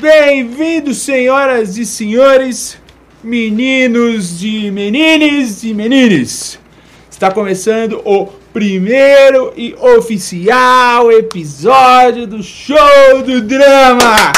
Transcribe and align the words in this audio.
Bem-vindos, 0.00 0.98
senhoras 0.98 1.78
e 1.78 1.86
senhores, 1.86 2.78
meninos 3.22 4.42
e 4.44 4.70
menines 4.70 5.64
e 5.64 5.72
menines. 5.72 6.58
Está 7.10 7.30
começando 7.30 8.02
o 8.04 8.28
primeiro 8.54 9.52
e 9.56 9.74
oficial 9.74 11.10
episódio 11.10 12.24
do 12.24 12.40
Show 12.40 13.20
do 13.26 13.42
Drama. 13.42 14.30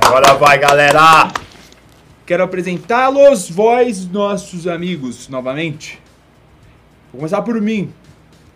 Agora 0.00 0.34
vai, 0.34 0.56
galera! 0.56 1.32
Quero 2.24 2.44
apresentá-los, 2.44 3.50
vós, 3.50 4.06
nossos 4.06 4.68
amigos, 4.68 5.28
novamente. 5.28 6.00
Vou 7.10 7.18
começar 7.18 7.42
por 7.42 7.60
mim, 7.60 7.92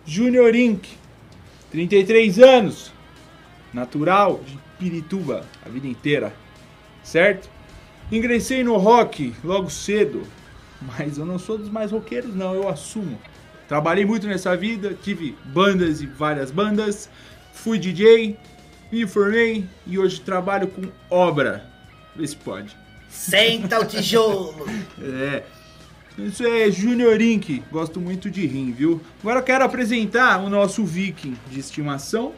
Junior 0.06 0.54
Inc., 0.54 0.86
33 1.72 2.38
anos, 2.38 2.92
natural 3.72 4.42
de 4.46 4.56
Pirituba 4.78 5.44
a 5.66 5.68
vida 5.68 5.88
inteira, 5.88 6.32
certo? 7.02 7.50
Ingressei 8.12 8.62
no 8.62 8.76
rock 8.76 9.34
logo 9.42 9.68
cedo, 9.70 10.22
mas 10.86 11.18
eu 11.18 11.24
não 11.26 11.38
sou 11.38 11.56
dos 11.58 11.68
mais 11.70 11.90
roqueiros, 11.90 12.34
não, 12.34 12.54
eu 12.54 12.68
assumo. 12.68 13.18
Trabalhei 13.68 14.04
muito 14.04 14.26
nessa 14.26 14.56
vida, 14.56 14.96
tive 15.02 15.36
bandas 15.46 16.00
e 16.02 16.06
várias 16.06 16.50
bandas, 16.50 17.08
fui 17.52 17.78
DJ, 17.78 18.36
me 18.92 19.06
formei 19.06 19.64
e 19.86 19.98
hoje 19.98 20.20
trabalho 20.20 20.68
com 20.68 20.82
obra. 21.10 21.66
Vê 22.14 22.26
se 22.26 22.36
pode. 22.36 22.76
Senta 23.08 23.80
o 23.80 23.84
tijolo! 23.84 24.66
É. 25.02 25.42
Isso 26.16 26.46
é 26.46 26.70
Junior 26.70 27.20
Inc. 27.20 27.60
Gosto 27.72 28.00
muito 28.00 28.30
de 28.30 28.46
rim, 28.46 28.70
viu? 28.70 29.00
Agora 29.20 29.40
eu 29.40 29.42
quero 29.42 29.64
apresentar 29.64 30.38
o 30.44 30.48
nosso 30.48 30.84
viking 30.84 31.36
de 31.50 31.58
estimação. 31.58 32.32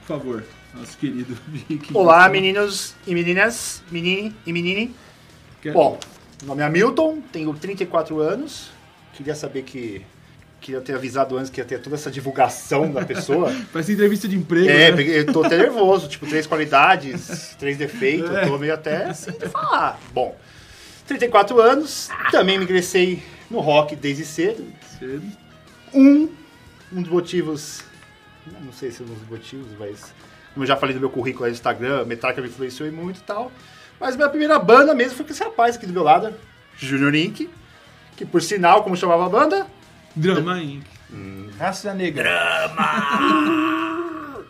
Por 0.00 0.06
favor, 0.06 0.44
nosso 0.72 0.96
querido 0.96 1.36
viking. 1.48 1.94
Olá, 1.94 2.28
meninos 2.28 2.94
e 3.06 3.12
meninas, 3.14 3.82
menine 3.90 4.32
e 4.46 4.52
menine. 4.52 4.94
Quero- 5.60 5.74
Bom, 5.74 5.98
meu 6.40 6.48
nome 6.48 6.62
é 6.62 6.66
Hamilton, 6.66 7.20
tenho 7.32 7.52
34 7.52 8.20
anos. 8.20 8.70
Queria 9.14 9.34
saber 9.34 9.62
que. 9.62 10.04
Queria 10.60 10.80
ter 10.80 10.94
avisado 10.96 11.38
antes 11.38 11.50
que 11.50 11.60
ia 11.60 11.64
ter 11.64 11.80
toda 11.80 11.94
essa 11.94 12.10
divulgação 12.10 12.90
da 12.90 13.04
pessoa. 13.04 13.54
Parece 13.72 13.92
entrevista 13.92 14.26
de 14.26 14.36
emprego. 14.36 14.68
É, 14.68 14.90
né? 14.90 15.02
eu 15.02 15.32
tô 15.32 15.44
até 15.44 15.56
nervoso, 15.56 16.08
tipo, 16.08 16.26
três 16.26 16.48
qualidades, 16.48 17.54
três 17.56 17.76
defeitos, 17.76 18.28
É. 18.34 18.44
tô 18.44 18.58
meio 18.58 18.74
até 18.74 19.04
assim 19.04 19.30
de 19.30 19.48
falar. 19.48 20.00
Bom, 20.12 20.36
34 21.06 21.60
anos, 21.60 22.08
também 22.32 22.58
me 22.58 22.64
ingressei 22.64 23.22
no 23.48 23.60
rock 23.60 23.94
desde 23.94 24.24
cedo. 24.24 24.66
Cedo. 24.98 25.22
Um, 25.94 26.28
um 26.92 27.02
dos 27.02 27.10
motivos, 27.12 27.84
não 28.64 28.72
sei 28.72 28.90
se 28.90 29.00
é 29.00 29.04
um 29.04 29.08
dos 29.08 29.28
motivos, 29.28 29.68
mas 29.78 30.12
como 30.54 30.64
eu 30.64 30.68
já 30.68 30.76
falei 30.76 30.92
no 30.92 31.00
meu 31.00 31.10
currículo 31.10 31.46
no 31.46 31.52
Instagram, 31.52 32.04
Metallica 32.04 32.42
me 32.42 32.48
influenciou 32.48 32.90
muito 32.90 33.18
e 33.18 33.22
tal. 33.22 33.52
Mas 34.00 34.16
minha 34.16 34.28
primeira 34.28 34.58
banda 34.58 34.94
mesmo 34.94 35.16
foi 35.16 35.26
com 35.26 35.32
esse 35.32 35.42
rapaz 35.42 35.76
aqui 35.76 35.86
do 35.86 35.92
meu 35.92 36.02
lado, 36.02 36.32
Junior 36.78 37.14
Inc., 37.14 37.48
que 38.16 38.24
por 38.24 38.40
sinal, 38.42 38.82
como 38.82 38.96
chamava 38.96 39.26
a 39.26 39.28
banda? 39.28 39.66
Drama 40.14 40.60
Inc. 40.62 40.84
Raça 41.58 41.94
Negra. 41.94 42.70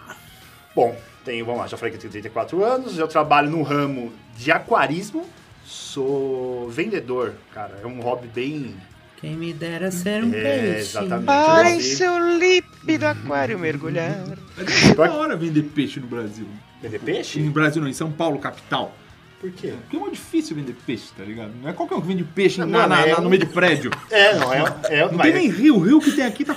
Bom, 0.74 0.96
tenho, 1.24 1.44
vamos 1.44 1.60
lá, 1.62 1.66
já 1.66 1.77
falei 1.77 1.90
que 1.90 1.96
eu 1.96 2.00
tenho 2.00 2.12
34 2.12 2.64
anos, 2.64 2.98
eu 2.98 3.08
trabalho 3.08 3.50
no 3.50 3.62
ramo 3.62 4.12
de 4.36 4.52
aquarismo, 4.52 5.27
sou 5.64 6.68
vendedor, 6.70 7.34
cara, 7.52 7.78
é 7.83 7.86
um 7.86 8.00
hobby 8.00 8.28
bem... 8.28 8.77
Quem 9.20 9.34
me 9.36 9.52
dera 9.52 9.90
ser 9.90 10.23
um 10.23 10.33
É, 10.33 10.40
peixe. 10.40 10.78
exatamente. 10.96 11.27
Para 11.27 11.70
em 11.73 11.80
seu 11.80 12.39
límpido 12.39 13.05
aquário 13.05 13.58
mergulhar. 13.58 14.12
É 14.56 14.94
da 14.94 15.12
hora 15.12 15.36
vender 15.36 15.64
peixe 15.64 15.98
no 15.98 16.06
Brasil. 16.06 16.46
Vender 16.80 17.00
peixe? 17.00 17.40
No 17.40 17.50
Brasil 17.50 17.83
não, 17.83 17.89
em 17.89 17.92
São 17.92 18.12
Paulo, 18.12 18.39
capital. 18.39 18.94
Por 19.40 19.50
quê? 19.52 19.74
Porque 19.82 19.96
é 19.96 20.00
muito 20.00 20.14
difícil 20.14 20.56
vender 20.56 20.74
peixe, 20.84 21.10
tá 21.16 21.22
ligado? 21.24 21.52
Não 21.62 21.68
é 21.70 21.72
qualquer 21.72 21.94
um 21.94 22.00
que 22.00 22.08
vende 22.08 22.24
peixe 22.24 22.58
Não, 22.58 22.66
na- 22.66 22.88
na- 22.88 23.06
é 23.06 23.12
na- 23.12 23.20
no 23.20 23.30
meio 23.30 23.44
de 23.44 23.52
prédio. 23.52 23.90
É, 24.10 24.34
não, 24.36 24.52
é... 24.52 24.58
é 24.90 25.04
Não 25.06 25.12
mas- 25.12 25.26
tem 25.26 25.34
nem 25.34 25.48
rio. 25.50 25.76
O 25.76 25.78
rio 25.80 26.00
que 26.00 26.10
tem 26.10 26.24
aqui 26.24 26.44
tá 26.44 26.56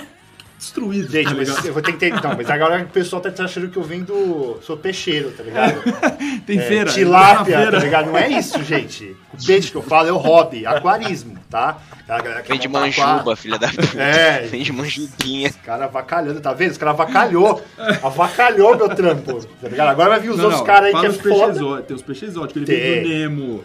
destruído. 0.62 1.10
Gente, 1.10 1.28
tá 1.30 1.34
mas 1.34 1.64
eu 1.64 1.72
vou 1.72 1.82
ter 1.82 1.92
que 1.92 1.98
ter. 1.98 2.12
Não, 2.14 2.36
mas 2.36 2.48
agora 2.48 2.82
o 2.82 2.86
pessoal 2.88 3.20
tá 3.20 3.30
achando 3.44 3.68
que 3.68 3.76
eu 3.76 3.82
vendo. 3.82 4.58
Sou 4.62 4.76
peixeiro, 4.76 5.30
tá 5.32 5.42
ligado? 5.42 5.82
Tem 6.46 6.58
É, 6.58 6.62
feira. 6.62 6.90
Tilápia, 6.90 7.56
tem 7.56 7.64
na 7.66 7.72
tá 7.72 7.78
ligado? 7.78 8.06
Não 8.06 8.16
é 8.18 8.28
isso, 8.28 8.62
gente. 8.62 9.16
O 9.34 9.44
peixe 9.46 9.70
que 9.70 9.76
eu 9.76 9.82
falo 9.82 10.08
é 10.08 10.12
o 10.12 10.16
hobby, 10.16 10.64
aquarismo, 10.66 11.36
tá? 11.50 11.78
A 12.08 12.42
Vende 12.42 12.68
manjuba, 12.68 13.34
filha 13.36 13.58
da 13.58 13.68
puta. 13.68 14.00
É, 14.00 14.42
Vende 14.42 14.72
manjubinha. 14.72 15.48
os 15.50 15.56
caras 15.56 15.84
avacalhando, 15.84 16.40
tá 16.40 16.52
vendo? 16.52 16.70
Os 16.72 16.78
caras 16.78 16.94
avacalhou. 16.98 17.62
Avacalhou 18.02 18.76
meu 18.76 18.88
trampo, 18.88 19.44
tá 19.60 19.68
ligado? 19.68 19.88
Agora 19.88 20.10
vai 20.10 20.20
vir 20.20 20.30
os 20.30 20.36
Não, 20.38 20.44
outros 20.46 20.62
caras 20.62 20.94
aí 20.94 21.00
que 21.00 21.06
é 21.06 21.10
foda. 21.12 21.52
exóticos. 21.52 21.86
Tem 21.86 21.96
os 21.96 22.02
peixes 22.02 22.28
exóticos. 22.30 22.62
Ele 22.62 22.66
Tem. 22.66 22.80
vende 23.02 23.06
o 23.06 23.18
Nemo, 23.18 23.64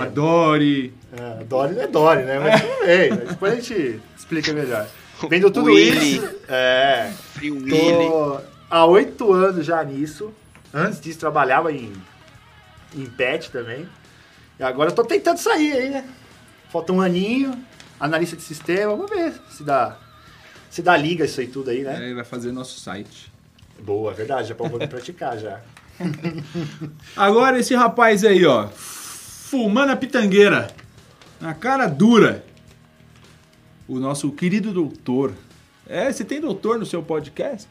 a 0.00 0.04
Dory. 0.06 0.94
É, 1.16 1.44
Dory 1.44 1.74
não 1.74 1.82
é 1.82 1.86
Dory, 1.86 2.22
né? 2.24 2.38
Mas 2.38 2.60
tudo 2.62 2.86
bem, 2.86 3.10
depois 3.28 3.52
a 3.52 3.56
gente 3.56 4.00
explica 4.16 4.52
melhor. 4.52 4.86
Vendo 5.28 5.50
tudo 5.50 5.66
Willy. 5.66 6.16
isso. 6.16 6.36
É. 6.48 7.12
Free 7.32 7.50
Willy. 7.50 8.08
Há 8.70 8.84
oito 8.84 9.32
anos 9.32 9.64
já 9.64 9.82
nisso. 9.82 10.32
Antes 10.72 11.00
disso, 11.00 11.18
trabalhava 11.18 11.72
em, 11.72 11.92
em 12.94 13.06
pet 13.06 13.50
também. 13.50 13.88
E 14.58 14.62
agora 14.62 14.90
eu 14.90 14.94
tô 14.94 15.04
tentando 15.04 15.38
sair 15.38 15.72
aí, 15.72 15.90
né? 15.90 16.04
Falta 16.70 16.92
um 16.92 17.00
aninho, 17.00 17.52
analista 17.98 18.36
de 18.36 18.42
sistema, 18.42 18.94
vamos 18.94 19.10
ver 19.10 19.32
se 19.50 19.62
dá, 19.62 19.96
se 20.68 20.82
dá 20.82 20.96
liga 20.96 21.24
isso 21.24 21.40
aí 21.40 21.46
tudo 21.46 21.70
aí, 21.70 21.82
né? 21.82 21.96
Aí 21.96 22.12
vai 22.12 22.24
fazer 22.24 22.52
nosso 22.52 22.78
site. 22.78 23.32
Boa, 23.80 24.12
verdade, 24.12 24.48
já 24.48 24.54
vou 24.54 24.68
praticar 24.86 25.38
já. 25.38 25.60
Agora 27.16 27.58
esse 27.58 27.74
rapaz 27.74 28.24
aí, 28.24 28.44
ó. 28.44 28.68
Fumando 28.68 29.92
a 29.92 29.96
pitangueira. 29.96 30.68
Na 31.40 31.54
cara 31.54 31.86
dura. 31.86 32.44
O 33.88 33.98
nosso 33.98 34.30
querido 34.30 34.72
doutor. 34.72 35.34
É, 35.88 36.12
você 36.12 36.24
tem 36.24 36.40
doutor 36.40 36.78
no 36.78 36.84
seu 36.86 37.02
podcast? 37.02 37.66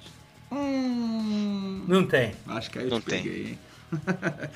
Hum. 0.52 1.86
Não 1.88 2.06
tem. 2.06 2.34
Acho 2.48 2.72
que 2.72 2.80
aí 2.80 2.86
eu 2.86 2.90
Não 2.92 3.00
te 3.00 3.06
tem. 3.06 3.24
peguei, 3.24 3.48
hein? 3.52 3.60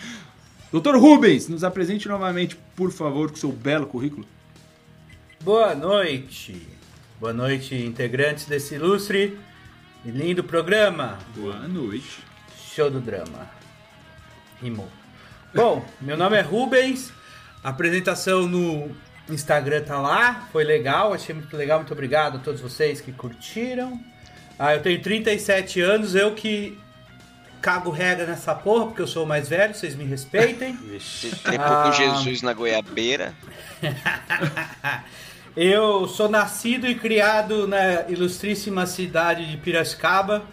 doutor 0.71 0.97
Rubens, 0.97 1.47
nos 1.47 1.63
apresente 1.63 2.07
novamente, 2.07 2.57
por 2.75 2.91
favor, 2.91 3.29
com 3.29 3.35
seu 3.37 3.51
belo 3.51 3.85
currículo. 3.85 4.25
Boa 5.41 5.75
noite. 5.75 6.67
Boa 7.19 7.33
noite, 7.33 7.75
integrantes 7.75 8.45
desse 8.45 8.75
ilustre 8.75 9.37
e 10.03 10.09
lindo 10.09 10.43
programa. 10.43 11.19
Boa 11.35 11.67
noite. 11.67 12.19
Show 12.73 12.89
do 12.89 12.99
Drama. 12.99 13.47
Rimou. 14.61 14.87
Bom, 15.53 15.85
meu 15.99 16.17
nome 16.17 16.37
é 16.37 16.41
Rubens. 16.41 17.11
Apresentação 17.63 18.47
no 18.47 18.89
Instagram 19.33 19.81
tá 19.83 19.99
lá. 19.99 20.47
Foi 20.51 20.63
legal, 20.63 21.13
achei 21.13 21.33
muito 21.35 21.55
legal. 21.55 21.79
Muito 21.79 21.93
obrigado 21.93 22.37
a 22.37 22.39
todos 22.39 22.61
vocês 22.61 22.99
que 23.01 23.11
curtiram. 23.11 23.99
Ah, 24.59 24.75
eu 24.75 24.81
tenho 24.81 25.01
37 25.01 25.81
anos, 25.81 26.13
eu 26.15 26.33
que 26.35 26.77
cago 27.61 27.89
regra 27.91 28.25
nessa 28.25 28.53
porra, 28.55 28.87
porque 28.87 29.01
eu 29.01 29.07
sou 29.07 29.23
o 29.23 29.27
mais 29.27 29.47
velho, 29.49 29.73
vocês 29.73 29.95
me 29.95 30.03
respeitem. 30.03 30.73
Você 30.99 31.29
trepou 31.43 31.65
Ah. 31.67 31.83
com 31.85 31.91
Jesus 31.91 32.41
na 32.41 32.53
goiabeira. 32.53 33.33
Eu 35.55 36.07
sou 36.07 36.29
nascido 36.29 36.87
e 36.87 36.95
criado 36.95 37.67
na 37.67 38.03
ilustríssima 38.07 38.85
cidade 38.85 39.45
de 39.51 39.57
Piracicaba, 39.57 40.43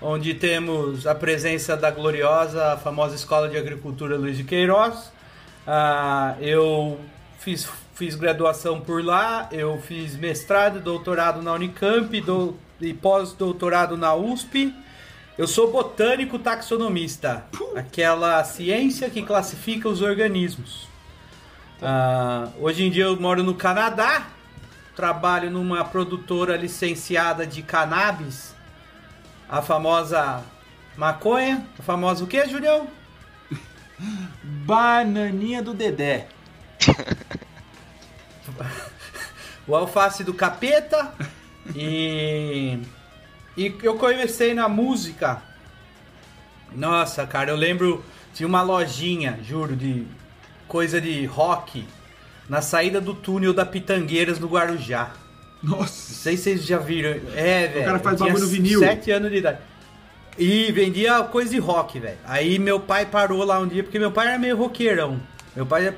onde 0.00 0.32
temos 0.34 1.06
a 1.08 1.14
presença 1.14 1.76
da 1.76 1.90
gloriosa, 1.90 2.76
famosa 2.76 3.16
Escola 3.16 3.48
de 3.48 3.56
Agricultura 3.58 4.16
Luiz 4.16 4.36
de 4.36 4.44
Queiroz. 4.44 5.12
Ah, 5.66 6.36
eu 6.40 7.00
fiz, 7.40 7.68
fiz 7.94 8.14
graduação 8.14 8.80
por 8.80 9.04
lá, 9.04 9.48
eu 9.52 9.80
fiz 9.80 10.16
mestrado 10.16 10.78
e 10.78 10.80
doutorado 10.80 11.42
na 11.42 11.52
Unicamp 11.52 12.20
dou- 12.20 12.56
e 12.80 12.92
pós-doutorado 12.92 13.96
na 13.96 14.14
USP. 14.14 14.74
Eu 15.36 15.46
sou 15.48 15.70
botânico 15.72 16.38
taxonomista, 16.38 17.44
aquela 17.76 18.42
ciência 18.44 19.10
que 19.10 19.22
classifica 19.22 19.88
os 19.88 20.00
organismos. 20.00 20.86
Ah, 21.82 22.48
hoje 22.60 22.84
em 22.84 22.90
dia 22.90 23.04
eu 23.04 23.20
moro 23.20 23.42
no 23.42 23.54
Canadá, 23.54 24.28
trabalho 24.94 25.50
numa 25.50 25.84
produtora 25.84 26.56
licenciada 26.56 27.44
de 27.46 27.62
cannabis, 27.62 28.54
a 29.48 29.60
famosa 29.60 30.42
maconha, 30.96 31.66
a 31.78 31.82
famosa 31.82 32.22
o 32.22 32.26
que, 32.28 32.46
Julião? 32.48 32.86
Bananinha 34.42 35.62
do 35.62 35.74
Dedé. 35.74 36.28
O 39.66 39.74
alface 39.74 40.22
do 40.22 40.34
capeta 40.34 41.14
e 41.74 42.78
e 43.56 43.74
eu 43.82 43.94
comecei 43.96 44.52
na 44.52 44.68
música 44.68 45.40
Nossa, 46.74 47.26
cara, 47.26 47.50
eu 47.50 47.56
lembro. 47.56 48.04
Tinha 48.34 48.48
uma 48.48 48.62
lojinha, 48.62 49.38
juro, 49.44 49.76
de 49.76 50.06
coisa 50.66 51.00
de 51.00 51.24
rock 51.24 51.86
na 52.48 52.60
saída 52.60 53.00
do 53.00 53.14
túnel 53.14 53.54
da 53.54 53.64
Pitangueiras 53.64 54.38
no 54.40 54.48
Guarujá. 54.48 55.12
Não 55.62 55.78
Nossa. 55.78 56.12
sei 56.12 56.36
se 56.36 56.42
vocês 56.42 56.66
já 56.66 56.78
viram. 56.78 57.10
É, 57.34 57.68
velho. 57.68 57.84
cara 57.86 57.98
faz 58.00 58.18
bagulho 58.18 58.46
vinil. 58.48 58.80
Sete 58.80 59.10
anos 59.12 59.30
de 59.30 59.36
idade. 59.38 59.58
E 60.36 60.70
vendia 60.72 61.22
coisa 61.22 61.50
de 61.50 61.58
rock, 61.58 62.00
velho. 62.00 62.18
Aí 62.26 62.58
meu 62.58 62.80
pai 62.80 63.06
parou 63.06 63.44
lá 63.44 63.60
um 63.60 63.68
dia, 63.68 63.84
porque 63.84 63.98
meu 64.00 64.10
pai 64.10 64.26
era 64.26 64.38
meio 64.38 64.56
roqueirão. 64.56 65.20
Meu 65.54 65.64
pai, 65.64 65.88
é- 65.88 65.94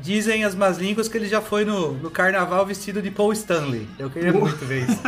dizem 0.00 0.44
as 0.44 0.54
más 0.54 0.78
línguas 0.78 1.08
que 1.08 1.16
ele 1.16 1.28
já 1.28 1.40
foi 1.40 1.64
no, 1.64 1.92
no 1.92 2.10
carnaval 2.10 2.64
vestido 2.66 3.00
de 3.00 3.10
Paul 3.10 3.32
Stanley. 3.32 3.88
Eu 3.98 4.10
queria 4.10 4.32
muito 4.32 4.64
ver 4.64 4.88
isso. 4.88 5.00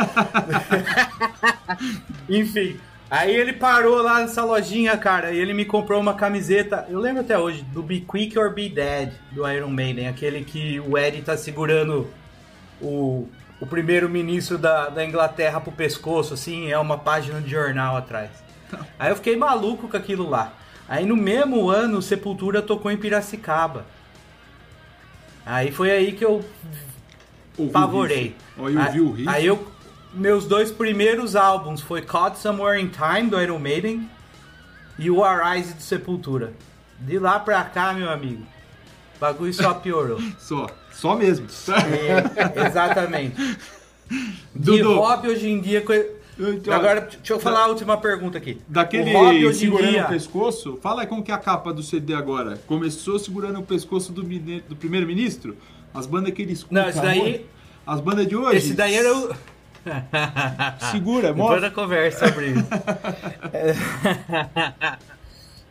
Enfim, 2.29 2.79
aí 3.09 3.35
ele 3.35 3.53
parou 3.53 4.01
lá 4.01 4.19
nessa 4.19 4.43
lojinha, 4.43 4.97
cara, 4.97 5.31
e 5.31 5.37
ele 5.37 5.53
me 5.53 5.65
comprou 5.65 5.99
uma 5.99 6.13
camiseta, 6.13 6.85
eu 6.89 6.99
lembro 6.99 7.21
até 7.21 7.37
hoje, 7.37 7.61
do 7.63 7.83
Be 7.83 8.01
Quick 8.01 8.37
or 8.37 8.53
Be 8.53 8.69
Dead, 8.69 9.13
do 9.31 9.47
Iron 9.49 9.69
Maiden, 9.69 10.07
aquele 10.07 10.43
que 10.43 10.79
o 10.79 10.97
Eddie 10.97 11.21
tá 11.21 11.35
segurando 11.37 12.07
o, 12.81 13.27
o 13.59 13.65
primeiro-ministro 13.65 14.57
da, 14.57 14.89
da 14.89 15.05
Inglaterra 15.05 15.59
pro 15.59 15.71
pescoço, 15.71 16.33
assim, 16.33 16.71
é 16.71 16.77
uma 16.77 16.97
página 16.97 17.41
de 17.41 17.49
jornal 17.49 17.95
atrás. 17.95 18.29
Aí 18.97 19.11
eu 19.11 19.15
fiquei 19.15 19.35
maluco 19.35 19.87
com 19.87 19.97
aquilo 19.97 20.29
lá. 20.29 20.53
Aí 20.87 21.05
no 21.05 21.15
mesmo 21.15 21.69
ano, 21.69 22.01
Sepultura 22.01 22.61
tocou 22.61 22.91
em 22.91 22.97
Piracicaba. 22.97 23.85
Aí 25.45 25.71
foi 25.71 25.91
aí 25.91 26.11
que 26.13 26.25
eu 26.25 26.43
Ouvi 27.57 27.69
o 27.69 27.71
favorei. 27.71 28.35
Ó, 28.57 28.67
eu 28.69 28.79
ouvi 28.81 29.01
o 29.01 29.11
riff. 29.11 29.29
Aí 29.29 29.45
eu. 29.45 29.67
Meus 30.13 30.45
dois 30.45 30.71
primeiros 30.71 31.35
álbuns 31.35 31.81
foi 31.81 32.01
Caught 32.01 32.37
Somewhere 32.39 32.81
in 32.81 32.87
Time 32.89 33.29
do 33.29 33.41
Iron 33.41 33.59
Maiden 33.59 34.09
e 34.97 35.11
o 35.11 35.23
Arise 35.23 35.73
do 35.73 35.81
Sepultura. 35.81 36.53
De 36.99 37.19
lá 37.19 37.37
pra 37.37 37.61
cá, 37.65 37.91
meu 37.91 38.09
amigo, 38.09 38.41
o 39.17 39.19
bagulho 39.19 39.53
só 39.53 39.73
piorou. 39.81 40.19
Só. 40.39 40.67
Só 40.93 41.15
mesmo. 41.17 41.47
É, 41.67 42.65
exatamente. 42.67 43.35
De 43.35 43.57
Dudu. 44.81 44.95
hobby 44.95 45.27
hoje 45.27 45.49
em 45.49 45.59
dia. 45.59 45.81
co- 45.81 45.91
Então, 46.37 46.73
Agora, 46.73 47.01
deixa 47.01 47.33
eu 47.33 47.39
falar 47.39 47.61
a 47.61 47.67
última 47.67 47.97
pergunta 47.97 48.37
aqui. 48.37 48.59
Daquele 48.67 49.45
o 49.45 49.53
segurando 49.53 49.89
dia. 49.89 50.05
o 50.05 50.09
pescoço, 50.09 50.77
fala 50.81 51.01
aí 51.01 51.07
como 51.07 51.23
que 51.23 51.31
é 51.31 51.33
a 51.33 51.37
capa 51.37 51.73
do 51.73 51.81
CD 51.81 52.13
agora. 52.13 52.57
Começou 52.67 53.17
segurando 53.17 53.59
o 53.59 53.63
pescoço 53.63 54.11
do, 54.11 54.21
do 54.21 54.75
primeiro-ministro? 54.75 55.55
As 55.93 56.05
bandas 56.05 56.33
que 56.33 56.41
ele 56.41 56.51
escuta. 56.53 56.81
Não, 56.81 56.89
esse 56.89 57.01
daí- 57.01 57.45
As 57.87 58.01
bandas 58.01 58.27
de 58.27 58.35
hoje. 58.35 58.57
Esse 58.57 58.73
daí 58.73 58.95
era 58.95 59.15
o. 59.15 59.33
Segura, 60.91 61.27
Depois 61.27 61.37
mostra. 61.37 61.61
da 61.61 61.71
conversa 61.71 62.27
sobre 62.27 62.47
isso. 62.47 62.65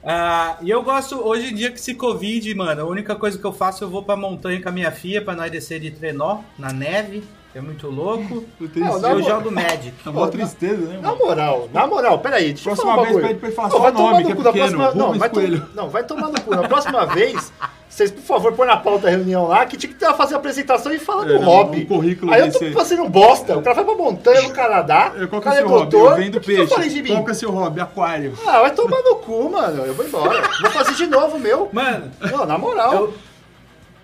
Ah, 0.07 0.59
e 0.61 0.69
eu 0.69 0.83
gosto, 0.83 1.17
hoje 1.27 1.51
em 1.51 1.55
dia 1.55 1.73
que 1.73 1.81
se 1.81 1.95
Covid, 1.95 2.55
mano, 2.55 2.83
a 2.83 2.85
única 2.85 3.17
coisa 3.17 3.39
que 3.39 3.45
eu 3.45 3.55
faço, 3.55 3.85
eu 3.85 3.89
vou 3.89 4.03
pra 4.03 4.15
montanha 4.15 4.61
com 4.63 4.69
a 4.69 4.73
minha 4.73 4.93
filha 4.93 5.23
pra 5.23 5.35
nós 5.35 5.51
descer 5.51 5.81
de 5.81 5.91
trenó, 5.91 6.41
na 6.59 6.71
neve, 6.75 7.25
é 7.55 7.61
muito 7.61 7.89
louco. 7.89 8.45
Eu 8.61 8.69
Não, 8.77 8.91
esse- 8.93 9.01
dá 9.01 9.11
eu 9.11 9.17
uma- 9.17 9.23
jogo 9.29 9.51
Magic. 9.51 9.93
Tá 10.03 10.13
mó 10.13 10.27
tristeza, 10.27 10.77
né, 10.89 10.99
Na 11.01 11.15
moral, 11.15 11.69
na 11.73 11.87
moral, 11.87 12.19
peraí, 12.19 12.49
deixa 12.53 12.65
Próxima 12.65 12.91
eu 12.93 12.97
falar 12.97 13.03
um 13.09 13.13
vez 13.21 13.37
pra 13.39 13.47
ele 13.49 13.55
falar 13.57 13.69
Não, 13.69 13.77
só 13.77 13.83
vai 13.83 13.91
o 13.91 13.95
nome, 13.95 14.05
tomar 14.07 14.21
no 14.21 14.27
que 14.27 14.33
é 14.33 14.35
cu, 14.35 14.43
na 14.43 14.53
pequeno, 14.53 14.77
próxima, 14.79 15.05
não, 15.05 15.19
vai 15.19 15.29
to- 15.29 15.35
Coelho. 15.35 15.67
não, 15.75 15.89
vai 15.89 16.05
tomar 16.05 16.29
no 16.29 16.41
cu. 16.41 16.51
Na 16.55 16.69
próxima 16.69 17.07
vez, 17.15 17.53
vocês, 17.89 18.11
por 18.11 18.23
favor, 18.23 18.53
põe 18.55 18.67
na 18.67 18.77
pauta 18.77 19.05
da 19.05 19.11
reunião 19.11 19.47
lá 19.47 19.65
que 19.67 19.77
tinha 19.77 19.93
que 19.93 19.99
ter- 19.99 20.13
fazer 20.15 20.35
a 20.35 20.39
apresentação 20.39 20.93
e 20.93 20.99
falar 20.99 21.25
É, 21.31 21.39
do 21.39 21.45
hobby. 21.45 21.83
o 21.83 21.87
currículo 21.87 22.33
Aí 22.33 22.41
eu 22.41 22.51
tô 22.53 22.59
desse- 22.59 22.73
fazendo 22.73 23.09
bosta. 23.09 23.57
O 23.57 23.63
cara 23.63 23.77
vai 23.77 23.85
pra 23.85 23.95
montanha 23.95 24.43
no 24.43 24.51
Canadá, 24.51 25.13
É, 25.17 25.27
Qual 25.27 25.39
o 25.41 25.43
que 25.43 25.49
é 25.49 25.51
cara 25.51 25.51
o 25.51 25.53
é 25.53 25.57
seu 25.59 25.69
hobby? 25.69 25.91
doutor. 25.91 26.11
Eu 26.11 26.17
vendo 26.25 26.41
que 26.41 26.53
eu 26.53 26.67
falei 26.69 26.85
peixe. 26.89 27.03
de 27.03 27.09
mim? 27.09 27.15
Qual 27.17 27.25
que 27.25 27.31
é 27.31 27.35
seu 27.35 27.51
hobby? 27.53 27.81
Aquário. 27.81 28.33
Ah, 28.47 28.61
vai 28.63 28.71
tomar 28.73 29.01
no 29.03 29.17
cu, 29.17 29.49
mano. 29.51 29.85
Eu 29.85 29.95
vou 29.95 30.05
embora. 30.05 30.43
Vou 30.61 30.71
fazer 30.73 30.95
de 30.95 31.07
novo, 31.07 31.39
meu. 31.39 31.69
Mano, 31.73 32.11
Não, 32.21 32.45
na 32.47 32.59
moral. 32.59 32.93
eu- 32.95 33.15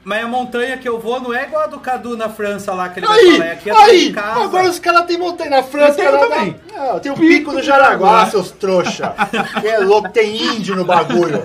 mas 0.02 0.24
a 0.24 0.26
montanha 0.28 0.78
que 0.78 0.88
eu 0.88 0.98
vou 0.98 1.20
não 1.20 1.32
é 1.34 1.44
igual 1.44 1.64
a 1.64 1.66
do 1.66 1.78
Cadu 1.78 2.16
na 2.16 2.28
França 2.28 2.72
lá, 2.72 2.88
que 2.88 3.00
ele 3.00 3.06
vai 3.06 3.18
Aí, 3.18 3.32
falar, 3.32 3.44
é 3.46 3.52
aqui 3.52 3.70
atrás 3.70 3.90
aí, 3.90 4.14
agora 4.16 4.68
os 4.70 4.78
caras 4.78 5.04
têm 5.06 5.18
montanha 5.18 5.50
na 5.50 5.62
França, 5.62 5.90
Eu 5.90 5.96
tenho 5.96 6.10
Canadá. 6.12 6.34
também. 6.36 6.56
Ah, 6.74 7.00
tem 7.00 7.12
o 7.12 7.14
Pico 7.14 7.28
pico 7.28 7.52
do 7.52 7.62
Jaraguá, 7.62 8.08
Jaraguá. 8.08 8.30
seus 8.30 8.50
trouxa. 8.50 9.14
Que 9.60 9.68
é 9.68 9.78
louco, 9.80 10.08
tem 10.10 10.36
índio 10.56 10.74
no 10.76 10.84
bagulho. 10.84 11.42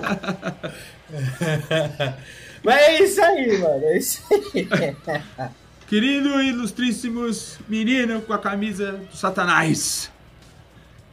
Mas 2.64 2.76
é 2.76 3.02
isso 3.02 3.22
aí, 3.22 3.58
mano, 3.58 3.84
é 3.84 3.98
isso 3.98 4.22
aí. 4.32 4.66
Querido 5.86 6.42
e 6.42 6.48
ilustríssimos 6.48 7.58
menino 7.68 8.20
com 8.22 8.32
a 8.32 8.38
camisa 8.38 8.92
do 9.10 9.16
Satanás. 9.16 10.10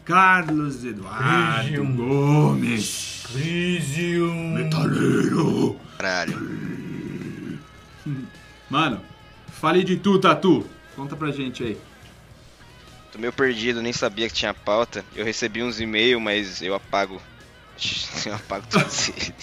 Carlos 0.04 0.84
Eduardo 0.84 1.62
Rígido. 1.62 1.86
Gomes. 1.96 3.24
Crisium. 3.32 4.50
Metaleiro. 4.54 5.76
Caralho. 5.98 6.83
Mano, 8.70 9.02
fale 9.52 9.84
de 9.84 9.98
tu, 9.98 10.20
Tatu. 10.20 10.68
Conta 10.96 11.16
pra 11.16 11.32
gente 11.32 11.64
aí. 11.64 11.78
Tô 13.12 13.20
meio 13.20 13.32
perdido, 13.34 13.82
nem 13.82 13.94
sabia 13.94 14.28
que 14.28 14.34
tinha 14.34 14.54
pauta. 14.54 15.04
Eu 15.16 15.24
recebi 15.24 15.62
uns 15.62 15.80
e-mails, 15.80 16.22
mas 16.22 16.62
eu 16.62 16.74
apago. 16.76 17.22
Eu 18.26 18.36
apago 18.36 18.66
todos 18.70 19.10
eles. 19.18 19.34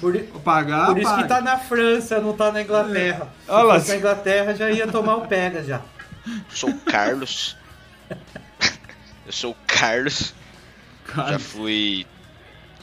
Por, 0.00 0.16
Vou 0.16 0.40
pagar, 0.40 0.86
por 0.86 0.98
isso 0.98 1.08
paga. 1.10 1.22
que 1.22 1.28
tá 1.28 1.40
na 1.42 1.58
França, 1.58 2.20
não 2.20 2.34
tá 2.34 2.50
na 2.50 2.62
Inglaterra. 2.62 3.28
Se 3.44 3.50
Olha 3.50 3.62
lá. 3.64 3.74
fosse 3.74 3.90
na 3.90 3.96
Inglaterra, 3.98 4.54
já 4.54 4.70
ia 4.70 4.88
tomar 4.88 5.16
o 5.16 5.28
pega 5.28 5.62
já. 5.62 5.82
Sou 6.48 6.70
o 6.70 6.80
Carlos. 6.80 7.56
Eu 9.26 9.32
sou 9.32 9.52
o 9.52 9.56
Carlos. 9.66 10.34
Cara, 11.04 11.32
Já 11.32 11.38
fui. 11.38 12.06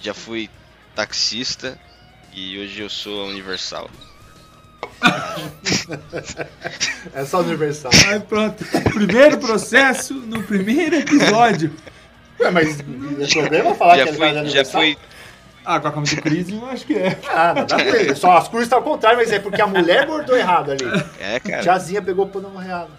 Já 0.02 0.14
fui 0.14 0.50
taxista. 0.96 1.78
E 2.32 2.58
hoje 2.60 2.80
eu 2.82 2.90
sou 2.90 3.24
a 3.26 3.28
Universal. 3.30 3.90
É 7.14 7.26
só 7.26 7.42
universal. 7.42 7.92
Aí 8.08 8.20
pronto. 8.20 8.64
Primeiro 8.94 9.38
processo 9.38 10.14
no 10.14 10.42
primeiro 10.44 10.96
episódio. 10.96 11.74
Ué, 12.40 12.52
mas 12.52 12.80
é 12.80 13.34
problema 13.34 13.76
falar 13.76 13.98
Já 13.98 14.04
que 14.04 14.10
ele 14.10 14.18
vai 14.18 14.34
dar 14.34 14.42
fui. 14.42 14.50
Já 14.50 14.60
universal? 14.60 14.82
fui. 14.82 14.98
Ah, 15.64 15.80
com 15.80 15.88
a 15.88 15.92
camisa 15.92 16.16
do 16.16 16.22
Cris, 16.22 16.50
eu 16.50 16.66
acho 16.68 16.86
que 16.86 16.94
é. 16.96 17.20
Ah, 17.28 17.54
não 17.56 17.66
dá 17.66 17.76
pra. 17.78 18.16
Só 18.16 18.38
as 18.38 18.48
cruzes 18.48 18.66
estão 18.66 18.80
ao 18.80 18.84
contrário, 18.84 19.18
mas 19.18 19.32
é 19.32 19.40
porque 19.40 19.62
a 19.62 19.68
mulher 19.68 20.06
bordou 20.06 20.38
errado 20.38 20.72
ali. 20.72 20.86
É, 21.20 21.40
cara. 21.40 21.64
Tiazinha 21.64 22.02
pegou 22.02 22.26
o 22.26 22.30
pano 22.30 22.52
errado. 22.62 22.92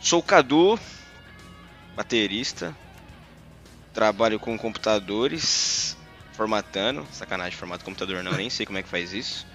Sou 0.00 0.20
o 0.20 0.22
Cadu, 0.22 0.78
baterista. 1.96 2.74
Trabalho 3.92 4.38
com 4.38 4.56
computadores, 4.56 5.96
formatando. 6.40 7.06
Sacanagem, 7.12 7.58
formato 7.58 7.84
computador 7.84 8.22
não, 8.24 8.32
nem 8.32 8.48
sei 8.48 8.64
como 8.64 8.78
é 8.78 8.82
que 8.82 8.88
faz 8.88 9.12
isso. 9.12 9.46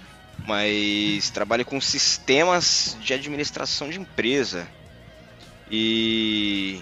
Mas 0.45 1.31
trabalho 1.31 1.65
com 1.65 1.81
sistemas 1.81 2.95
de 3.01 3.11
administração 3.11 3.89
de 3.89 3.99
empresa. 3.99 4.67
E 5.71 6.79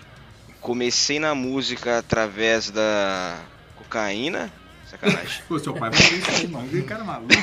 comecei 0.60 1.20
na 1.20 1.34
música 1.34 2.00
através 2.00 2.70
da 2.70 3.40
cocaína. 3.78 4.52
Sacanagem. 4.92 5.42
Pô, 5.48 5.58
seu 5.58 5.74
pai 5.74 5.90
falou 5.94 6.20
isso 6.20 6.32
aí, 6.32 6.48
mano. 6.50 6.84
Cara 6.84 7.04
maluco. 7.06 7.34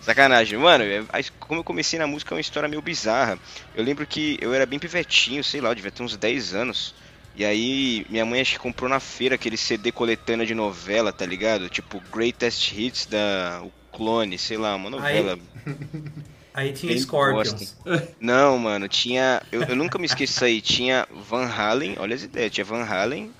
Sacanagem, 0.00 0.58
mano, 0.58 0.82
é- 0.82 1.04
como 1.38 1.60
eu 1.60 1.64
comecei 1.64 1.98
na 1.98 2.06
música 2.06 2.34
é 2.34 2.36
uma 2.36 2.40
história 2.40 2.68
meio 2.70 2.80
bizarra. 2.80 3.38
Eu 3.74 3.84
lembro 3.84 4.06
que 4.06 4.38
eu 4.40 4.54
era 4.54 4.64
bem 4.64 4.78
pivetinho, 4.78 5.44
sei 5.44 5.60
lá, 5.60 5.68
eu 5.68 5.74
devia 5.74 5.90
ter 5.92 6.02
uns 6.02 6.16
10 6.16 6.54
anos. 6.54 6.94
E 7.34 7.44
aí, 7.44 8.06
minha 8.10 8.26
mãe 8.26 8.40
acho 8.40 8.52
que 8.52 8.58
comprou 8.58 8.90
na 8.90 9.00
feira 9.00 9.36
aquele 9.36 9.56
CD 9.56 9.90
coletânea 9.90 10.44
de 10.44 10.54
novela, 10.54 11.12
tá 11.12 11.24
ligado? 11.24 11.68
Tipo, 11.68 12.02
Greatest 12.12 12.72
Hits 12.72 13.06
da 13.06 13.62
o 13.64 13.72
Clone, 13.96 14.36
sei 14.38 14.58
lá, 14.58 14.74
uma 14.76 14.90
novela. 14.90 15.38
Aí 16.54 16.72
tinha 16.72 16.92
Bem 16.92 17.00
Scorpions. 17.00 17.74
Não, 18.20 18.58
mano, 18.58 18.86
tinha. 18.86 19.42
Eu, 19.50 19.62
eu 19.62 19.76
nunca 19.76 19.98
me 19.98 20.04
esqueço 20.04 20.34
isso 20.34 20.44
aí. 20.44 20.60
Tinha 20.60 21.08
Van 21.10 21.46
Halen, 21.46 21.96
olha 21.98 22.14
as 22.14 22.22
ideias, 22.22 22.52
tinha 22.52 22.64
Van 22.64 22.84
Halen, 22.84 23.30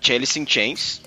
tinha 0.00 0.16
Alice 0.16 0.38
in 0.38 0.46
Chains 0.46 1.02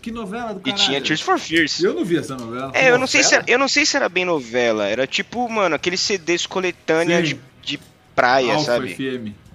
Que 0.00 0.10
novela 0.10 0.54
do 0.54 0.60
e 0.60 0.62
caralho. 0.62 0.82
tinha 0.82 1.02
Tears 1.02 1.20
for 1.20 1.38
Fears. 1.38 1.82
Eu 1.82 1.92
não 1.92 2.02
vi 2.02 2.16
essa 2.16 2.34
novela. 2.34 2.72
É, 2.74 2.90
eu 2.90 2.98
não, 2.98 3.06
sei 3.06 3.22
se 3.22 3.34
era, 3.34 3.44
eu 3.46 3.58
não 3.58 3.68
sei 3.68 3.84
se 3.84 3.94
era 3.94 4.08
bem 4.08 4.24
novela. 4.24 4.88
Era 4.88 5.06
tipo, 5.06 5.46
mano, 5.50 5.74
aqueles 5.74 6.00
CDs 6.00 6.46
coletânea 6.46 7.22
de, 7.22 7.38
de 7.62 7.78
praia, 8.14 8.54
Alpha 8.54 8.64
sabe? 8.64 8.94
FM. 8.94 9.47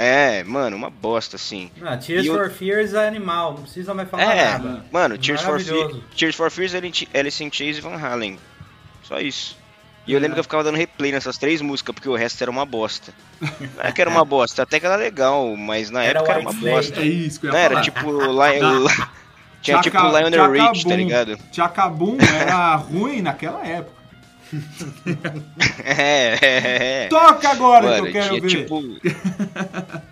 É, 0.00 0.44
mano, 0.44 0.76
uma 0.76 0.88
bosta, 0.90 1.34
assim. 1.34 1.72
Ah, 1.82 1.96
Tears 1.96 2.24
E 2.24 2.28
for 2.28 2.48
Fears 2.50 2.94
é 2.94 3.08
animal, 3.08 3.54
não 3.54 3.62
precisa 3.62 3.92
mais 3.92 4.08
falar 4.08 4.22
É, 4.32 4.52
nada. 4.52 4.84
mano, 4.92 5.18
Tears 5.18 5.42
for, 5.42 5.58
Fears, 5.60 5.68
Maravilhoso. 5.70 6.04
Tears 6.16 6.36
for 6.36 6.50
Fears, 6.52 6.74
Alice 6.74 7.08
Alice 7.12 7.42
in 7.44 7.50
Chains 7.52 7.78
e 7.78 7.80
Van 7.80 7.96
Halen. 7.96 8.38
Só 9.02 9.18
isso. 9.18 9.58
E 10.06 10.12
eu 10.12 10.18
É. 10.18 10.20
lembro 10.20 10.34
que 10.36 10.40
eu 10.40 10.44
ficava 10.44 10.62
dando 10.62 10.76
replay 10.76 11.10
nessas 11.10 11.36
três 11.36 11.60
músicas, 11.60 11.94
porque 11.94 12.08
o 12.08 12.14
resto 12.14 12.40
era 12.40 12.50
uma 12.50 12.64
bosta. 12.64 13.12
Não 13.40 13.50
é 13.84 13.90
que 13.90 14.00
era 14.00 14.08
uma 14.08 14.24
bosta, 14.24 14.62
até 14.62 14.78
que 14.78 14.86
era 14.86 14.94
legal, 14.96 15.56
mas 15.56 15.90
na 15.90 16.02
Era 16.04 16.20
época 16.20 16.32
era 16.32 16.40
uma 16.42 16.50
Snake. 16.52 16.74
bosta. 16.76 17.00
É 17.00 17.04
isso 17.04 17.40
que 17.40 17.46
eu 17.46 17.50
ia 17.50 17.52
Não 17.52 17.58
era 17.58 17.70
falar. 17.74 17.82
tipo 17.82 18.10
Lion... 18.12 18.86
Tinha 19.60 19.80
tipo 19.80 19.96
Tchaca- 19.98 20.20
Lionel 20.20 20.52
Rich, 20.52 20.86
tá 20.86 20.94
ligado? 20.94 21.36
Tchacabum 21.50 22.16
era 22.20 22.76
ruim 22.76 23.20
naquela 23.20 23.66
época. 23.66 23.97
É, 25.84 26.38
é, 26.40 27.04
é. 27.04 27.06
Toca 27.08 27.48
agora 27.50 27.86
Mano, 27.86 28.02
que 28.04 28.08
eu 28.08 28.12
quero 28.12 28.28
tinha 28.28 28.40
ver. 28.40 28.48
tipo. 28.48 28.82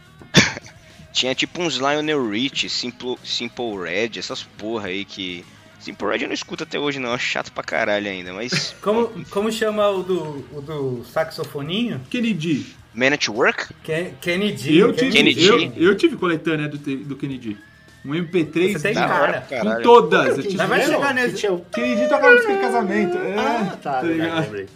Tinha 1.12 1.34
tipo 1.34 1.62
uns 1.62 1.76
Lionel 1.78 2.28
Rich, 2.28 2.68
Simple, 2.68 3.16
Simple 3.24 3.78
Red, 3.82 4.18
essas 4.18 4.42
porra 4.42 4.88
aí 4.88 5.02
que. 5.04 5.42
Simple 5.80 6.08
Red 6.08 6.22
eu 6.22 6.28
não 6.28 6.34
escuto 6.34 6.64
até 6.64 6.78
hoje, 6.78 6.98
não. 6.98 7.14
É 7.14 7.18
chato 7.18 7.50
pra 7.52 7.62
caralho 7.62 8.06
ainda, 8.10 8.34
mas. 8.34 8.74
Como, 8.82 9.24
como 9.30 9.50
chama 9.50 9.88
o 9.88 10.02
do, 10.02 10.44
o 10.52 10.60
do 10.60 11.04
saxofoninho? 11.06 12.02
Kennedy. 12.10 12.66
Man 12.92 13.14
at 13.14 13.28
Work? 13.28 13.72
Ken- 13.82 14.12
Kenny 14.20 14.54
G. 14.56 14.74
Eu 14.76 14.92
tive, 14.92 15.10
Kennedy. 15.12 15.46
eu, 15.46 15.72
eu 15.76 15.96
tive 15.96 16.16
coletânea 16.16 16.68
do, 16.68 16.76
do 16.78 17.16
Kennedy. 17.16 17.56
Um 18.06 18.14
MP3 18.14 18.72
Você 18.74 18.78
tem 18.80 18.92
de- 18.92 19.00
Da 19.00 19.08
cara. 19.08 19.22
hora, 19.22 19.40
com 19.40 19.48
caralho. 19.56 19.82
todas. 19.82 20.38
Eu 20.38 20.42
tive- 20.44 20.56
Mas 20.58 20.68
vai 20.68 20.82
chegar 20.86 21.14
nesse- 21.14 21.36
tinha 21.36 21.52
o- 21.52 21.64
Kennedy 21.64 22.08
tocava 22.08 22.32
música 22.34 22.52
de 22.54 22.60
casamento. 22.60 23.18
É, 23.18 23.34
Ah, 23.38 23.76
tá, 23.82 24.00
verdade, 24.00 24.50
ligado? 24.50 24.68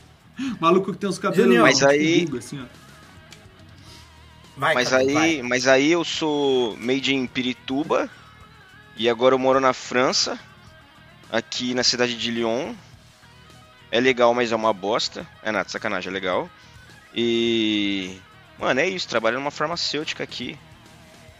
Maluco 0.58 0.92
que 0.92 0.98
tem 0.98 1.08
uns 1.08 1.18
cabelos. 1.18 1.44
Junior. 1.44 1.62
Mas 1.62 1.82
aí- 1.82 2.24
ruga, 2.24 2.38
assim, 2.38 2.60
ó. 2.60 2.64
Vai, 4.56 4.74
Mas 4.74 4.88
Cadu, 4.90 5.08
aí, 5.08 5.14
vai. 5.14 5.42
mas 5.42 5.66
aí 5.66 5.92
eu 5.92 6.04
sou 6.04 6.76
made 6.76 7.14
in 7.14 7.26
Pirituba 7.26 8.10
e 8.96 9.08
agora 9.08 9.34
eu 9.34 9.38
moro 9.38 9.58
na 9.60 9.72
França, 9.72 10.38
aqui 11.32 11.72
na 11.72 11.82
cidade 11.82 12.16
de 12.16 12.30
Lyon. 12.30 12.74
É 13.90 13.98
legal, 14.00 14.34
mas 14.34 14.52
é 14.52 14.56
uma 14.56 14.72
bosta. 14.72 15.26
É 15.42 15.50
nada, 15.50 15.68
sacanagem, 15.68 16.10
é 16.10 16.12
legal. 16.12 16.48
E. 17.14 18.18
Mano, 18.58 18.80
é 18.80 18.88
isso, 18.88 19.08
trabalho 19.08 19.38
numa 19.38 19.50
farmacêutica 19.50 20.22
aqui. 20.22 20.58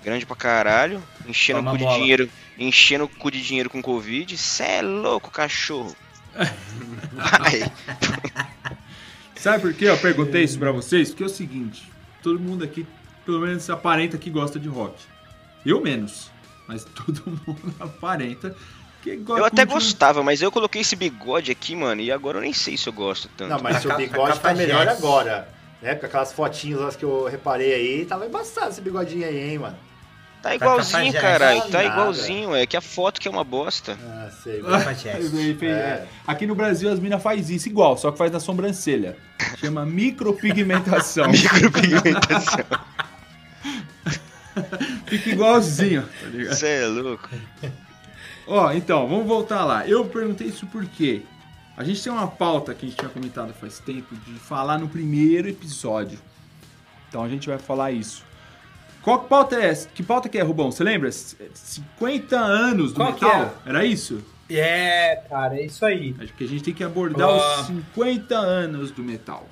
Grande 0.05 0.25
pra 0.27 0.37
caralho. 0.37 1.03
Enchendo 1.27 1.61
o 1.61 1.63
Toma 1.63 1.73
cu 1.73 1.79
de 1.79 1.85
bola. 1.85 1.99
dinheiro. 1.99 2.31
Enchendo 2.59 3.05
o 3.05 3.09
cu 3.09 3.31
de 3.31 3.43
dinheiro 3.43 3.69
com 3.71 3.81
Covid. 3.83 4.37
Cê 4.37 4.65
é 4.65 4.83
louco, 4.83 5.31
cachorro. 5.31 5.95
Vai. 7.13 7.71
Sabe 9.37 9.61
por 9.63 9.73
que 9.75 9.85
eu 9.87 9.97
perguntei 9.99 10.45
isso 10.45 10.59
pra 10.59 10.71
vocês? 10.73 11.09
Porque 11.11 11.23
é 11.23 11.27
o 11.27 11.31
seguinte: 11.31 11.91
todo 12.23 12.39
mundo 12.39 12.65
aqui, 12.65 12.87
pelo 13.25 13.41
menos 13.41 13.69
aparenta 13.71 14.19
que 14.19 14.31
gosta 14.31 14.59
de 14.59 14.69
rock. 14.69 15.03
Eu 15.65 15.81
menos. 15.81 16.31
Mas 16.67 16.85
todo 16.95 17.23
mundo 17.47 17.75
aparenta 17.81 18.55
que 19.03 19.17
gosta 19.17 19.41
Eu 19.41 19.45
até 19.47 19.63
um- 19.63 19.67
gostava, 19.67 20.23
mas 20.23 20.43
eu 20.43 20.53
coloquei 20.53 20.83
esse 20.83 20.95
bigode 20.95 21.51
aqui, 21.51 21.75
mano, 21.75 22.01
e 22.01 22.13
agora 22.13 22.39
eu 22.39 22.43
nem 22.43 22.53
sei 22.53 22.77
se 22.77 22.87
eu 22.87 22.93
gosto 22.93 23.29
tanto. 23.37 23.51
Não, 23.51 23.61
mas 23.63 23.77
A 23.77 23.81
seu 23.81 23.97
bigode 23.97 24.39
tá 24.41 24.55
melhor 24.55 24.87
agora. 24.87 25.49
Né? 25.81 25.95
Com 25.95 26.05
aquelas 26.05 26.33
fotinhas 26.33 26.79
lá 26.81 26.93
que 26.93 27.03
eu 27.05 27.25
reparei 27.25 27.73
aí, 27.73 28.05
tava 28.05 28.27
embaçado 28.27 28.69
esse 28.69 28.83
bigodinho 28.83 29.27
aí, 29.27 29.51
hein, 29.53 29.59
mano. 29.59 29.77
Tá 30.43 30.55
igualzinho, 30.55 31.13
caralho. 31.21 31.63
Tá 31.71 31.85
igualzinho. 31.85 32.57
É 32.57 32.67
que 32.67 32.77
a 32.77 32.81
foto 32.81 33.21
que 33.21 33.29
é 33.29 33.31
uma 33.31 33.45
bosta. 33.45 33.99
Ah, 34.03 34.29
sei. 34.43 34.63
Fez- 34.63 35.31
É. 35.71 36.07
Aqui 36.27 36.47
no 36.47 36.55
Brasil 36.55 36.91
as 36.91 36.99
minas 36.99 37.23
faz 37.23 37.51
isso 37.51 37.69
igual, 37.69 37.97
só 37.99 38.11
que 38.11 38.17
faz 38.19 38.33
na 38.33 38.41
sobrancelha. 38.41 39.17
Chama 39.59 39.85
micropigmentação. 39.85 41.29
Micropigmentação. 41.31 42.65
Fica 45.07 45.31
igualzinho, 45.31 46.03
tá? 46.03 46.55
Você 46.55 46.67
é 46.69 46.87
louco. 46.87 47.29
Ó, 48.47 48.73
então, 48.73 49.09
vamos 49.09 49.27
voltar 49.27 49.65
lá. 49.65 49.87
Eu 49.87 50.05
perguntei 50.07 50.49
isso 50.49 50.67
porque 50.67 51.23
a 51.77 51.85
gente 51.85 52.03
tem 52.03 52.13
uma 52.13 52.27
pauta 52.27 52.75
que 52.75 52.85
a 52.85 52.89
gente 52.89 52.99
tinha 52.99 53.09
comentado 53.11 53.53
faz 53.55 53.79
tempo 53.79 54.15
de 54.27 54.35
falar 54.39 54.79
no 54.79 54.89
primeiro 54.89 55.49
episódio. 55.49 56.19
Então 57.09 57.23
a 57.23 57.29
gente 57.29 57.49
vai 57.49 57.59
falar 57.59 57.93
isso. 57.93 58.25
Qual 59.03 59.21
que 59.21 59.29
pauta 59.29 59.57
é 59.57 59.67
essa? 59.67 59.89
Que 59.89 60.03
pauta 60.03 60.29
que 60.29 60.39
é, 60.39 60.43
Rubão? 60.43 60.71
Você 60.71 60.85
lembra? 60.85 61.11
50 61.11 62.37
anos 62.39 62.93
do 62.93 62.97
Qual 62.97 63.13
metal? 63.13 63.55
Era 63.65 63.85
isso? 63.85 64.23
É, 64.51 65.17
cara, 65.29 65.57
é 65.57 65.65
isso 65.67 65.85
aí. 65.87 66.15
Acho 66.21 66.33
que 66.35 66.45
a 66.45 66.49
gente 66.49 66.63
tem 66.65 66.75
que 66.75 66.85
abordar 66.85 67.29
Ó. 67.29 67.61
os 67.61 67.67
50 67.67 68.37
anos 68.37 68.91
do 68.91 69.03
metal. 69.03 69.47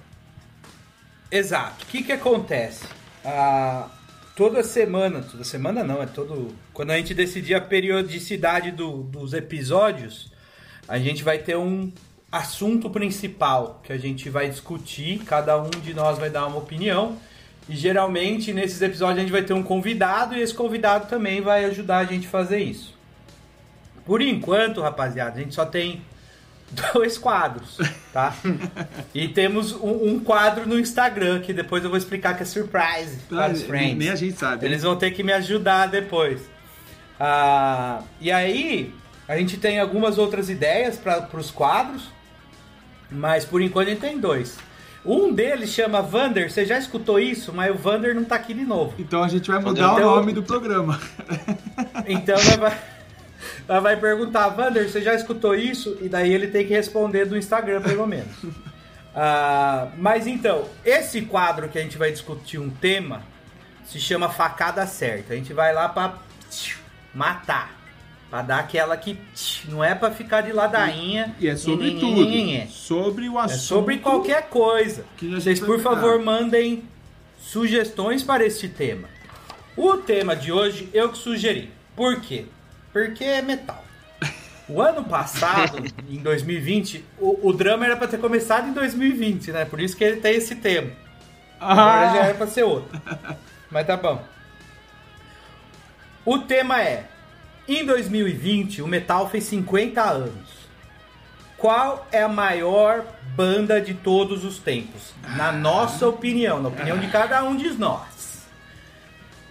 Exato. 1.31 1.85
O 1.85 1.87
que 1.87 2.03
que 2.03 2.13
acontece? 2.13 2.85
Ah, 3.25 3.89
toda 4.35 4.63
semana, 4.63 5.23
toda 5.23 5.45
semana 5.45 5.85
não, 5.85 6.03
é 6.03 6.07
todo... 6.07 6.55
Quando 6.73 6.91
a 6.91 6.97
gente 6.97 7.15
decidir 7.15 7.55
a 7.55 7.61
periodicidade 7.61 8.71
do- 8.71 9.03
dos 9.03 9.33
episódios, 9.35 10.33
a 10.87 10.99
gente 10.99 11.23
vai 11.23 11.39
ter 11.39 11.57
um 11.57 11.93
assunto 12.31 12.91
principal 12.91 13.81
que 13.85 13.93
a 13.93 13.99
gente 13.99 14.29
vai 14.31 14.49
discutir, 14.49 15.21
cada 15.25 15.61
um 15.61 15.71
de 15.71 15.95
nós 15.95 16.19
vai 16.19 16.29
dar 16.31 16.47
uma 16.47 16.59
opinião, 16.59 17.17
e 17.69 17.77
geralmente 17.77 18.53
nesses 18.53 18.81
episódios 18.81 19.19
a 19.19 19.21
gente 19.23 19.33
vai 19.33 19.43
ter 19.43 19.53
um 19.53 19.63
convidado, 19.63 20.35
e 20.35 20.41
esse 20.41 20.55
convidado 20.55 21.07
também 21.07 21.41
vai 21.41 21.65
ajudar 21.67 21.99
a 21.99 22.05
gente 22.05 22.27
a 22.27 22.31
fazer 22.31 22.59
isso. 22.61 22.97
Por 24.05 24.23
enquanto, 24.23 24.81
rapaziada, 24.81 25.39
a 25.39 25.43
gente 25.43 25.55
só 25.55 25.67
tem 25.67 26.03
dois 26.95 27.19
quadros, 27.19 27.79
tá? 28.13 28.35
e 29.15 29.29
temos 29.29 29.73
um, 29.73 30.13
um 30.15 30.21
quadro 30.21 30.67
no 30.67 30.79
Instagram, 30.79 31.41
que 31.41 31.53
depois 31.53 31.85
eu 31.85 31.91
vou 31.91 31.99
explicar 31.99 32.35
que 32.37 32.43
é 32.43 32.47
surprise 32.47 33.19
para 33.29 33.53
os 33.53 33.63
Ah, 33.63 33.67
friends. 33.67 33.97
nem 33.99 34.09
a 34.11 34.17
gente 34.17 34.39
sabe. 34.39 34.65
Eles 34.65 34.83
vão 34.83 34.97
ter 34.97 35.11
que 35.11 35.23
me 35.23 35.33
ajudar 35.33 35.87
depois. 35.89 36.41
Ah, 37.21 38.03
e 38.21 38.31
aí, 38.31 38.95
a 39.27 39.37
gente 39.37 39.57
tem 39.59 39.79
algumas 39.79 40.17
outras 40.19 40.49
ideias 40.49 40.97
para 40.97 41.29
os 41.35 41.51
quadros, 41.51 42.05
mas 43.11 43.45
por 43.45 43.61
enquanto 43.61 43.89
a 43.89 43.91
gente 43.91 44.01
tem 44.01 44.19
dois. 44.19 44.57
Um 45.05 45.33
deles 45.33 45.71
chama 45.71 46.03
Vander, 46.03 46.51
você 46.51 46.65
já 46.67 46.77
escutou 46.79 47.19
isso, 47.19 47.53
mas 47.53 47.71
o 47.75 47.79
Vander 47.79 48.15
não 48.15 48.25
tá 48.25 48.35
aqui 48.35 48.53
de 48.53 48.65
novo. 48.65 48.95
Então 48.99 49.23
a 49.23 49.29
gente 49.29 49.51
vai 49.51 49.61
mudar 49.61 49.93
Então- 49.95 50.13
o 50.13 50.17
nome 50.17 50.33
do 50.33 50.43
programa. 50.43 51.01
Então 52.07 52.35
ela 52.37 52.57
vai, 52.57 52.79
ela 53.69 53.81
vai 53.81 53.97
perguntar, 53.97 54.49
Vander, 54.49 54.89
você 54.89 55.01
já 55.03 55.15
escutou 55.15 55.55
isso? 55.55 55.97
E 56.01 56.09
daí 56.09 56.33
ele 56.33 56.49
tem 56.49 56.67
que 56.67 56.73
responder 56.75 57.25
do 57.27 57.37
Instagram, 57.37 57.81
pelo 57.83 58.07
menos. 58.07 58.35
Ah, 59.21 59.89
mas 59.97 60.29
então, 60.29 60.67
esse 60.85 61.23
quadro 61.23 61.69
que 61.69 61.77
a 61.77 61.83
gente 61.83 61.99
vai 61.99 62.13
discutir 62.13 62.59
um 62.59 62.71
tema 62.71 63.23
se 63.85 63.99
chama 63.99 64.29
Facada 64.29 64.87
Certa. 64.87 65.33
A 65.33 65.37
gente 65.37 65.53
vai 65.53 65.73
lá 65.75 65.89
pra 65.89 66.15
matar. 67.13 67.73
Pra 68.31 68.43
dar 68.43 68.59
aquela 68.59 68.95
que 68.97 69.19
não 69.69 69.83
é 69.83 69.95
pra 69.95 70.11
ficar 70.11 70.43
de 70.43 70.53
ladainha. 70.53 71.35
E 71.41 71.49
é 71.49 71.57
sobre 71.57 71.93
Nhenhenhenhenhen. 71.95 72.67
tudo. 72.67 72.73
Sobre 72.75 73.29
o 73.29 73.39
É 73.39 73.45
assunto. 73.45 73.61
sobre 73.63 73.99
qualquer 73.99 74.49
coisa. 74.51 75.05
Vocês, 75.21 75.59
por 75.61 75.81
favor, 75.81 76.23
mandem 76.23 76.85
sugestões 77.41 78.23
para 78.23 78.45
este 78.45 78.69
tema. 78.69 79.09
O 79.77 79.97
tema 79.97 80.37
de 80.37 80.53
hoje 80.53 80.91
eu 80.93 81.09
que 81.11 81.17
sugeri. 81.17 81.71
Por 81.97 82.21
quê? 82.21 82.45
Porque 82.93 83.25
é 83.25 83.41
metal. 83.41 83.83
O 84.69 84.83
ano 84.83 85.03
passado, 85.05 85.83
em 86.11 86.19
2020, 86.19 87.03
o, 87.19 87.49
o 87.49 87.53
drama 87.55 87.87
era 87.87 87.97
para 87.97 88.09
ter 88.09 88.19
começado 88.19 88.69
em 88.69 88.73
2020, 88.75 89.53
né? 89.53 89.65
Por 89.65 89.81
isso 89.81 89.97
que 89.97 90.05
ele 90.05 90.21
tem 90.21 90.35
esse 90.35 90.57
tema. 90.57 90.91
Agora 91.59 92.13
já 92.15 92.23
Ah, 92.23 92.27
era 92.27 92.35
para 92.35 92.47
ser 92.47 92.65
outro. 92.65 93.01
Mas 93.71 93.87
tá 93.87 93.97
bom. 93.97 94.23
O 96.27 96.39
tema 96.41 96.83
é: 96.83 97.07
em 97.77 97.85
2020, 97.85 98.83
o 98.83 98.87
metal 98.87 99.29
fez 99.29 99.45
50 99.45 100.03
anos. 100.03 100.49
Qual 101.57 102.07
é 102.13 102.23
a 102.23 102.29
maior 102.29 103.05
banda 103.35 103.81
de 103.81 103.93
todos 103.93 104.45
os 104.45 104.59
tempos? 104.59 105.13
Na 105.37 105.51
nossa 105.53 106.07
opinião, 106.07 106.63
na 106.63 106.69
opinião 106.69 106.99
de 106.99 107.09
cada 107.09 107.43
um 107.43 107.57
de 107.57 107.71
nós. 107.71 108.47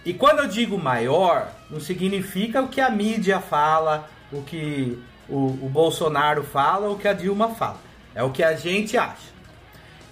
E 0.04 0.14
quando 0.14 0.40
eu 0.40 0.48
digo 0.48 0.78
maior, 0.78 1.52
não 1.70 1.78
significa 1.78 2.62
o 2.62 2.68
que 2.68 2.80
a 2.80 2.90
mídia 2.90 3.40
fala, 3.40 4.08
o 4.32 4.42
que 4.42 4.98
o, 5.28 5.48
o 5.62 5.68
Bolsonaro 5.68 6.42
fala, 6.42 6.88
o 6.88 6.98
que 6.98 7.06
a 7.06 7.12
Dilma 7.12 7.50
fala. 7.50 7.78
É 8.14 8.22
o 8.22 8.30
que 8.30 8.42
a 8.42 8.54
gente 8.54 8.96
acha. 8.96 9.28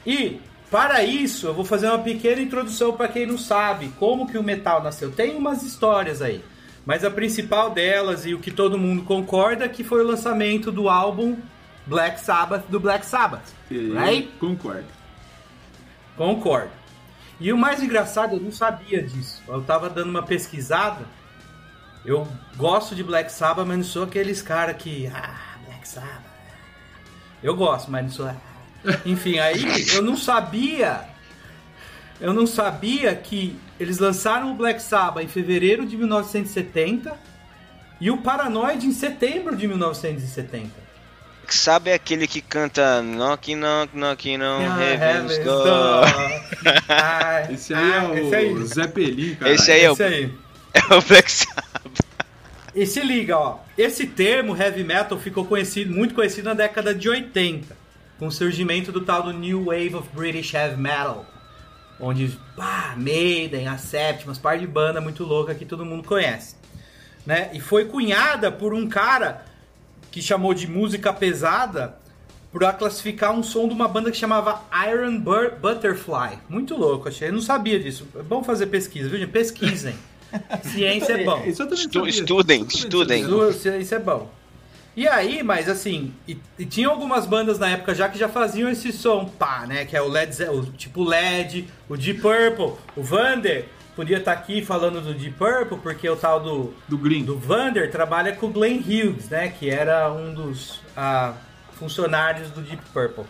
E 0.05 0.41
para 0.71 1.03
isso, 1.03 1.47
eu 1.47 1.55
vou 1.55 1.65
fazer 1.65 1.89
uma 1.89 1.99
pequena 1.99 2.43
introdução 2.43 2.93
para 2.93 3.09
quem 3.09 3.25
não 3.25 3.39
sabe 3.39 3.89
como 3.99 4.27
que 4.27 4.37
o 4.37 4.43
metal 4.43 4.83
nasceu. 4.83 5.11
Tem 5.11 5.35
umas 5.35 5.63
histórias 5.63 6.21
aí, 6.21 6.45
mas 6.87 7.05
a 7.05 7.11
principal 7.11 7.71
delas 7.71 8.25
e 8.25 8.33
o 8.33 8.39
que 8.39 8.51
todo 8.51 8.79
mundo 8.79 9.03
concorda 9.03 9.65
é 9.65 9.69
que 9.69 9.83
foi 9.83 10.03
o 10.03 10.07
lançamento 10.07 10.71
do 10.71 10.89
álbum 10.89 11.37
Black 11.85 12.21
Sabbath 12.21 12.65
do 12.69 12.81
Black 12.81 13.05
Sabbath, 13.05 13.53
eu 13.71 13.93
right? 13.93 14.29
Concordo. 14.39 14.87
Concordo. 16.17 16.71
E 17.39 17.53
o 17.53 17.59
mais 17.59 17.83
engraçado, 17.83 18.37
eu 18.37 18.41
não 18.41 18.51
sabia 18.51 19.03
disso. 19.03 19.43
Eu 19.47 19.63
tava 19.63 19.91
dando 19.91 20.09
uma 20.09 20.23
pesquisada. 20.23 21.05
Eu 22.05 22.27
gosto 22.57 22.95
de 22.95 23.03
Black 23.03 23.31
Sabbath, 23.31 23.67
mas 23.67 23.77
não 23.77 23.85
sou 23.85 24.05
aqueles 24.05 24.41
cara 24.41 24.73
que. 24.73 25.07
Ah, 25.09 25.57
Black 25.67 25.87
Sabbath. 25.87 26.25
Eu 27.43 27.55
gosto, 27.55 27.91
mas 27.91 28.05
não 28.05 28.11
sou. 28.11 28.27
ah. 28.27 28.37
Enfim, 29.05 29.39
aí 29.39 29.63
eu 29.95 30.03
não 30.03 30.17
sabia. 30.17 31.05
Eu 32.19 32.33
não 32.33 32.47
sabia 32.47 33.15
que 33.15 33.59
eles 33.79 33.99
lançaram 33.99 34.53
o 34.53 34.55
Black 34.55 34.81
Sabbath 34.83 35.23
em 35.25 35.29
fevereiro 35.29 35.87
de 35.87 35.97
1970 35.97 37.17
e 38.01 38.11
o 38.11 38.19
Paranoid 38.19 38.87
em 38.87 38.93
setembro 38.93 39.57
de 39.57 39.67
1970. 39.69 40.87
Sabe 41.49 41.93
aquele 41.93 42.27
que 42.27 42.41
canta 42.41 43.01
Knock, 43.03 43.55
knock, 43.55 43.97
knock, 43.97 44.37
no 44.37 44.45
Ah, 44.45 44.83
heaven's 44.83 45.39
door? 45.39 45.65
Door. 45.65 46.05
Ah, 46.89 47.47
Esse 47.53 47.73
aí 47.73 47.93
ah, 47.93 47.97
é 47.97 48.09
o 48.09 48.15
esse 48.19 48.35
aí. 48.35 48.67
Zé 48.67 48.87
Pelim, 48.89 49.35
cara. 49.37 49.53
Esse 49.53 49.71
aí 49.73 49.85
é 49.85 49.91
o, 49.91 49.93
Esse 49.93 50.03
aí. 50.03 50.35
é 50.75 50.95
o 50.95 51.03
Black 51.03 51.31
Sabbath. 51.31 52.01
E 52.75 52.85
se 52.85 53.01
liga, 53.01 53.39
ó. 53.39 53.59
Esse 53.79 54.07
termo 54.07 54.57
heavy 54.57 54.83
metal 54.83 55.19
ficou 55.19 55.45
conhecido, 55.47 55.95
muito 55.95 56.15
conhecido 56.15 56.47
na 56.49 56.55
década 56.55 56.93
de 56.95 57.09
80, 57.09 57.77
com 58.19 58.27
o 58.27 58.33
surgimento 58.33 58.91
do 58.91 59.01
tal 59.01 59.23
do 59.23 59.33
New 59.33 59.67
Wave 59.67 59.95
of 59.95 60.09
British 60.13 60.53
Heavy 60.53 60.77
Metal. 60.77 61.25
Onde, 62.01 62.39
pá, 62.57 62.95
Maiden, 62.97 63.69
a 63.69 63.79
Séptimas, 63.79 64.39
par 64.39 64.59
de 64.59 64.67
banda 64.67 65.01
muito 65.01 65.25
louca 65.25 65.55
que 65.55 65.65
todo 65.65 65.85
mundo 65.85 66.05
conhece. 66.07 66.57
Né? 67.25 67.51
E 67.53 67.61
foi 67.61 67.87
cunhada 67.87 68.53
por 68.53 68.73
um 68.75 68.89
cara 68.89 69.45
que 70.11 70.23
chamou 70.23 70.55
de 70.55 70.67
música 70.69 71.13
pesada 71.13 71.97
para 72.53 72.73
classificar 72.73 73.33
um 73.33 73.43
som 73.43 73.67
de 73.69 73.75
uma 73.75 73.89
banda 73.89 74.11
que 74.11 74.17
chamava 74.17 74.63
Iron 74.89 75.19
Bur- 75.19 75.53
Butterfly. 75.61 76.39
Muito 76.49 76.75
louco, 76.77 77.09
achei. 77.09 77.29
Eu 77.29 77.33
não 77.33 77.41
sabia 77.43 77.79
disso. 77.79 78.07
É 78.17 78.23
bom 78.23 78.43
fazer 78.43 78.67
pesquisa, 78.67 79.09
viu, 79.09 79.19
gente? 79.19 79.31
Pesquisem. 79.31 79.95
Ciência 80.63 81.13
é 81.15 81.25
bom. 81.25 81.43
Estu- 81.45 81.75
estudem, 82.09 83.23
estudem. 83.23 83.81
isso 83.81 83.95
é 83.95 83.99
bom. 83.99 84.31
E 84.97 85.07
aí, 85.07 85.43
mas 85.43 85.69
assim, 85.69 86.15
e, 86.27 86.39
e 86.59 86.65
tinha 86.65 86.89
algumas 86.89 87.27
bandas 87.27 87.59
na 87.59 87.69
época 87.69 87.95
já 87.95 88.09
que 88.09 88.19
já 88.19 88.31
faziam 88.31 88.71
esse 88.71 88.91
som, 88.91 89.27
pá, 89.27 89.67
né? 89.67 89.85
Que 89.85 89.95
é 89.95 90.01
o 90.01 90.09
Led 90.09 90.43
o 90.45 90.65
tipo 90.73 91.05
LED, 91.05 91.69
o 91.87 91.99
Deep 91.99 92.23
Purple, 92.23 92.83
o 92.97 93.03
Vander 93.03 93.67
podia 93.95 94.17
estar 94.17 94.33
aqui 94.33 94.65
falando 94.65 95.03
do 95.03 95.13
Deep 95.13 95.37
Purple, 95.37 95.79
porque 95.79 96.09
o 96.09 96.17
tal 96.17 96.41
do, 96.41 96.75
Do 96.89 96.97
Green. 96.97 97.25
do 97.25 97.39
Vander 97.39 97.91
trabalha 97.91 98.35
com 98.35 98.47
o 98.47 98.51
Glenn 98.51 98.79
Hughes, 98.79 99.29
né? 99.29 99.49
Que 99.49 99.69
era 99.69 100.11
um 100.11 100.33
dos 100.33 100.81
ah, 100.97 101.35
funcionários 101.73 102.51
do 102.51 102.63
Deep 102.63 102.83
Purple. 102.93 103.25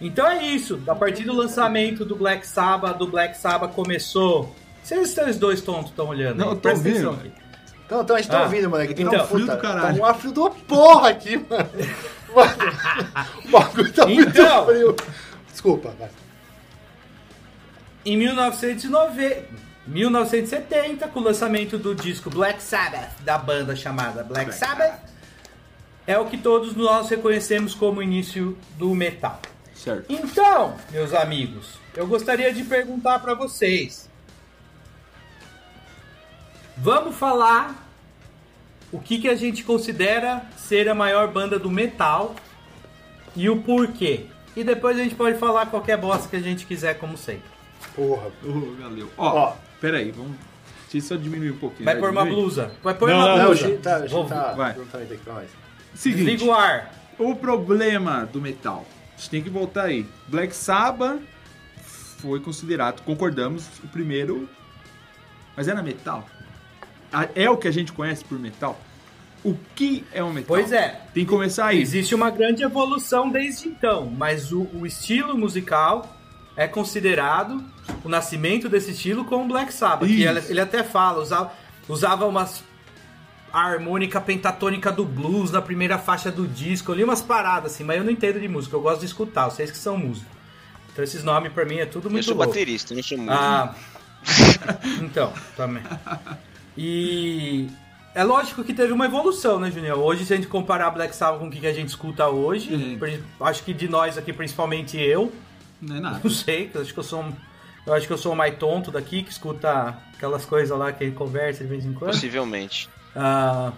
Então 0.00 0.26
é 0.26 0.46
isso. 0.46 0.80
A 0.86 0.94
partir 0.94 1.24
do 1.24 1.34
lançamento 1.34 2.04
do 2.06 2.16
Black 2.16 2.46
Sabbath, 2.46 2.96
do 2.96 3.06
Black 3.06 3.36
Sabbath 3.36 3.72
começou. 3.72 4.54
Vocês 4.82 5.10
vocês 5.10 5.38
dois 5.38 5.60
tontos 5.60 5.90
estão 5.90 6.08
olhando? 6.08 6.38
Não, 6.38 6.50
eu 6.50 6.56
tô 6.56 6.70
ouvindo. 6.70 7.18
Então, 7.86 8.02
então 8.02 8.16
a 8.16 8.20
gente 8.20 8.30
tá 8.30 8.40
Ah, 8.40 8.42
ouvindo, 8.42 8.68
mano. 8.68 8.82
Aqui 8.84 8.94
tem 8.94 9.06
então, 9.06 9.24
um 9.24 9.26
frio 9.28 9.46
do 9.46 9.56
caralho. 9.58 10.00
Tá 10.00 10.10
um 10.10 10.14
frio 10.14 10.32
do 10.32 10.50
porra 10.50 11.10
aqui, 11.10 11.36
mano. 11.36 11.70
O 13.46 13.48
bagulho 13.48 13.92
tá 13.92 14.02
Então. 14.10 14.14
muito 14.14 14.66
frio. 14.66 14.96
Desculpa, 15.50 15.94
vai. 15.98 16.10
Em 18.04 18.16
1990, 18.16 19.44
1970, 19.86 21.08
com 21.08 21.20
o 21.20 21.22
lançamento 21.22 21.78
do 21.78 21.94
disco 21.94 22.28
Black 22.28 22.62
Sabbath, 22.62 23.10
da 23.22 23.38
banda 23.38 23.74
chamada 23.74 24.22
Black, 24.22 24.46
Black 24.46 24.54
Sabbath, 24.54 25.00
é 26.06 26.18
o 26.18 26.26
que 26.26 26.36
todos 26.36 26.76
nós 26.76 27.08
reconhecemos 27.08 27.74
como 27.74 28.00
o 28.00 28.02
início 28.02 28.56
do 28.76 28.94
metal. 28.94 29.40
Certo. 29.74 30.04
Então, 30.08 30.74
meus 30.90 31.14
amigos, 31.14 31.78
eu 31.96 32.06
gostaria 32.06 32.52
de 32.52 32.62
perguntar 32.64 33.18
para 33.20 33.34
vocês. 33.34 34.08
Vamos 36.76 37.16
falar 37.16 37.74
o 38.92 38.98
que, 39.00 39.18
que 39.18 39.28
a 39.28 39.34
gente 39.34 39.64
considera 39.64 40.42
ser 40.56 40.88
a 40.88 40.94
maior 40.94 41.28
banda 41.28 41.58
do 41.58 41.70
metal 41.70 42.34
e 43.34 43.48
o 43.48 43.62
porquê. 43.62 44.26
E 44.54 44.62
depois 44.64 44.98
a 44.98 45.02
gente 45.02 45.14
pode 45.14 45.38
falar 45.38 45.66
qualquer 45.66 45.96
bosta 45.98 46.28
que 46.28 46.36
a 46.36 46.40
gente 46.40 46.66
quiser, 46.66 46.94
como 46.98 47.16
sempre. 47.16 47.48
Porra. 47.94 48.28
Ô, 48.44 48.74
valeu. 48.80 49.10
Ó, 49.16 49.26
Ó. 49.50 49.56
peraí, 49.80 50.10
vamos. 50.10 50.36
Deixa 50.90 51.12
eu 51.14 51.18
só 51.18 51.22
diminuir 51.22 51.50
um 51.50 51.58
pouquinho. 51.58 51.84
Vai 51.84 51.96
pôr 51.98 52.10
uma 52.10 52.24
blusa. 52.24 52.72
Vai 52.82 52.94
pôr 52.94 53.08
Não, 53.10 53.16
uma 53.16 53.28
não, 53.28 53.36
Não, 53.36 53.42
a 53.42 53.46
blusa. 53.48 53.68
gente 53.68 53.82
tá, 53.82 53.96
a 53.96 54.00
gente 54.00 54.10
Vou- 54.12 54.24
tá 54.26 54.52
vai. 54.52 54.74
nós. 55.26 55.48
Seguinte, 55.94 56.24
Desliga 56.24 56.44
o 56.44 56.52
ar. 56.54 56.92
o 57.18 57.34
problema 57.34 58.24
do 58.26 58.40
metal. 58.40 58.86
A 59.14 59.18
gente 59.18 59.30
tem 59.30 59.42
que 59.42 59.50
voltar 59.50 59.84
aí. 59.84 60.06
Black 60.28 60.54
Sabbath 60.54 61.20
foi 62.18 62.40
considerado, 62.40 63.02
concordamos, 63.02 63.66
o 63.82 63.88
primeiro. 63.88 64.48
Mas 65.56 65.68
era 65.68 65.82
metal? 65.82 66.26
É 67.34 67.48
o 67.48 67.56
que 67.56 67.68
a 67.68 67.70
gente 67.70 67.92
conhece 67.92 68.24
por 68.24 68.38
metal? 68.38 68.78
O 69.44 69.56
que 69.74 70.04
é 70.12 70.22
um 70.22 70.32
metal? 70.32 70.48
Pois 70.48 70.72
é. 70.72 71.00
Tem 71.14 71.24
que 71.24 71.30
começar 71.30 71.66
aí. 71.66 71.80
Existe 71.80 72.14
uma 72.14 72.30
grande 72.30 72.62
evolução 72.62 73.30
desde 73.30 73.68
então, 73.68 74.06
mas 74.06 74.52
o, 74.52 74.68
o 74.74 74.86
estilo 74.86 75.36
musical 75.36 76.16
é 76.56 76.66
considerado 76.66 77.62
o 78.02 78.08
nascimento 78.08 78.68
desse 78.68 78.90
estilo 78.90 79.24
com 79.24 79.44
o 79.44 79.48
Black 79.48 79.72
Sabbath. 79.72 80.08
Ele, 80.08 80.26
ele 80.48 80.60
até 80.60 80.82
fala, 80.82 81.20
usava, 81.22 81.52
usava 81.88 82.26
umas 82.26 82.64
a 83.52 83.60
harmônica 83.60 84.20
pentatônica 84.20 84.92
do 84.92 85.04
blues 85.04 85.50
na 85.50 85.62
primeira 85.62 85.96
faixa 85.98 86.30
do 86.30 86.46
disco. 86.46 86.90
Eu 86.92 86.96
li 86.96 87.04
umas 87.04 87.22
paradas 87.22 87.72
assim, 87.72 87.84
mas 87.84 87.96
eu 87.96 88.04
não 88.04 88.10
entendo 88.10 88.40
de 88.40 88.48
música, 88.48 88.76
eu 88.76 88.80
gosto 88.80 89.00
de 89.00 89.06
escutar, 89.06 89.48
vocês 89.48 89.70
que 89.70 89.78
são 89.78 89.96
músicos. 89.96 90.30
Então 90.92 91.04
esses 91.04 91.22
nomes 91.22 91.52
pra 91.52 91.64
mim 91.64 91.76
é 91.76 91.86
tudo 91.86 92.08
Eu 92.08 92.12
muito 92.12 92.24
sou 92.24 92.34
louco. 92.34 92.50
baterista, 92.50 92.92
eu 92.92 92.96
não 92.96 93.02
sou 93.02 93.16
músico. 93.18 93.34
Ah, 93.34 93.74
então, 95.00 95.32
também. 95.56 95.82
E 96.76 97.68
é 98.14 98.22
lógico 98.24 98.62
que 98.64 98.72
teve 98.74 98.92
uma 98.92 99.06
evolução, 99.06 99.58
né, 99.58 99.70
Junior? 99.70 99.98
Hoje, 99.98 100.24
se 100.26 100.32
a 100.32 100.36
gente 100.36 100.48
comparar 100.48 100.90
Black 100.90 101.14
Sabbath 101.14 101.40
com 101.40 101.48
o 101.48 101.50
que 101.50 101.66
a 101.66 101.72
gente 101.72 101.88
escuta 101.88 102.28
hoje, 102.28 102.74
Uhum. 102.74 103.20
acho 103.40 103.62
que 103.62 103.72
de 103.72 103.88
nós 103.88 104.16
aqui, 104.18 104.32
principalmente 104.32 104.98
eu, 104.98 105.32
Não 105.80 105.96
é 105.96 106.00
nada. 106.00 106.20
não 106.24 106.30
sei, 106.30 106.70
acho 106.74 106.92
que 106.92 106.98
eu 107.00 107.04
sou 107.04 107.22
um, 107.22 107.32
eu 107.86 107.94
acho 107.94 108.06
que 108.06 108.12
eu 108.12 108.18
sou 108.18 108.32
o 108.32 108.36
mais 108.36 108.56
tonto 108.56 108.90
daqui, 108.90 109.22
que 109.22 109.30
escuta 109.30 109.96
aquelas 110.14 110.44
coisas 110.44 110.76
lá 110.76 110.92
que 110.92 111.04
ele 111.04 111.12
conversa 111.12 111.62
de 111.64 111.70
vez 111.70 111.84
em 111.84 111.92
quando. 111.92 112.10
Possivelmente. 112.12 112.88
Ah, 113.14 113.72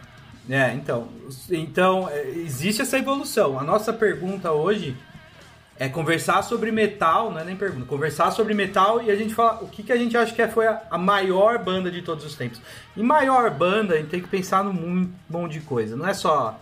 é, 0.49 0.73
então, 0.73 1.09
então 1.51 2.09
é, 2.09 2.27
existe 2.31 2.81
essa 2.83 2.99
evolução. 2.99 3.59
A 3.59 3.63
nossa 3.63 3.93
pergunta 3.93 4.51
hoje 4.51 4.97
é 5.79 5.89
conversar 5.89 6.43
sobre 6.43 6.73
metal, 6.73 7.31
não 7.31 7.39
é 7.41 7.45
nem 7.45 7.55
pergunta, 7.57 7.87
conversar 7.87 8.31
sobre 8.33 8.53
metal 8.53 9.01
e 9.03 9.11
a 9.11 9.15
gente 9.17 9.33
falar 9.35 9.63
o 9.63 9.69
que, 9.69 9.83
que 9.83 9.93
a 9.93 9.97
gente 9.97 10.17
acha 10.17 10.35
que 10.35 10.43
é- 10.43 10.49
foi 10.49 10.67
a, 10.67 10.83
a 10.91 10.99
maior 10.99 11.59
banda 11.59 11.91
de 11.91 12.03
todos 12.03 12.25
os 12.25 12.35
tempos. 12.35 12.61
E 12.97 13.03
maior 13.03 13.49
banda, 13.51 13.95
a 13.95 13.97
gente 13.99 14.09
tem 14.09 14.21
que 14.21 14.29
pensar 14.29 14.65
num 14.65 15.09
monte 15.31 15.53
de 15.53 15.61
coisa. 15.61 15.95
Não 15.97 16.07
é 16.07 16.13
só, 16.15 16.59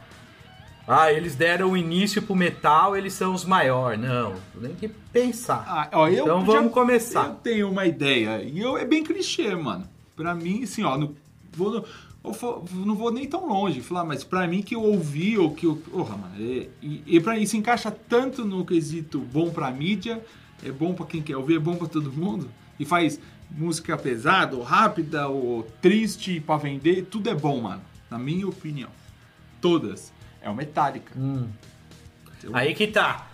ah, 0.87 1.11
eles 1.13 1.35
deram 1.35 1.71
o 1.71 1.77
início 1.77 2.21
pro 2.23 2.37
metal, 2.37 2.97
eles 2.97 3.13
são 3.15 3.33
os 3.35 3.45
maiores. 3.45 3.99
Não, 3.99 4.35
tem 4.61 4.75
que 4.75 4.89
pensar. 4.89 5.65
Ah, 5.67 5.89
ó, 5.93 6.09
eu 6.09 6.23
Então 6.25 6.41
já- 6.47 6.53
vamos 6.53 6.73
começar. 6.73 7.27
Eu 7.27 7.35
tenho 7.37 7.71
uma 7.71 7.87
ideia. 7.87 8.43
E 8.43 8.61
eu, 8.61 8.77
é 8.77 8.85
bem 8.85 9.03
clichê, 9.03 9.55
mano. 9.55 9.89
Pra 10.15 10.35
mim, 10.35 10.63
assim, 10.63 10.85
ó, 10.85 10.97
no, 10.97 11.17
vou, 11.53 11.71
no- 11.71 11.85
for- 12.33 12.65
não 12.73 12.95
vou 12.95 13.11
nem 13.13 13.27
tão 13.27 13.47
longe 13.49 13.81
falar, 13.81 14.05
mas 14.05 14.25
pra 14.25 14.47
mim 14.47 14.63
que 14.63 14.75
eu 14.75 14.83
ouvi, 14.83 15.37
ou 15.39 15.53
que 15.55 15.67
eu. 15.67 15.77
Porra, 15.77 16.17
mano. 16.17 16.35
E, 16.39 16.69
e, 16.83 17.03
e 17.07 17.21
pra 17.21 17.35
mim 17.35 17.47
se 17.47 17.57
encaixa 17.57 17.91
tanto 17.91 18.45
no 18.45 18.65
quesito 18.65 19.19
bom 19.19 19.51
pra 19.51 19.71
mídia, 19.71 20.25
é 20.65 20.71
bom 20.71 20.95
pra 20.95 21.07
quem 21.07 21.23
quer 21.23 21.37
ouvir, 21.37 21.57
é 21.57 21.59
bom 21.59 21.77
pra 21.77 21.87
todo 21.89 22.13
mundo. 22.13 22.49
E 22.79 22.85
faz 22.85 23.19
música 23.51 23.97
pesada, 23.97 24.57
ou 24.57 24.63
rápida, 24.63 25.29
ou 25.29 25.63
triste 25.81 26.41
pra 26.41 26.57
vender, 26.57 27.07
tudo 27.11 27.31
é 27.31 27.35
bom, 27.35 27.61
mano. 27.63 27.83
Na 28.11 28.19
minha 28.19 28.47
opinião. 28.49 28.91
Todas. 29.61 30.13
É 30.43 30.49
o 30.51 30.55
Metallica. 30.55 31.13
Aí 32.53 32.75
que 32.75 32.87
tá. 32.87 33.29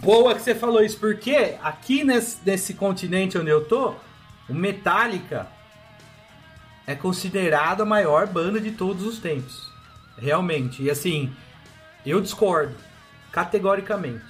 Boa 0.00 0.34
que 0.34 0.40
você 0.42 0.54
falou 0.54 0.82
isso, 0.82 0.98
porque 0.98 1.56
aqui 1.62 2.04
nesse, 2.04 2.38
nesse 2.46 2.74
continente 2.74 3.36
onde 3.36 3.50
eu 3.50 3.64
tô, 3.64 3.94
o 4.48 4.54
Metallica 4.54 5.48
é 6.86 6.94
considerado 6.94 7.82
a 7.82 7.86
maior 7.86 8.26
banda 8.26 8.60
de 8.60 8.72
todos 8.72 9.04
os 9.04 9.18
tempos. 9.18 9.70
Realmente. 10.18 10.82
E 10.82 10.90
assim, 10.90 11.32
eu 12.04 12.20
discordo. 12.20 12.74
Categoricamente. 13.30 14.24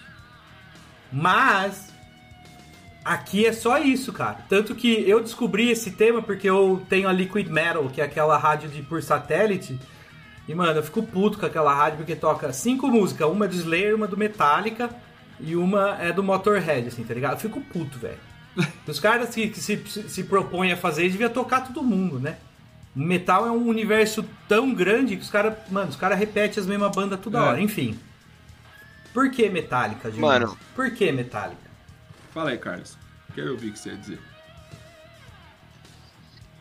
Mas 1.11 1.93
aqui 3.05 3.47
é 3.47 3.53
só 3.53 3.79
isso, 3.79 4.13
cara. 4.13 4.39
Tanto 4.49 4.75
que 4.75 5.09
eu 5.09 5.21
descobri 5.21 5.71
esse 5.71 5.91
tema 5.93 6.23
porque 6.23 6.49
eu 6.49 6.85
tenho 6.89 7.09
a 7.09 7.13
Liquid 7.13 7.49
Metal, 7.49 7.89
que 7.89 8.01
é 8.01 8.05
aquela 8.05 8.39
rádio 8.39 8.69
de 8.69 8.83
por 8.83 9.03
satélite. 9.03 9.79
E, 10.47 10.55
mano, 10.55 10.79
eu 10.79 10.83
fico 10.83 11.03
puto 11.03 11.39
com 11.39 11.47
aquela 11.47 11.75
rádio 11.75 11.99
porque 11.99 12.17
toca 12.17 12.53
cinco 12.53 12.89
músicas. 12.89 13.29
Uma 13.29 13.47
é 13.47 13.49
do 13.49 13.55
Slayer, 13.55 13.95
uma 13.95 14.07
do 14.07 14.17
Metallica 14.17 14.91
e 15.41 15.57
uma 15.57 15.97
é 16.01 16.13
do 16.13 16.23
Motorhead, 16.23 16.89
assim, 16.89 17.05
tá 17.05 17.15
ligado? 17.15 17.33
Eu 17.33 17.39
fico 17.39 17.61
puto, 17.61 17.99
velho. 17.99 18.32
Os 18.87 19.01
caras 19.01 19.35
que, 19.35 19.49
que 19.49 19.61
se, 19.61 19.83
se, 19.87 20.25
propõem 20.25 20.73
a 20.73 20.77
fazer, 20.77 21.09
devia 21.09 21.31
tocar 21.31 21.63
todo 21.63 21.83
mundo, 21.83 22.19
né? 22.21 22.37
O 22.95 23.01
metal 23.01 23.47
é 23.47 23.51
um 23.51 23.67
universo 23.67 24.25
tão 24.47 24.75
grande 24.75 25.17
que 25.17 25.23
os 25.23 25.31
caras, 25.31 25.55
mano, 25.71 25.89
os 25.89 25.97
caras 25.97 26.19
repetem 26.19 26.61
as 26.61 26.67
mesmas 26.67 26.93
bandas 26.95 27.19
toda 27.21 27.39
É. 27.39 27.41
hora. 27.41 27.61
Enfim. 27.61 27.99
Por 29.15 29.31
que 29.31 29.49
Metallica, 29.49 30.11
gente? 30.11 30.21
Mano. 30.21 30.59
Por 30.75 30.91
que 30.91 31.11
Metallica? 31.11 31.71
Fala 32.33 32.51
aí, 32.51 32.59
Carlos. 32.59 32.97
Quero 33.35 33.53
ouvir 33.53 33.69
o 33.69 33.73
que 33.73 33.79
você 33.79 33.91
ia 33.91 33.97
dizer. 33.97 34.19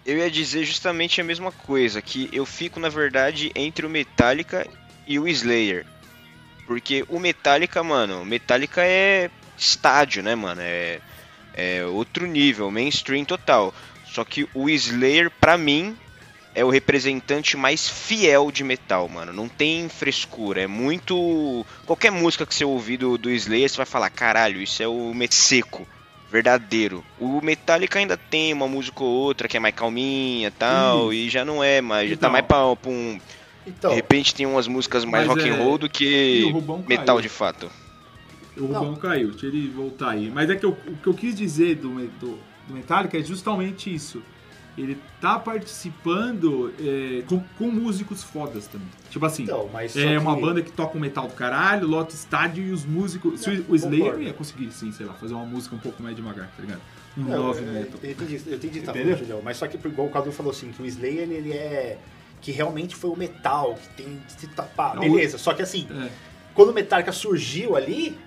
Eu 0.06 0.17
ia 0.17 0.32
dizer 0.32 0.63
justamente 0.63 1.21
a 1.21 1.23
mesma 1.23 1.51
coisa, 1.51 2.01
que 2.01 2.30
eu 2.34 2.45
fico, 2.45 2.80
na 2.80 2.89
verdade, 2.89 3.51
entre 3.54 3.86
o 3.86 3.89
Metallica 3.89 4.67
e 5.08 5.19
o 5.19 5.27
Slayer. 5.27 5.86
Porque 6.65 7.06
o 7.08 7.19
Metallica, 7.19 7.84
mano, 7.84 8.25
Metallica 8.25 8.82
é 8.84 9.30
estádio, 9.58 10.23
né, 10.23 10.34
mano? 10.34 10.62
É, 10.62 10.99
é 11.53 11.83
outro 11.85 12.25
nível, 12.25 12.69
mainstream 12.71 13.25
total. 13.25 13.73
Só 14.05 14.23
que 14.25 14.47
o 14.53 14.69
Slayer, 14.69 15.31
pra 15.31 15.57
mim, 15.57 15.95
é 16.53 16.65
o 16.65 16.69
representante 16.69 17.55
mais 17.55 17.87
fiel 17.87 18.51
de 18.51 18.63
metal, 18.63 19.07
mano. 19.07 19.31
Não 19.31 19.47
tem 19.47 19.87
frescura, 19.87 20.61
é 20.61 20.67
muito. 20.67 21.65
Qualquer 21.85 22.11
música 22.11 22.45
que 22.45 22.53
você 22.53 22.65
ouvir 22.65 22.97
do, 22.97 23.17
do 23.17 23.29
Slayer, 23.31 23.69
você 23.69 23.77
vai 23.77 23.85
falar: 23.85 24.09
caralho, 24.09 24.61
isso 24.61 24.83
é 24.83 24.87
o 24.87 25.13
met 25.13 25.33
seco, 25.33 25.87
verdadeiro. 26.29 27.05
O 27.19 27.41
Metallica 27.41 27.99
ainda 27.99 28.17
tem 28.17 28.51
uma 28.53 28.67
música 28.67 29.01
ou 29.03 29.09
outra 29.09 29.47
que 29.47 29.55
é 29.55 29.59
mais 29.59 29.75
calminha 29.75 30.47
e 30.49 30.51
tal, 30.51 31.13
e 31.13 31.29
já 31.29 31.45
não 31.45 31.63
é 31.63 31.79
mais, 31.81 32.09
já 32.09 32.15
tá 32.15 32.19
Então. 32.19 32.31
mais 32.31 32.45
pra, 32.45 32.75
pra 32.75 32.91
um. 32.91 33.19
Então, 33.65 33.91
De 33.91 33.95
repente 33.95 34.33
tem 34.33 34.45
umas 34.45 34.67
músicas 34.67 35.05
mais 35.05 35.27
rock 35.27 35.41
and 35.47 35.53
é- 35.53 35.57
roll 35.63 35.77
do 35.77 35.87
que 35.89 36.51
metal 36.87 37.15
caiu. 37.17 37.21
de 37.21 37.29
fato. 37.29 37.71
O 38.62 38.67
Rubão 38.67 38.95
caiu, 38.95 39.32
deixa 39.32 39.47
ele 39.47 39.67
voltar 39.69 40.12
aí. 40.12 40.30
Mas 40.30 40.50
é 40.50 40.56
que 40.56 40.65
eu- 40.65 40.78
o 40.88 40.95
que 40.97 41.08
eu 41.08 41.13
quis 41.13 41.36
dizer 41.36 41.76
do, 41.76 41.89
do, 42.19 42.38
do 42.67 42.74
Metallica 42.74 43.17
é 43.17 43.24
justamente 43.24 43.93
isso. 43.93 44.21
Ele 44.78 44.97
tá 45.19 45.38
participando 45.38 46.74
é, 46.80 47.24
com, 47.28 47.41
com 47.58 47.67
músicos 47.69 48.24
fodas 48.24 48.67
também. 48.67 48.88
Tipo 49.10 49.26
assim, 49.26 49.43
Então, 49.43 49.69
é 49.95 50.19
uma 50.19 50.36
que- 50.36 50.41
banda 50.41 50.62
que 50.62 50.71
toca 50.71 50.97
um 50.97 51.02
metal 51.02 51.28
do 51.28 51.34
caralho, 51.34 51.88
lota 51.88 52.13
estádio 52.15 52.63
e 52.65 52.71
os 52.71 52.86
músicos. 52.86 53.41
Se 53.41 53.50
o- 53.50 53.54
Não, 53.58 53.65
o 53.69 53.76
Slayer 53.76 54.19
ia 54.21 54.34
conseguir, 54.34 54.71
sim, 54.71 54.91
sei 54.91 55.06
lá, 55.06 55.13
fazer 55.13 55.34
uma 55.34 55.45
música 55.45 55.76
um 55.76 55.80
pouco 55.80 56.02
mais 56.02 56.15
devagar, 56.15 56.47
tá 56.56 56.62
ligado? 56.62 56.82
Um 57.17 57.24
Não, 57.24 57.47
love 57.47 57.62
eu, 57.62 57.71
metal. 57.74 58.00
eu 58.02 58.12
entendi, 58.12 58.41
eu 58.47 58.56
entendi, 58.56 58.82
tá 58.82 58.93
falando, 58.93 59.17
Julião, 59.17 59.41
mas 59.43 59.58
só 59.58 59.67
que 59.67 59.76
igual 59.76 60.08
o 60.08 60.12
Cadu 60.12 60.32
falou 60.32 60.52
assim, 60.52 60.71
que 60.71 60.82
o 60.82 60.86
Slayer 60.86 61.30
ele 61.30 61.52
é 61.52 61.97
que 62.39 62.52
realmente 62.52 62.95
foi 62.95 63.10
o 63.12 63.15
metal, 63.15 63.76
que 63.76 63.89
tem 64.04 64.19
se 64.28 64.47
tapar, 64.47 64.95
Não, 64.95 65.02
beleza. 65.02 65.38
Só 65.38 65.54
que 65.54 65.62
assim, 65.62 65.86
É. 65.91 66.10
quando 66.56 66.69
o 66.69 66.74
Metallica 66.74 67.12
surgiu 67.12 67.76
ali, 67.76 68.17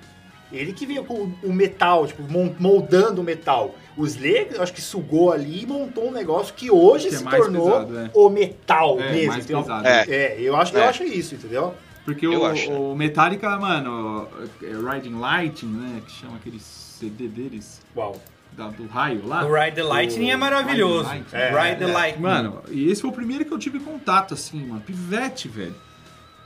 ele 0.55 0.73
que 0.73 0.87
veio 0.87 1.05
com 1.05 1.31
o 1.43 1.53
metal, 1.53 2.07
tipo, 2.07 2.23
moldando 2.59 3.21
o 3.21 3.25
metal. 3.25 3.75
O 3.97 4.05
Slayer, 4.07 4.49
eu 4.55 4.63
acho 4.63 4.73
que 4.73 4.81
sugou 4.83 5.33
ali 5.33 5.63
e 5.63 5.67
montou 5.67 6.09
um 6.09 6.13
negócio 6.13 6.53
que 6.55 6.71
hoje 6.71 7.09
Que 7.09 7.15
é 7.15 7.19
se 7.19 7.25
mais 7.25 7.37
tornou 7.43 7.71
pesado, 7.71 7.99
é. 7.99 8.11
o 8.15 8.29
metal 8.29 9.01
É, 9.01 9.13
mesmo. 9.13 9.29
mais 9.33 9.45
entendeu? 9.45 9.63
pesado. 9.63 9.87
É. 9.87 10.05
É, 10.09 10.37
eu 10.41 10.57
acho, 10.57 10.75
eu 10.77 10.83
É. 10.83 10.89
acho 10.89 11.05
isso, 11.05 11.35
entendeu? 11.37 11.75
Porque 12.05 12.27
Eu 12.27 12.41
o, 12.43 12.47
acho, 12.47 12.71
né? 12.71 12.77
o 12.79 12.95
Metallica, 12.95 13.57
mano, 13.59 14.29
é 14.63 14.67
Riding 14.95 15.15
Lightning, 15.19 15.73
né? 15.73 16.03
Que 16.07 16.13
chama 16.13 16.37
aquele 16.37 16.59
CD 16.61 17.29
deles, 17.29 17.81
Uau. 17.97 18.21
da- 18.53 18.69
do 18.69 18.87
raio 18.87 19.27
lá. 19.27 19.45
O 19.47 19.55
Ride 19.55 19.77
the 19.77 19.83
Lightning 19.83 20.31
é 20.31 20.37
maravilhoso. 20.37 21.09
Ride 21.09 21.25
the 21.31 21.39
Lightning. 21.51 21.63
Ride 21.71 21.79
the 21.79 21.85
É, 21.85 21.89
é. 21.89 21.93
Lightning. 21.93 22.23
Mano, 22.23 22.63
e 22.71 22.91
esse 22.91 23.01
foi 23.01 23.11
o 23.11 23.13
primeiro 23.15 23.45
que 23.47 23.53
eu 23.53 23.59
tive 23.59 23.79
contato, 23.81 24.35
assim, 24.35 24.67
mano. 24.67 24.81
Pivete, 24.83 25.49
velho. 25.49 25.75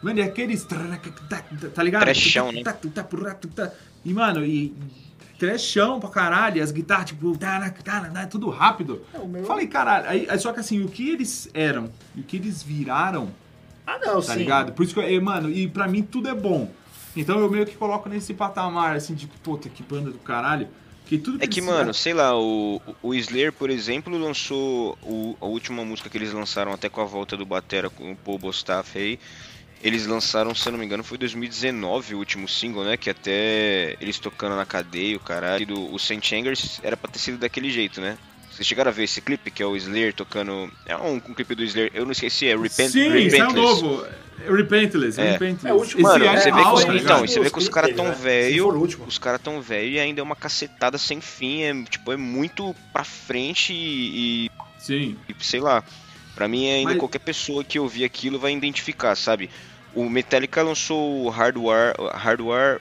Mano, 0.01 0.21
e 0.21 0.23
aqueles. 0.23 0.63
Tá 1.75 1.83
ligado? 1.83 2.03
Trechão, 2.03 2.53
né? 2.53 2.63
E, 4.05 4.13
mano, 4.13 4.45
e. 4.45 4.75
Trechão 5.39 6.01
pra 6.01 6.09
caralho, 6.11 6.61
as 6.61 6.73
guitarras, 6.73 7.05
tipo, 7.07 7.39
tá, 7.39 7.71
tá, 7.85 8.01
tá, 8.11 8.27
tudo 8.27 8.51
rápido. 8.51 9.05
É, 9.15 9.19
o 9.19 9.29
meu- 9.29 9.45
Falei, 9.45 9.69
caralho, 9.69 10.09
aí, 10.09 10.27
só 10.41 10.53
que 10.53 10.59
assim, 10.59 10.83
o 10.83 10.89
que 10.89 11.11
eles 11.11 11.49
eram 11.55 11.89
e 12.17 12.21
o 12.23 12.25
que 12.25 12.37
eles 12.39 12.61
viraram, 12.61 13.31
Ah, 13.87 13.99
não, 14.05 14.15
tá 14.17 14.33
sim. 14.33 14.41
ligado? 14.41 14.73
Por 14.73 14.83
isso 14.85 14.93
que, 14.93 14.99
eu, 14.99 15.23
mano, 15.23 15.49
e 15.49 15.69
pra 15.69 15.87
mim 15.87 16.03
tudo 16.03 16.29
é 16.29 16.35
bom. 16.35 16.69
Então 17.17 17.39
eu 17.39 17.49
meio 17.49 17.65
que 17.65 17.77
coloco 17.77 18.09
nesse 18.09 18.35
patamar, 18.35 18.97
assim, 18.97 19.15
de, 19.15 19.29
puta, 19.29 19.69
que 19.69 19.81
banda 19.85 20.11
do 20.11 20.19
caralho. 20.19 20.67
Que 21.07 21.17
tudo 21.17 21.43
É 21.43 21.47
que, 21.47 21.61
mano, 21.63 21.95
sei 21.95 22.13
lá, 22.15 22.37
o, 22.37 22.83
o 23.01 23.15
Slayer, 23.15 23.53
por 23.53 23.71
exemplo, 23.71 24.19
lançou 24.19 24.99
o- 25.05 25.37
a 25.41 25.47
última 25.47 25.85
música 25.85 26.11
que 26.11 26.19
eles 26.19 26.33
lançaram 26.33 26.73
até 26.73 26.89
com 26.89 27.01
a 27.01 27.05
volta 27.05 27.37
do 27.37 27.47
Batera 27.47 27.89
com 27.89 28.11
o 28.11 28.17
Paul 28.17 28.39
Bostaff 28.41 28.99
aí. 28.99 29.19
Eles 29.83 30.07
lançaram, 30.07 30.55
se 30.55 30.67
eu 30.69 30.73
não 30.73 30.79
me 30.79 30.85
engano, 30.85 31.05
foi 31.05 31.17
2019 31.19 32.15
o 32.15 32.19
último 32.19 32.49
single, 32.49 32.85
né? 32.85 32.97
Que 32.97 33.11
até 33.11 33.97
eles 34.01 34.19
tocando 34.19 34.57
na 34.57 34.67
cadeia, 34.67 35.17
o 35.17 35.21
caralho. 35.21 35.63
E 35.63 35.67
do, 35.67 35.95
o 35.95 35.99
Saint 35.99 36.33
Angers 36.33 36.81
era 36.83 36.97
pra 36.97 37.11
ter 37.11 37.19
sido 37.21 37.39
daquele 37.39 37.71
jeito, 37.71 38.01
né? 38.01 38.19
Vocês 38.51 38.67
chegaram 38.67 38.91
a 38.91 38.93
ver 38.93 39.05
esse 39.05 39.21
clipe, 39.21 39.53
que 39.53 39.63
é 39.63 39.67
o 39.67 39.77
Slayer 39.77 40.13
tocando. 40.13 40.69
É 40.85 40.97
um, 40.97 41.15
um 41.15 41.21
clipe 41.21 41.55
do 41.55 41.63
Slayer, 41.63 41.93
eu 41.95 42.05
não 42.05 42.11
esqueci, 42.11 42.49
é 42.49 42.57
Repent, 42.57 42.91
Sim, 42.91 43.09
Repentless. 43.09 43.37
saiu 43.37 43.53
novo. 43.53 44.05
É 44.45 44.51
Repentless, 44.53 45.21
É. 45.21 45.31
Repentless. 45.33 45.69
É 45.69 45.73
o 45.73 45.77
último- 45.77 46.03
Mano, 46.03 46.25
é 46.25 46.37
você 46.41 46.51
vê 46.51 46.63
que 46.63 46.69
os, 46.69 46.85
tá 46.85 46.95
então, 46.97 47.25
e 47.25 47.29
você 47.29 47.41
vê 47.41 47.51
que 47.51 47.59
os 47.59 47.69
caras 47.69 47.95
tão 47.95 48.07
né? 48.09 48.15
Velho, 48.21 48.69
os 49.07 49.19
caras 49.19 49.41
tão 49.41 49.61
velho 49.61 49.91
e 49.91 50.01
ainda 50.01 50.21
é 50.21 50.25
uma 50.25 50.35
cacetada 50.37 50.99
sem 50.99 51.21
fim, 51.21 51.63
é 51.63 51.73
tipo 51.85 52.13
é 52.13 52.17
muito 52.17 52.75
pra 52.93 53.05
frente 53.05 53.73
e, 53.73 54.47
e- 54.47 54.51
Sim. 54.81 55.17
e, 55.29 55.35
sei 55.45 55.61
lá, 55.61 55.85
pra 56.39 56.47
mim 56.47 56.71
ainda 56.71 56.91
Mas- 56.91 56.99
qualquer 57.01 57.19
pessoa 57.19 57.65
que 57.65 57.81
ouvir 57.81 58.05
aquilo 58.05 58.39
vai 58.39 58.53
identificar, 58.53 59.17
sabe? 59.17 59.51
O 59.93 60.09
Metallica 60.09 60.63
lançou 60.63 61.25
o 61.25 61.29
Hardware, 61.29 61.97
Hardware, 62.15 62.81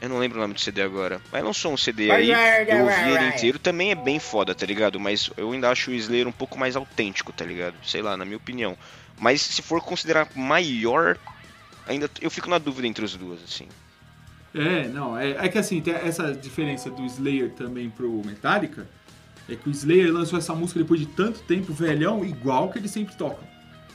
eu 0.00 0.08
não 0.08 0.18
lembro 0.18 0.38
o 0.38 0.40
nome 0.42 0.52
do 0.52 0.60
CD 0.60 0.82
agora, 0.82 1.20
mas 1.30 1.44
lançou 1.44 1.72
um 1.72 1.76
CD 1.76 2.10
aí, 2.10 2.32
eu 2.68 2.80
ouvi 2.82 3.10
ele 3.12 3.28
inteiro, 3.28 3.60
também 3.60 3.92
é 3.92 3.94
bem 3.94 4.18
foda, 4.18 4.56
tá 4.56 4.66
ligado? 4.66 4.98
Mas 4.98 5.30
eu 5.36 5.52
ainda 5.52 5.70
acho 5.70 5.92
o 5.92 5.94
Slayer 5.94 6.26
um 6.26 6.32
pouco 6.32 6.58
mais 6.58 6.74
autêntico, 6.74 7.32
tá 7.32 7.44
ligado? 7.44 7.74
Sei 7.84 8.02
lá, 8.02 8.16
na 8.16 8.24
minha 8.24 8.38
opinião. 8.38 8.76
Mas 9.20 9.40
se 9.40 9.62
for 9.62 9.80
considerar 9.80 10.26
maior, 10.34 11.16
ainda 11.86 12.10
eu 12.20 12.28
fico 12.30 12.50
na 12.50 12.58
dúvida 12.58 12.88
entre 12.88 13.04
os 13.04 13.14
duas, 13.14 13.40
assim. 13.44 13.68
É, 14.52 14.88
não, 14.88 15.16
é, 15.16 15.30
é 15.30 15.48
que 15.48 15.58
assim, 15.58 15.80
tem 15.80 15.94
essa 15.94 16.34
diferença 16.34 16.90
do 16.90 17.06
Slayer 17.06 17.50
também 17.50 17.88
pro 17.88 18.20
Metallica, 18.26 18.88
é 19.48 19.56
que 19.56 19.68
o 19.68 19.72
Slayer 19.72 20.12
lançou 20.12 20.38
essa 20.38 20.54
música 20.54 20.80
depois 20.80 21.00
de 21.00 21.06
tanto 21.06 21.40
tempo, 21.40 21.72
velhão, 21.72 22.24
igual 22.24 22.70
que 22.70 22.78
eles 22.78 22.90
sempre 22.90 23.14
tocam. 23.14 23.46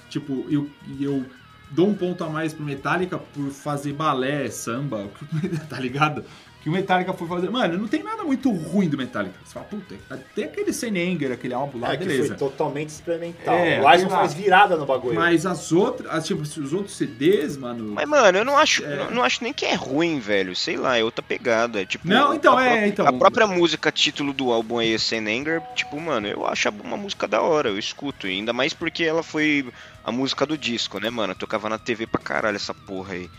Tipo, 0.10 0.46
eu, 0.50 0.70
eu 1.00 1.26
dou 1.72 1.90
um 1.90 1.94
ponto 1.94 2.24
a 2.24 2.30
mais 2.30 2.54
pro 2.54 2.64
Metallica 2.64 3.18
por 3.18 3.50
fazer 3.50 3.94
balé, 3.94 4.50
samba, 4.50 5.10
tá 5.70 5.80
ligado? 5.80 6.24
Que 6.62 6.70
o 6.70 6.72
Metallica 6.74 7.13
foi 7.13 7.28
fazer. 7.28 7.50
Mano, 7.50 7.78
não 7.78 7.88
tem 7.88 8.04
nada 8.04 8.24
muito 8.24 8.52
ruim 8.52 8.89
do 8.89 8.98
Metallica. 8.98 9.36
Você 9.46 9.54
fala, 9.54 9.65
puta, 9.67 9.96
tem 10.36 10.46
aquele 10.46 10.74
Senenger, 10.74 11.32
aquele 11.32 11.54
álbum 11.54 11.80
lá, 11.80 11.93
É, 11.93 11.98
que 11.98 12.04
beleza. 12.04 12.30
foi 12.30 12.38
totalmente 12.38 12.89
experimental. 12.89 13.56
É, 13.56 13.80
o 13.80 13.84
lá. 13.84 13.98
faz 14.10 14.34
virada 14.34 14.76
no 14.76 14.86
bagulho. 14.86 15.15
Mas 15.15 15.46
as 15.46 15.72
outras, 15.72 16.12
as, 16.12 16.26
tipo, 16.26 16.41
os 16.41 16.74
outros 16.74 16.98
CDs, 16.98 17.56
mano. 17.56 17.93
Mas, 17.93 18.06
mano, 18.10 18.39
eu 18.39 18.43
não 18.43 18.58
acho, 18.58 18.84
É. 18.84 19.02
eu 19.04 19.12
não 19.12 19.24
acho 19.24 19.41
nem 19.43 19.54
que 19.54 19.65
é 19.65 19.76
ruim, 19.76 20.20
velho. 20.20 20.56
Sei 20.56 20.76
lá, 20.76 20.98
é 20.98 21.04
outra 21.04 21.22
pegada. 21.24 21.86
Tipo, 21.86 22.08
Não, 22.08 22.34
então, 22.34 22.58
a 22.58 22.62
é, 22.65 22.67
própria- 22.70 22.88
então. 22.88 23.08
A 23.08 23.13
própria 23.13 23.48
música, 23.48 23.91
título 23.91 24.34
do 24.34 24.52
álbum 24.52 24.80
aí, 24.80 24.98
Sen 25.00 25.20
Anger, 25.20 25.62
tipo, 25.76 25.98
mano, 26.02 26.28
eu 26.28 26.46
acho 26.46 26.67
uma 26.70 26.98
música 26.98 27.28
da 27.28 27.39
hora, 27.41 27.70
eu 27.70 27.78
escuto. 27.80 28.28
Ainda 28.28 28.52
mais 28.52 28.74
porque 28.74 29.04
ela 29.06 29.24
foi 29.24 29.65
a 30.04 30.12
música 30.12 30.46
do 30.46 30.58
disco, 30.58 31.00
né, 31.00 31.10
mano? 31.10 31.32
Eu 31.32 31.38
tocava 31.38 31.70
na 31.70 31.78
TV 31.78 32.06
pra 32.08 32.20
caralho 32.20 32.56
essa 32.58 32.74
porra 32.74 33.13
aí. 33.13 33.30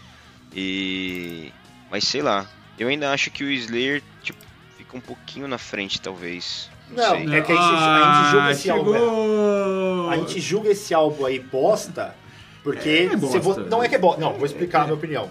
E. 0.54 1.52
Mas 1.90 2.04
sei 2.04 2.22
lá. 2.22 2.46
Eu 2.78 2.88
ainda 2.88 3.10
acho 3.12 3.30
que 3.30 3.42
o 3.44 3.50
Slayer, 3.50 4.02
tipo, 4.22 4.38
fica 4.76 4.96
um 4.96 5.00
pouquinho 5.00 5.48
na 5.48 5.58
frente, 5.58 6.00
talvez. 6.00 6.70
Não, 6.90 7.20
Não. 7.20 7.34
É 7.34 7.40
que 7.42 7.52
a 7.52 7.54
gente- 7.54 7.64
a 7.74 8.22
gente 8.22 8.30
julga 8.30 8.44
Ah, 8.46 8.50
esse 8.52 8.70
álbum, 8.70 8.92
chegou... 8.92 10.10
A 10.10 10.16
gente 10.16 10.40
julga 10.40 10.68
esse 10.70 10.94
álbum 10.94 11.26
aí 11.26 11.38
bosta, 11.38 12.14
porque 12.62 12.88
É, 12.88 13.04
é 13.04 13.10
se 13.10 13.16
bosta. 13.16 13.40
vo- 13.40 13.60
não 13.60 13.82
é 13.82 13.88
que 13.88 13.94
é 13.94 13.98
bosta. 13.98 14.20
Não, 14.20 14.32
vou 14.34 14.46
explicar 14.46 14.80
a 14.80 14.84
minha 14.84 14.94
opinião. 14.94 15.30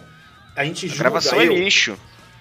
A 0.55 0.63
gente 0.65 0.85
A 0.85 0.89
julga. 0.89 1.03
gravação 1.03 1.39
é 1.41 1.47
eu- 1.47 1.53
lixo. 1.53 1.97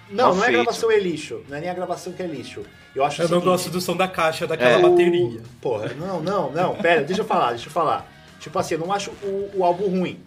Não, 0.09 0.25
Mal 0.27 0.35
não 0.35 0.41
é 0.43 0.45
a 0.45 0.49
feito. 0.49 0.63
gravação 0.63 0.91
é 0.91 0.99
lixo. 0.99 1.41
Não 1.49 1.57
é 1.57 1.61
nem 1.61 1.69
a 1.69 1.73
gravação 1.73 2.13
que 2.13 2.23
é 2.23 2.27
lixo. 2.27 2.63
Eu 2.95 3.03
acho 3.03 3.21
Eu 3.23 3.27
não 3.29 3.41
gosto 3.41 3.69
do 3.69 3.81
som 3.81 3.95
da 3.95 4.07
caixa 4.07 4.47
daquela 4.47 4.79
É. 4.79 4.81
bateria. 4.81 5.41
Porra, 5.61 5.89
não, 5.95 6.21
não, 6.21 6.51
não. 6.51 6.75
Pera, 6.75 7.03
deixa 7.03 7.21
eu 7.23 7.25
falar, 7.25 7.49
deixa 7.51 7.67
eu 7.67 7.71
falar. 7.71 8.09
Tipo 8.39 8.57
assim, 8.57 8.75
eu 8.75 8.79
não 8.79 8.93
acho 8.93 9.11
o, 9.23 9.51
o 9.55 9.63
álbum 9.65 9.87
ruim. 9.89 10.19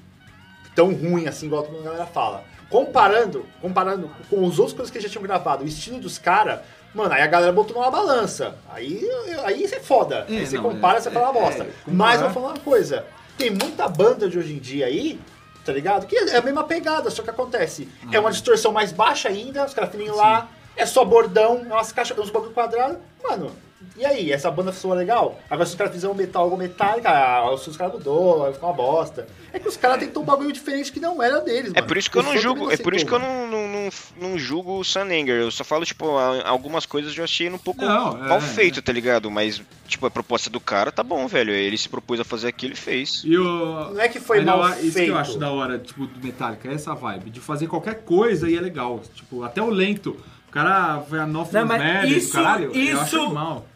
Tão 0.75 0.93
ruim 0.93 1.27
assim, 1.27 1.47
igual 1.47 1.67
a 1.81 1.83
galera 1.83 2.07
fala. 2.07 2.45
Comparando, 2.71 3.45
comparando 3.61 4.09
com 4.31 4.45
os 4.47 4.59
outros 4.59 4.77
coisas 4.77 4.91
que 4.93 5.01
já 5.01 5.09
tinham 5.09 5.23
gravado, 5.25 5.65
o 5.65 5.67
estilo 5.67 5.99
dos 5.99 6.19
caras, 6.19 6.61
mano, 6.95 7.13
aí 7.13 7.21
a 7.21 7.27
galera 7.27 7.53
botou 7.53 7.75
numa 7.77 7.91
balança. 7.91 8.55
Aí, 8.73 9.05
aí 9.45 9.65
isso 9.65 9.75
é 9.75 9.81
foda. 9.81 10.25
É, 10.29 10.33
aí 10.39 10.47
você 10.47 10.57
não, 10.57 10.63
compara, 10.63 10.99
é- 10.99 11.01
você 11.01 11.11
fala 11.11 11.31
é- 11.37 11.43
bosta. 11.43 11.65
é, 11.65 11.71
Mas 11.87 12.21
vou 12.21 12.31
falar 12.31 12.49
uma 12.51 12.59
coisa. 12.61 13.05
Tem 13.37 13.51
muita 13.51 13.89
banda 13.89 14.29
de 14.29 14.39
hoje 14.39 14.53
em 14.53 14.59
dia 14.59 14.87
aí, 14.87 15.21
tá 15.65 15.73
ligado? 15.73 16.07
Que 16.07 16.17
é 16.17 16.37
a 16.37 16.43
mesma 16.43 16.63
pegada, 16.63 17.11
só 17.11 17.23
que 17.23 17.31
acontece. 17.31 17.89
É 18.13 18.19
Uhum. 18.19 18.25
uma 18.25 18.31
distorção 18.31 18.71
mais 18.71 18.93
baixa 18.93 19.29
ainda, 19.29 19.65
os 19.65 19.75
caras 19.75 19.91
lá, 20.15 20.49
é 20.77 20.87
só 20.87 21.05
bordão, 21.05 21.57
umas 21.57 21.91
caixas, 21.91 22.17
uns 22.19 22.31
bagulho 22.31 22.53
quadrado. 22.53 22.99
Mano, 23.23 23.51
e 23.97 24.05
aí? 24.05 24.33
Essa 24.33 24.51
banda 24.51 24.73
soa 24.73 24.95
legal? 24.95 25.39
Agora 25.49 25.67
se 25.67 25.73
os 25.73 25.79
caras 25.79 25.93
fizerem 25.93 26.15
um 26.15 26.19
metal, 26.19 26.43
algo 26.45 26.57
metálico, 26.57 27.07
ah, 27.09 27.51
os 27.53 27.77
caras 27.77 27.95
mudou, 27.95 28.53
ficar 28.53 28.67
uma 28.67 28.73
bosta. 28.73 29.27
É 29.53 29.59
que 29.59 29.67
os 29.69 29.77
caras 29.77 29.99
tentam 29.99 30.23
um 30.23 30.25
bagulho 30.25 30.53
diferente 30.53 30.93
que 30.93 31.01
não 31.01 31.23
era 31.23 31.41
deles, 31.41 31.73
É 31.73 31.77
mano. 31.77 31.87
por 31.89 31.97
isso 31.97 32.11
que 32.11 32.17
eu 32.19 32.23
não 32.23 32.37
julgo, 32.39 32.71
é 32.71 32.77
por 32.77 32.95
isso 32.95 33.05
que 33.05 33.13
eu 33.13 33.19
não, 33.19 33.49
não, 33.49 33.69
não, 33.69 33.89
não 34.21 34.39
julgo 34.39 34.79
o 34.79 34.85
Sunanger. 34.85 35.41
Eu 35.41 35.51
só 35.51 35.65
falo, 35.65 35.85
tipo, 35.85 36.07
algumas 36.45 36.87
coisas 36.87 37.17
eu 37.17 37.25
achei 37.25 37.51
um 37.51 37.59
pouco 37.59 37.85
Não, 37.85 38.25
é, 38.25 38.29
mal 38.29 38.41
feito, 38.41 38.81
tá 38.81 38.93
ligado? 38.93 39.31
Mas, 39.31 39.61
tipo, 39.89 40.07
a 40.07 40.11
proposta 40.11 40.49
do 40.49 40.61
cara 40.61 40.93
tá 40.93 41.03
bom, 41.03 41.27
velho. 41.27 41.51
Ele 41.53 41.77
se 41.77 41.89
propôs 41.89 42.21
a 42.21 42.25
fazer 42.25 42.49
aquilo 42.49 42.75
e 42.75 42.77
fez. 42.77 43.23
E 43.25 43.37
o... 43.37 43.91
Não 43.93 44.01
é 44.01 44.09
que 44.09 44.21
foi 44.21 44.39
Aí, 44.39 44.45
mal 44.45 44.69
Isso 44.71 44.81
que 44.83 44.91
feito. 44.93 45.11
eu 45.11 45.19
acho 45.19 45.37
da 45.39 45.51
hora, 45.51 45.79
tipo, 45.79 46.07
do 46.07 46.25
Metallica, 46.25 46.69
é 46.69 46.75
essa 46.75 46.95
vibe. 46.95 47.31
De 47.31 47.41
fazer 47.41 47.67
qualquer 47.67 48.03
coisa 48.05 48.49
e 48.49 48.57
é 48.57 48.61
legal. 48.61 49.01
Tipo, 49.15 49.43
até 49.43 49.61
o 49.61 49.69
lento. 49.71 50.17
O 50.49 50.53
cara 50.53 50.97
vai 50.99 51.21
a 51.21 51.27
Nothing 51.27 51.55
Não, 51.59 51.67
mas 51.67 51.81
Matters, 51.83 52.11
isso- 52.25 52.33
caralho, 52.33 52.73
eu 52.75 53.01
acho 53.01 53.07
isso- 53.07 53.21
animal. 53.25 53.67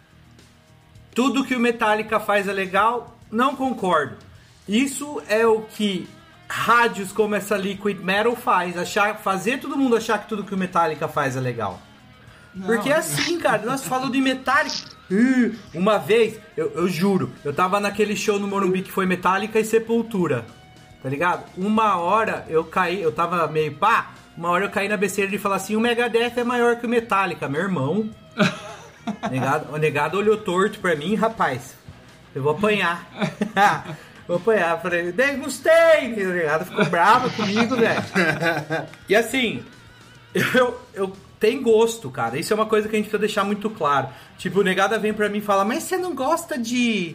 Tudo 1.15 1.45
que 1.45 1.55
o 1.55 1.61
Metallica 1.61 2.19
faz 2.19 2.49
é 2.49 2.53
legal, 2.53 3.17
não 3.31 3.55
concordo. 3.55 4.17
Isso 4.69 5.23
é 5.29 5.47
o 5.47 5.61
que 5.63 6.09
rádios 6.49 7.13
como 7.13 7.35
essa 7.35 7.57
Liquid 7.57 8.01
Metal 8.01 8.35
faz, 8.37 8.77
achar, 8.77 9.17
fazer 9.19 9.59
todo 9.59 9.77
mundo 9.77 9.97
achar 9.97 10.19
que 10.19 10.29
tudo 10.29 10.45
que 10.45 10.55
o 10.55 10.59
Metallica 10.59 11.09
faz 11.09 11.37
é 11.37 11.41
legal. 11.41 11.81
Porque 12.67 12.89
é 12.89 12.97
assim, 12.97 13.39
cara, 13.39 13.63
nós 13.65 13.85
falamos 13.85 14.13
de 14.13 14.21
Metallica. 14.21 14.95
Uma 15.75 15.99
vez, 15.99 16.39
eu, 16.57 16.73
eu 16.75 16.89
juro, 16.89 17.33
eu 17.45 17.53
tava 17.53 17.81
naquele 17.81 18.17
show 18.17 18.39
no 18.39 18.47
Morumbi 18.47 18.83
que 18.83 18.93
foi 18.93 19.07
Metallica 19.07 19.59
e 19.59 19.65
Sepultura. 19.65 20.45
Tá 21.03 21.09
ligado? 21.09 21.45
Uma 21.57 21.97
hora 21.97 22.47
eu 22.49 22.65
caí, 22.65 23.03
eu 23.03 23.13
tava 23.13 23.47
meio 23.49 23.75
pá, 23.75 24.13
uma 24.37 24.49
hora 24.49 24.65
eu 24.65 24.71
caí 24.71 24.89
na 24.89 24.97
besteira 24.97 25.31
de 25.31 25.39
falar 25.39 25.57
assim: 25.57 25.77
o 25.77 25.81
Megadeth 25.81 26.33
é 26.37 26.45
maior 26.45 26.77
que 26.77 26.87
o 26.87 26.89
Metallica, 26.89 27.49
meu 27.49 27.61
irmão. 27.61 28.09
Negado, 29.31 29.73
o 29.73 29.77
negado 29.77 30.19
olhou 30.19 30.37
torto 30.37 30.79
pra 30.79 30.95
mim, 30.97 31.15
rapaz. 31.15 31.75
Eu 32.35 32.43
vou 32.43 32.53
apanhar. 32.53 33.07
vou 34.27 34.37
apanhar. 34.39 34.81
Falei, 34.81 35.13
"Nem 35.17 35.39
gostei. 35.39 36.13
O 36.15 36.33
negado 36.35 36.65
ficou 36.65 36.85
bravo 36.87 37.31
comigo, 37.31 37.77
velho. 37.77 38.03
E 39.09 39.15
assim, 39.15 39.63
eu, 40.35 40.81
eu 40.95 41.13
tenho 41.39 41.63
gosto, 41.63 42.11
cara. 42.11 42.39
Isso 42.39 42.53
é 42.53 42.57
uma 42.57 42.67
coisa 42.67 42.89
que 42.89 42.97
a 42.97 42.99
gente 42.99 43.07
precisa 43.09 43.21
deixar 43.21 43.45
muito 43.45 43.69
claro. 43.71 44.09
Tipo, 44.39 44.61
o 44.61 44.63
negada 44.65 44.99
vem 44.99 45.13
pra 45.13 45.29
mim 45.29 45.39
e 45.39 45.43
fala, 45.43 45.65
mas 45.65 45.83
você 45.85 45.97
não 45.97 46.15
gosta 46.15 46.59
de 46.59 47.15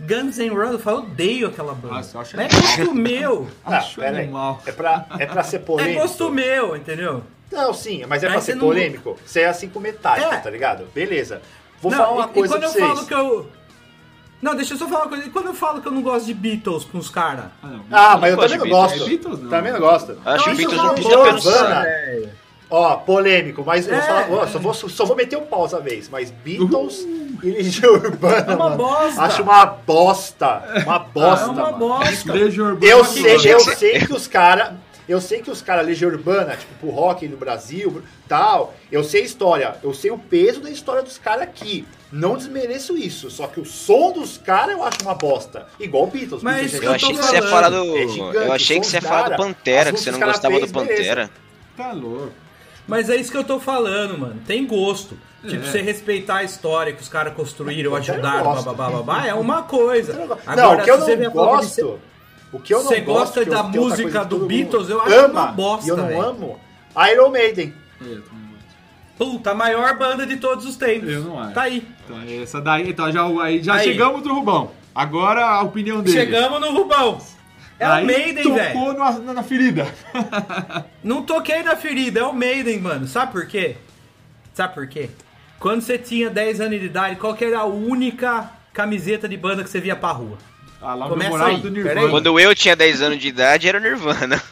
Guns 0.00 0.38
N' 0.38 0.48
Roses? 0.50 0.72
Eu 0.72 0.78
falo, 0.80 0.98
odeio 0.98 1.46
aquela 1.46 1.74
banda. 1.74 1.94
Nossa, 1.94 2.16
eu 2.16 2.20
acho 2.20 2.40
é 2.40 2.48
gosto 2.48 2.94
meu. 2.94 3.48
Ah, 3.64 3.78
Acho 3.78 4.00
pera. 4.00 4.18
É 4.66 4.72
pra, 4.72 5.06
é 5.18 5.26
pra 5.26 5.42
ser 5.44 5.56
É 5.56 5.58
polêmico. 5.60 6.00
gosto 6.00 6.30
meu, 6.30 6.76
entendeu? 6.76 7.22
Não, 7.52 7.72
sim, 7.74 8.04
mas 8.08 8.22
é 8.22 8.26
Aí 8.26 8.32
pra 8.32 8.40
você 8.40 8.52
ser 8.52 8.54
não- 8.56 8.66
polêmico. 8.66 9.18
Você 9.24 9.40
é 9.40 9.46
assim 9.48 9.68
com 9.68 9.78
Metallica, 9.78 10.34
É. 10.34 10.38
tá 10.38 10.50
ligado? 10.50 10.86
Beleza. 10.94 11.42
Vou 11.80 11.90
Não, 11.90 11.98
falar 11.98 12.12
uma 12.12 12.24
e- 12.24 12.28
coisa 12.28 12.54
e 12.54 12.58
quando 12.58 12.60
pra 12.60 12.68
eu 12.68 12.72
vocês. 12.72 12.86
falo 12.86 13.06
que 13.06 13.14
eu. 13.14 13.48
Não, 14.40 14.56
deixa 14.56 14.74
eu 14.74 14.78
só 14.78 14.88
falar 14.88 15.02
uma 15.02 15.08
coisa. 15.08 15.24
E 15.26 15.30
quando 15.30 15.46
eu 15.46 15.54
falo 15.54 15.80
que 15.80 15.86
eu 15.86 15.92
não 15.92 16.02
gosto 16.02 16.26
de 16.26 16.34
Beatles 16.34 16.84
com 16.84 16.98
os 16.98 17.08
caras? 17.10 17.44
Ah, 17.62 17.66
não. 17.68 17.84
Ah, 17.92 18.16
mas 18.18 18.32
eu 18.32 18.38
também 18.38 18.58
não 18.58 18.64
Beatles. 18.66 18.90
gosto. 18.92 19.02
É 19.04 19.08
Beatles, 19.08 19.42
não. 19.42 19.50
Também 19.50 19.72
não 19.72 19.80
gosto. 19.80 20.18
Acho 20.24 20.50
o 20.50 20.54
Beatles 20.56 20.72
isso 20.72 20.80
um 20.82 20.86
não 20.86 20.94
puta 20.94 21.08
gosto, 21.16 21.24
pé 21.24 21.32
no 21.32 21.40
saco. 21.40 21.58
Havana. 21.64 21.86
Ó, 22.74 22.96
polêmico, 22.96 23.62
mas 23.66 23.86
eu 23.86 23.94
É. 23.94 24.00
só, 24.00 24.32
ó, 24.32 24.46
só, 24.46 24.58
vou, 24.58 24.72
só 24.72 25.04
vou 25.04 25.14
meter 25.14 25.36
o 25.36 25.42
pau 25.42 25.66
essa 25.66 25.78
vez. 25.78 26.08
Mas 26.08 26.30
Beatles 26.30 27.00
e 27.42 27.50
Legião 27.50 27.92
Urbana, 27.94 28.52
É 28.52 28.54
uma 28.56 28.70
mano, 28.70 28.76
bosta. 28.78 29.22
acho 29.22 29.42
uma 29.42 29.66
bosta. 29.66 30.62
Uma 30.86 30.98
bosta, 30.98 31.44
É 31.44 31.48
uma 31.50 31.62
mano. 31.72 31.76
bosta. 31.78 32.32
Legião 32.32 32.66
Urbana. 32.68 32.90
Eu 32.92 33.04
que 33.04 33.10
sei, 33.38 33.52
eu 33.52 33.58
que 33.58 33.76
sei 33.76 33.98
que 34.00 34.12
os 34.14 34.26
caras. 34.26 34.72
Eu 35.08 35.20
sei 35.20 35.42
que 35.42 35.50
os 35.50 35.60
caras 35.60 35.84
Legião 35.86 36.10
Urbana, 36.10 36.56
tipo, 36.56 36.72
pro 36.80 36.90
rock 36.90 37.26
no 37.28 37.36
Brasil, 37.36 38.02
tal, 38.28 38.74
eu 38.90 39.02
sei 39.02 39.22
a 39.22 39.24
história, 39.24 39.76
eu 39.82 39.92
sei 39.92 40.10
o 40.10 40.18
peso 40.18 40.60
da 40.60 40.70
história 40.70 41.02
dos 41.02 41.18
caras 41.18 41.42
aqui. 41.42 41.84
Não 42.12 42.36
desmereço 42.36 42.96
isso, 42.96 43.30
só 43.30 43.46
que 43.46 43.58
o 43.58 43.64
som 43.64 44.12
dos 44.12 44.36
caras 44.38 44.76
eu 44.76 44.84
acho 44.84 44.98
uma 45.02 45.14
bosta. 45.14 45.66
Igual 45.80 46.04
o 46.04 46.06
Beatles. 46.08 46.42
Mas 46.42 46.70
Beatles 46.70 46.72
isso 46.72 46.76
é 46.76 46.80
que 46.80 46.86
Eu 46.86 46.90
eu 46.90 46.94
achei 46.94 47.10
que 47.10 47.22
você 47.22 47.34
ia 47.36 47.42
falando. 47.42 47.50
falar 47.50 47.68
do. 47.70 47.96
É 47.98 48.08
gigante, 48.08 48.36
eu 48.36 48.52
achei 48.52 48.80
que 48.80 48.86
você 48.86 48.96
ia 48.96 49.00
dos 49.00 49.08
falar 49.08 49.28
do 49.30 49.36
Pantera, 49.36 49.92
que 49.92 50.00
você 50.00 50.10
não 50.10 50.20
gostava 50.20 50.60
do 50.60 50.68
Pantera. 50.68 51.30
Tá 51.76 51.92
louco. 51.92 52.32
Mas 52.86 53.08
é 53.08 53.16
isso 53.16 53.30
que 53.30 53.36
eu 53.38 53.44
tô 53.44 53.58
falando, 53.60 54.18
mano. 54.18 54.40
Tem 54.46 54.66
gosto. 54.66 55.16
Tipo, 55.46 55.64
É. 55.64 55.70
você 55.70 55.80
respeitar 55.80 56.36
a 56.38 56.44
história 56.44 56.92
que 56.92 57.00
os 57.02 57.08
caras 57.08 57.34
construíram, 57.34 57.94
ajudaram, 57.96 58.62
babá, 58.62 58.90
babá, 58.90 59.26
é 59.26 59.34
uma 59.34 59.62
coisa. 59.62 60.12
não, 60.12 60.38
Agora, 60.46 60.82
o 60.82 60.84
que 60.84 60.90
eu 60.90 61.00
você 61.00 61.16
não 61.16 61.30
gosto. 61.30 61.98
O 62.52 62.60
que 62.60 62.74
eu 62.74 62.78
não 62.82 62.88
Você 62.88 63.00
gosto, 63.00 63.36
gosta 63.36 63.44
da 63.46 63.62
outra 63.62 63.80
música 63.80 64.24
do 64.24 64.46
Beatles, 64.46 64.88
eu 64.90 65.00
acho 65.00 65.14
ama, 65.14 65.42
uma 65.44 65.52
bosta, 65.52 65.86
E 65.86 65.88
eu 65.88 65.96
não 65.96 66.06
velho. 66.06 66.22
amo. 66.22 66.60
Iron 67.10 67.30
Maiden. 67.30 67.72
É, 68.00 68.04
eu. 68.04 68.22
Puta, 69.16 69.52
a 69.52 69.54
maior 69.54 69.96
banda 69.96 70.26
de 70.26 70.36
todos 70.36 70.66
os 70.66 70.76
tempos. 70.76 71.08
Eu 71.10 71.22
não 71.22 71.38
acho. 71.40 71.54
Tá 71.54 71.62
aí. 71.62 71.86
Então, 72.04 72.42
essa 72.42 72.60
daí, 72.60 72.90
então 72.90 73.10
já, 73.12 73.24
aí, 73.42 73.62
já 73.62 73.74
Aí. 73.74 73.84
chegamos 73.84 74.22
no 74.22 74.34
Rubão. 74.34 74.70
Agora 74.94 75.44
a 75.44 75.62
opinião 75.62 76.02
dele. 76.02 76.16
Chegamos 76.16 76.60
no 76.60 76.72
Rubão. 76.72 77.18
É 77.78 77.86
aí 77.86 78.04
o 78.04 78.06
Maiden, 78.06 78.42
tocou 78.44 78.56
velho. 78.56 78.98
na, 78.98 79.12
na, 79.12 79.34
na 79.34 79.42
ferida. 79.42 79.86
Não 81.02 81.22
toquei 81.22 81.62
na 81.62 81.74
ferida, 81.76 82.20
é 82.20 82.24
o 82.24 82.32
Maiden, 82.34 82.80
mano. 82.80 83.06
Sabe 83.06 83.32
por 83.32 83.46
quê? 83.46 83.76
Sabe 84.52 84.74
por 84.74 84.86
quê? 84.86 85.08
Quando 85.58 85.80
você 85.80 85.96
tinha 85.96 86.28
10 86.28 86.60
anos 86.60 86.80
de 86.80 86.86
idade, 86.86 87.16
qual 87.16 87.34
que 87.34 87.44
era 87.44 87.60
a 87.60 87.64
única 87.64 88.50
camiseta 88.72 89.28
de 89.28 89.36
banda 89.36 89.62
que 89.62 89.70
você 89.70 89.80
via 89.80 89.96
pra 89.96 90.10
rua? 90.12 90.36
Ah, 90.82 90.94
lá 90.94 91.08
Começa 91.08 91.44
aí, 91.44 91.56
do. 91.58 91.70
Nirvana. 91.70 92.08
Quando 92.10 92.38
eu 92.40 92.54
tinha 92.54 92.74
10 92.74 93.02
anos 93.02 93.18
de 93.18 93.28
idade, 93.28 93.68
era 93.68 93.78
o 93.78 93.80
Nirvana. 93.80 94.42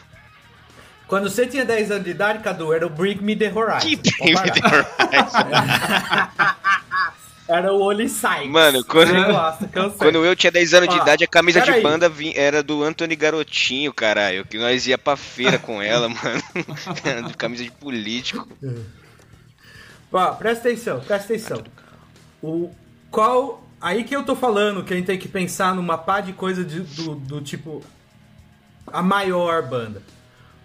Quando 1.07 1.29
você 1.29 1.45
tinha 1.45 1.65
10 1.65 1.91
anos 1.91 2.03
de 2.05 2.11
idade, 2.11 2.39
Cadu, 2.41 2.71
era 2.73 2.87
o 2.87 2.89
Bring 2.89 3.15
Me 3.21 3.35
The 3.35 3.51
Horizon. 3.53 3.79
Que 3.79 4.33
Pode 4.33 4.61
parar. 4.61 6.57
Era 7.51 7.73
o 7.73 7.81
Oli 7.81 8.07
Sykes. 8.07 8.49
Mano, 8.49 8.81
quando- 8.85 9.11
sei. 9.11 9.97
Quando 9.97 10.25
eu 10.25 10.33
tinha 10.37 10.51
10 10.51 10.73
anos 10.73 10.87
de 10.87 11.01
idade, 11.01 11.25
a 11.25 11.27
camisa 11.27 11.59
de 11.59 11.81
banda 11.81 12.09
era 12.33 12.63
do 12.63 12.81
Anthony 12.81 13.13
Garotinho, 13.13 13.93
caralho. 13.93 14.45
Que 14.45 14.57
nós 14.57 14.87
ia 14.87 14.97
pra 14.97 15.17
feira 15.17 15.59
com 15.59 15.81
ela, 15.81 16.07
mano. 16.07 17.29
camisa 17.37 17.65
de 17.65 17.71
político. 17.71 18.47
Ó, 20.13 20.31
presta 20.35 20.69
atenção, 20.69 21.01
presta 21.01 21.33
atenção. 21.33 21.61
O, 22.41 22.71
qual. 23.09 23.61
Aí 23.81 24.03
que 24.03 24.15
eu 24.15 24.23
tô 24.23 24.35
falando 24.35 24.83
que 24.83 24.93
a 24.93 24.97
gente 24.97 25.05
tem 25.07 25.17
que 25.17 25.27
pensar 25.27 25.73
numa 25.73 25.97
pá 25.97 26.21
de 26.21 26.33
coisa 26.33 26.63
de- 26.63 26.81
do, 26.81 27.15
do 27.15 27.41
tipo. 27.41 27.83
A 28.87 29.01
maior 29.01 29.63
banda. 29.67 30.01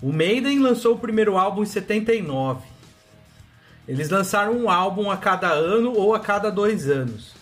O 0.02 0.12
Maiden 0.12 0.58
lançou 0.58 0.94
o 0.94 0.98
primeiro 0.98 1.38
álbum 1.38 1.62
em 1.62 1.66
79. 1.66 2.62
Eles 3.88 4.10
lançaram 4.10 4.52
um 4.52 4.68
álbum 4.68 5.10
a 5.10 5.16
cada 5.16 5.48
ano 5.48 5.92
ou 5.92 6.14
a 6.14 6.20
cada 6.20 6.50
dois 6.50 6.88
anos. 6.90 7.32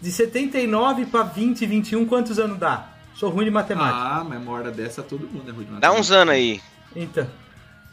De 0.00 0.10
79 0.12 1.06
pra 1.06 1.24
20, 1.24 1.66
21, 1.66 2.06
quantos 2.06 2.38
anos 2.38 2.58
dá? 2.58 2.86
Sou 3.14 3.28
ruim 3.30 3.44
de 3.46 3.50
matemática. 3.50 3.98
Ah, 3.98 4.24
mas 4.26 4.40
uma 4.40 4.52
hora 4.52 4.70
dessa 4.70 5.02
todo 5.02 5.26
mundo 5.26 5.50
é 5.50 5.52
ruim 5.52 5.64
de 5.64 5.80
Dá 5.80 5.90
uns 5.92 6.10
anos 6.12 6.32
aí. 6.32 6.60
Então, 6.94 7.26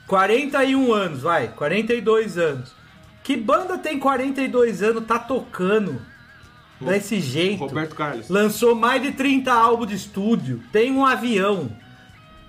41 0.08 0.94
anos, 0.94 1.22
vai, 1.22 1.48
42 1.48 2.38
anos. 2.38 2.72
Que 3.24 3.36
banda 3.36 3.78
tem 3.80 3.98
42 4.00 4.84
anos, 4.84 5.04
tá 5.06 5.18
tocando 5.18 6.00
desse 6.80 7.20
jeito? 7.20 7.60
Roberto 7.60 7.96
Carlos. 7.96 8.30
Lançou 8.30 8.76
mais 8.76 9.02
de 9.02 9.12
30 9.12 9.52
álbuns 9.54 9.88
de 9.90 9.96
estúdio, 9.96 10.62
tem 10.72 10.92
um 10.92 11.06
avião. 11.06 11.70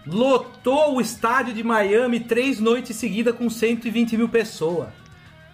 Lotou 0.06 0.96
o 0.96 1.00
estádio 1.00 1.52
de 1.52 1.64
Miami 1.64 2.20
três 2.20 2.60
noites 2.60 2.96
seguidas 2.96 3.34
com 3.34 3.50
120 3.50 4.16
mil 4.16 4.28
pessoas. 4.28 4.88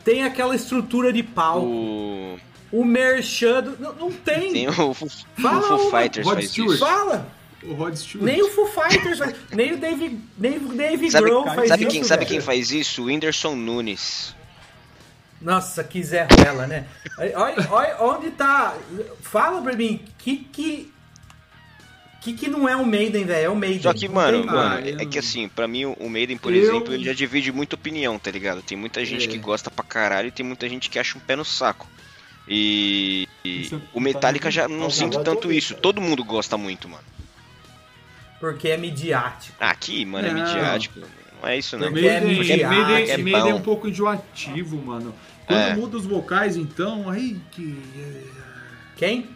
Tem 0.05 0.25
aquela 0.25 0.55
estrutura 0.55 1.13
de 1.13 1.23
palco. 1.23 1.67
O... 1.67 2.39
O 2.71 2.85
merchan. 2.85 3.63
do- 3.63 3.77
Não, 3.79 3.93
não 3.95 4.13
tem. 4.13 4.53
Tem 4.53 4.69
o, 4.69 4.73
Fala 4.73 5.59
o 5.59 5.63
Foo 5.79 5.89
uma. 5.89 6.01
Fighters 6.01 6.27
Rod 6.27 6.35
faz 6.37 6.51
Stewart. 6.51 6.71
isso. 6.75 6.79
Fala! 6.87 7.29
O 7.63 7.75
Rod 7.75 7.95
Stewart. 7.95 8.25
Nem 8.27 8.43
o 8.43 8.51
Foo 8.51 8.67
Fighters, 8.67 9.19
faz- 9.19 9.35
nem 9.53 9.73
o 9.75 9.79
Dave, 9.79 10.19
nem 10.39 10.57
o 10.57 10.69
Dave 10.75 11.11
Sabe, 11.11 11.25
Grohl 11.31 11.45
faz 11.45 11.69
sabe 11.69 11.83
isso. 11.85 11.93
quem, 11.93 12.05
sabe 12.05 12.21
velho. 12.25 12.31
quem 12.31 12.41
faz 12.41 12.73
isso? 12.73 13.03
O 13.03 13.05
Whindersson 13.07 13.55
Nunes. 13.55 14.35
Nossa, 15.43 15.83
que 15.83 16.03
Zé 16.03 16.27
Ruela, 16.31 16.67
né? 16.67 16.87
Olha, 17.35 17.69
olha 17.71 17.97
onde 18.01 18.31
tá. 18.31 18.77
Fala 19.21 19.61
pra 19.61 19.75
mim, 19.75 20.01
que 20.19 20.37
que. 20.37 20.93
Que 22.21 22.33
que 22.35 22.49
não 22.49 22.69
é 22.69 22.77
o 22.77 22.87
Maiden, 22.87 23.25
velho? 23.25 23.45
É 23.47 23.49
o 23.49 23.57
Maiden. 23.57 23.83
Só 23.83 23.93
que, 23.93 24.07
mano, 24.09 24.47
mano, 24.47 24.77
Ah, 24.77 25.03
é 25.03 25.05
que 25.05 25.19
assim, 25.19 25.49
pra 25.49 25.67
mim 25.67 25.87
o 25.87 26.09
Maiden, 26.09 26.37
por 26.37 26.55
Eu- 26.55 26.63
exemplo, 26.63 26.95
ele 26.95 27.03
já 27.05 27.13
divide 27.13 27.51
muita 27.51 27.75
opinião, 27.75 28.17
tá 28.17 28.31
ligado? 28.31 28.63
Tem 28.63 28.79
muita 28.79 29.05
gente 29.05 29.25
É. 29.25 29.29
que 29.29 29.39
gosta 29.39 29.73
pra 29.73 29.85
caralho 29.85 30.29
e 30.29 30.31
tem 30.31 30.47
muita 30.47 30.69
gente 30.69 30.89
que 30.89 31.01
acha 31.01 31.19
um 31.19 31.21
pé 31.21 31.35
no 31.35 31.45
saco. 31.45 31.89
E, 32.47 33.29
e 33.45 33.69
é 33.73 33.79
o 33.93 33.99
Metallica 33.99 34.53
já 34.53 34.69
não 34.69 34.89
sinto 34.89 35.21
tanto 35.25 35.47
ouvir, 35.47 35.57
isso. 35.59 35.71
cara. 35.71 35.83
Todo 35.83 36.01
mundo 36.01 36.23
gosta 36.23 36.57
muito, 36.57 36.89
mano. 36.89 37.03
Porque 38.39 38.69
é 38.69 38.77
midiático. 38.77 39.57
Ah, 39.61 39.71
Aqui, 39.71 40.05
mano, 40.05 40.29
é 40.29 40.33
Não. 40.33 40.45
midiático. 40.45 41.01
Não 41.41 41.49
é 41.49 41.59
isso, 41.59 41.77
não. 41.77 41.91
Porque 41.91 42.07
é 42.07 42.21
Maiden, 42.21 42.39
midiático, 42.39 42.69
Maiden, 42.71 43.11
é 43.11 43.17
Maiden 43.19 43.51
é 43.51 43.55
um 43.55 43.61
pouco 43.63 43.89
enjoativo, 43.89 44.77
mano. 44.81 45.13
Quando 45.53 45.71
É. 45.71 45.75
muda 45.77 45.97
os 45.97 46.07
vocais, 46.07 46.57
então, 46.57 47.09
aí 47.09 47.41
que. 47.51 47.83
Quem? 48.97 49.29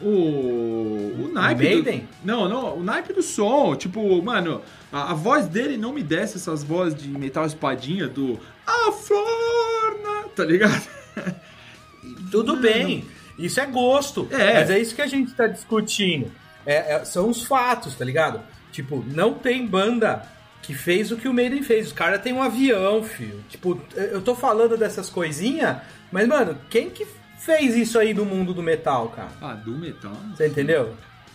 O. 0.00 1.24
O 1.24 1.30
naipe. 1.32 1.62
do- 1.62 1.68
Maiden? 1.84 2.08
Não, 2.24 2.48
não, 2.48 2.78
o 2.78 2.82
naipe 2.82 3.12
do 3.12 3.22
som. 3.22 3.74
Tipo, 3.74 4.22
mano, 4.22 4.62
a, 4.92 5.10
a 5.10 5.14
voz 5.14 5.46
dele 5.48 5.76
não 5.76 5.92
me 5.92 6.02
desce 6.02 6.36
essas 6.36 6.62
vozes 6.62 7.00
de 7.00 7.08
metal 7.08 7.44
espadinha 7.46 8.06
do. 8.08 8.38
A 8.66 8.92
flor. 8.92 10.00
na-" 10.02 10.28
Tá 10.34 10.44
ligado? 10.44 10.86
Tudo 12.30 12.56
bem. 12.56 13.04
Isso 13.38 13.60
é 13.60 13.66
gosto. 13.66 14.28
É. 14.30 14.54
Mas 14.54 14.70
é 14.70 14.78
isso 14.78 14.94
que 14.94 15.02
a 15.02 15.06
gente 15.06 15.32
tá 15.32 15.46
discutindo. 15.46 16.30
É- 16.66 16.94
é- 16.96 17.04
são 17.04 17.28
os 17.30 17.42
fatos, 17.44 17.94
tá 17.94 18.04
ligado? 18.04 18.40
Tipo, 18.72 19.04
não 19.08 19.34
tem 19.34 19.66
banda 19.66 20.22
que 20.62 20.74
fez 20.74 21.10
o 21.12 21.16
que 21.16 21.28
o 21.28 21.32
Maiden 21.32 21.62
fez. 21.62 21.86
Os 21.88 21.92
caras 21.92 22.20
têm 22.22 22.32
um 22.32 22.42
avião, 22.42 23.02
filho. 23.02 23.42
Tipo, 23.48 23.80
eu 23.94 24.20
tô 24.20 24.34
falando 24.34 24.76
dessas 24.76 25.08
coisinhas, 25.08 25.76
mas, 26.12 26.26
mano, 26.28 26.56
quem 26.70 26.90
que 26.90 27.06
fez 27.38 27.74
isso 27.76 27.98
aí 27.98 28.12
no 28.12 28.24
mundo 28.24 28.52
do 28.52 28.62
metal, 28.62 29.08
cara? 29.08 29.28
Ah, 29.40 29.54
do 29.54 29.70
metal. 29.72 30.12
Você 30.36 30.46
entendeu? 30.48 30.94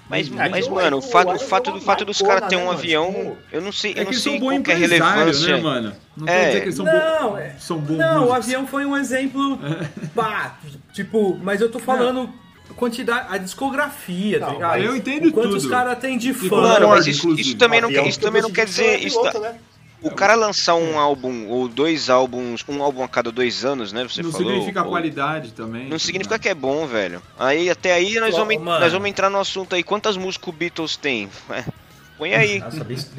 Mas, 0.09 0.29
É, 0.29 0.49
mas 0.49 0.67
o- 0.67 0.71
mano, 0.71 0.97
o 0.97 0.99
o 0.99 1.01
fato, 1.01 1.31
o 1.33 1.39
fato, 1.39 1.71
do 1.71 1.79
fato 1.81 2.05
dos 2.05 2.21
caras 2.21 2.49
terem 2.49 2.63
um 2.63 2.67
né, 2.67 2.73
avião, 2.73 3.11
mano? 3.11 3.37
eu 3.51 3.61
não 3.61 3.71
sei, 3.71 3.93
É 3.95 4.01
eu 4.01 4.05
que 4.07 4.11
não 4.11 4.19
sei 4.19 4.37
qual 4.39 4.49
que 4.61 4.71
é 4.71 4.75
a 4.75 4.77
empresários, 4.79 5.45
relevância. 5.45 5.55
né, 5.55 5.61
mano? 5.61 5.95
Não 6.17 6.27
É. 6.27 6.31
quer 6.31 6.45
dizer 6.47 6.59
que 6.59 6.65
eles 6.65 6.75
são 6.75 6.85
Não, 6.85 7.29
bons. 7.31 7.37
é- 7.39 7.55
São 7.57 7.77
bons 7.79 7.97
Não, 7.97 8.27
o 8.27 8.33
avião 8.33 8.67
foi 8.67 8.85
um 8.85 8.97
exemplo. 8.97 9.57
pá, 10.13 10.57
tipo, 10.91 11.39
mas 11.41 11.61
eu 11.61 11.71
tô 11.71 11.79
falando 11.79 12.29
a 12.29 12.42
quantidade, 12.75 13.27
a 13.29 13.37
discografia, 13.37 14.39
tá 14.39 14.47
Não, 14.47 14.53
ligado? 14.53 14.79
eu 14.81 14.95
entendo 14.95 15.27
o 15.29 15.31
quanto 15.31 15.49
tudo. 15.49 15.57
os 15.57 15.65
caras 15.67 15.97
têm 15.99 16.17
de 16.17 16.33
fã. 16.33 16.61
Mano, 16.61 16.89
mas 16.89 17.07
isso, 17.07 17.21
inclusive. 17.21 17.49
isso 17.49 17.57
também 17.57 17.81
não, 17.81 17.89
isso 17.89 18.19
também 18.19 18.41
não 18.41 18.51
quer 18.51 18.65
dizer. 18.65 18.99
Isso, 18.99 19.19
piloto, 19.19 19.39
né? 19.39 19.55
o 20.01 20.11
cara 20.11 20.35
lançar 20.35 20.75
um 20.75 20.99
álbum 20.99 21.47
ou 21.47 21.67
dois 21.69 22.09
álbuns, 22.09 22.61
um 22.67 22.83
álbum 22.83 23.03
a 23.03 23.07
cada 23.07 23.31
dois 23.31 23.63
anos, 23.63 23.93
né? 23.93 24.03
Você 24.03 24.21
não 24.21 24.31
falou. 24.33 24.47
significa 24.49 24.83
ou- 24.83 24.89
qualidade 24.89 25.53
também. 25.53 25.87
Não 25.87 25.97
significa 25.97 26.37
que 26.37 26.49
é 26.49 26.53
bom, 26.53 26.85
velho. 26.85 27.21
Aí 27.39 27.69
até 27.69 27.93
aí 27.93 28.19
nós 28.19 28.35
vamos, 28.35 28.57
mano. 28.59 28.79
nós 28.81 28.91
vamos 28.91 29.07
entrar 29.07 29.29
no 29.29 29.39
assunto 29.39 29.75
aí. 29.75 29.81
Quantas 29.83 30.17
músicas 30.17 30.49
o 30.49 30.51
Beatles 30.51 30.97
tem? 30.97 31.29
É, 31.49 31.63
põe 32.17 32.33
aí. 32.35 32.59
Nossa, 32.59 32.83
Beatles, 32.83 33.11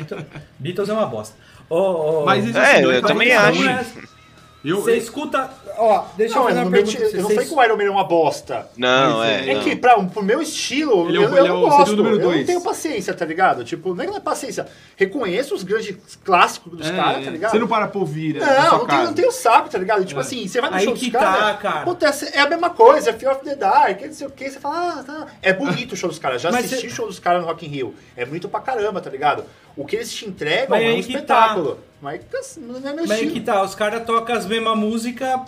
Beatles 0.59 0.89
é 0.91 0.93
uma 0.93 1.07
bosta. 1.07 1.35
Ô, 1.71 1.77
ô, 2.21 2.25
Mas 2.27 2.45
isso 2.45 2.59
É, 2.59 2.73
assim, 2.73 2.83
não 2.83 2.93
eu 2.93 2.99
é 2.99 3.01
também 3.01 3.33
acho. 3.33 3.63
é- 4.65 4.71
Eu, 4.71 4.81
Você 4.83 4.97
escuta. 4.97 5.51
Ó, 5.77 6.05
deixa 6.17 6.35
Não, 6.37 6.43
eu 6.43 6.49
fazer 6.49 6.59
eu 6.59 6.63
uma 6.63 6.65
não, 6.65 6.71
pergunta 6.73 6.97
eu 6.99 7.03
não 7.03 7.11
vocês. 7.11 7.35
falei 7.35 7.49
que 7.49 7.55
o 7.55 7.63
Iron 7.65 7.77
Man 7.77 7.83
é 7.85 7.91
uma 7.91 8.05
bosta. 8.05 8.67
Não, 8.77 9.23
é. 9.25 9.51
É 9.51 9.55
não. 9.55 9.63
que, 9.63 9.75
pra, 9.77 10.01
pro 10.05 10.23
meu 10.23 10.41
estilo, 10.41 11.09
Ele 11.09 11.17
é 11.19 11.21
o- 11.21 11.25
eu, 11.25 11.29
ele 11.31 11.39
eu 11.41 11.45
é 11.45 11.49
não 11.49 11.61
gosto. 11.61 11.97
número 11.97 12.15
eu 12.17 12.21
não 12.23 12.29
dois. 12.31 12.47
tenho 12.47 12.61
paciência, 12.63 13.13
tá 13.13 13.25
ligado? 13.25 13.65
Tipo, 13.65 13.95
não 13.95 14.03
é 14.03 14.07
que 14.07 14.11
não 14.13 14.19
é 14.19 14.23
paciência. 14.23 14.67
Reconheço 14.97 15.55
os 15.55 15.63
grandes 15.65 15.97
clássicos 16.25 16.79
dos 16.79 16.89
É, 16.89 16.97
caras, 16.97 17.25
tá 17.25 17.31
ligado? 17.31 17.51
Você 17.51 17.59
não 17.59 17.67
para 17.67 17.89
pra 17.89 17.99
ouvir, 18.01 18.35
né? 18.35 18.41
Não, 18.41 18.79
não 18.79 18.87
tenho, 18.87 19.05
não 19.05 19.13
tenho 19.15 19.33
saco, 19.33 19.69
tá 19.69 19.79
ligado? 19.79 20.05
Tipo 20.05 20.21
É. 20.21 20.23
assim, 20.23 20.47
você 20.47 20.61
vai 20.61 20.71
no 20.71 20.77
Aí 20.77 20.85
show 20.85 20.95
que 20.95 21.11
dos 21.11 21.21
caras. 21.21 21.39
tá, 21.41 21.55
cara. 21.55 21.81
Acontece, 21.81 22.31
é 22.33 22.41
a 22.41 22.49
mesma 22.49 22.71
coisa, 22.71 23.11
é 23.11 23.13
Fear 23.13 23.35
of 23.37 23.45
the 23.45 23.57
Dark, 23.57 24.01
é 24.01 24.07
não 24.07 24.15
sei 24.15 24.27
o 24.27 24.31
que, 24.31 24.49
você 24.49 24.61
fala, 24.61 25.01
ah, 25.01 25.03
tá. 25.03 25.27
É 25.43 25.53
bonito 25.53 25.93
o 25.93 25.97
show 25.97 26.09
dos 26.09 26.19
caras. 26.19 26.41
Já 26.41 26.51
Mas 26.53 26.67
assisti 26.67 26.87
o 26.87 26.91
cê- 26.91 26.97
show 26.97 27.07
dos 27.07 27.19
caras 27.19 27.43
no 27.43 27.49
Rock 27.49 27.67
in 27.67 27.69
Rio. 27.69 27.95
É 28.17 28.25
muito 28.25 28.49
pra 28.49 28.61
caramba, 28.61 29.01
tá 29.01 29.11
ligado? 29.11 29.45
O 29.77 29.85
que 29.85 29.97
eles 29.97 30.13
te 30.13 30.25
entregam 30.25 30.69
Mas 30.71 31.11
é 31.11 31.19
um 31.19 31.23
tá. 31.23 31.57
Mas 32.05 32.21
assim, 32.39 32.61
não 32.61 32.77
é 32.77 32.93
meu 32.93 33.07
Mas 33.07 33.13
estilo. 33.13 33.33
que 33.33 33.41
tá, 33.41 33.63
os 33.63 33.75
caras 33.75 34.05
tocam 34.05 34.37
as 34.37 34.45
mesmas 34.47 34.77
músicas. 34.77 35.41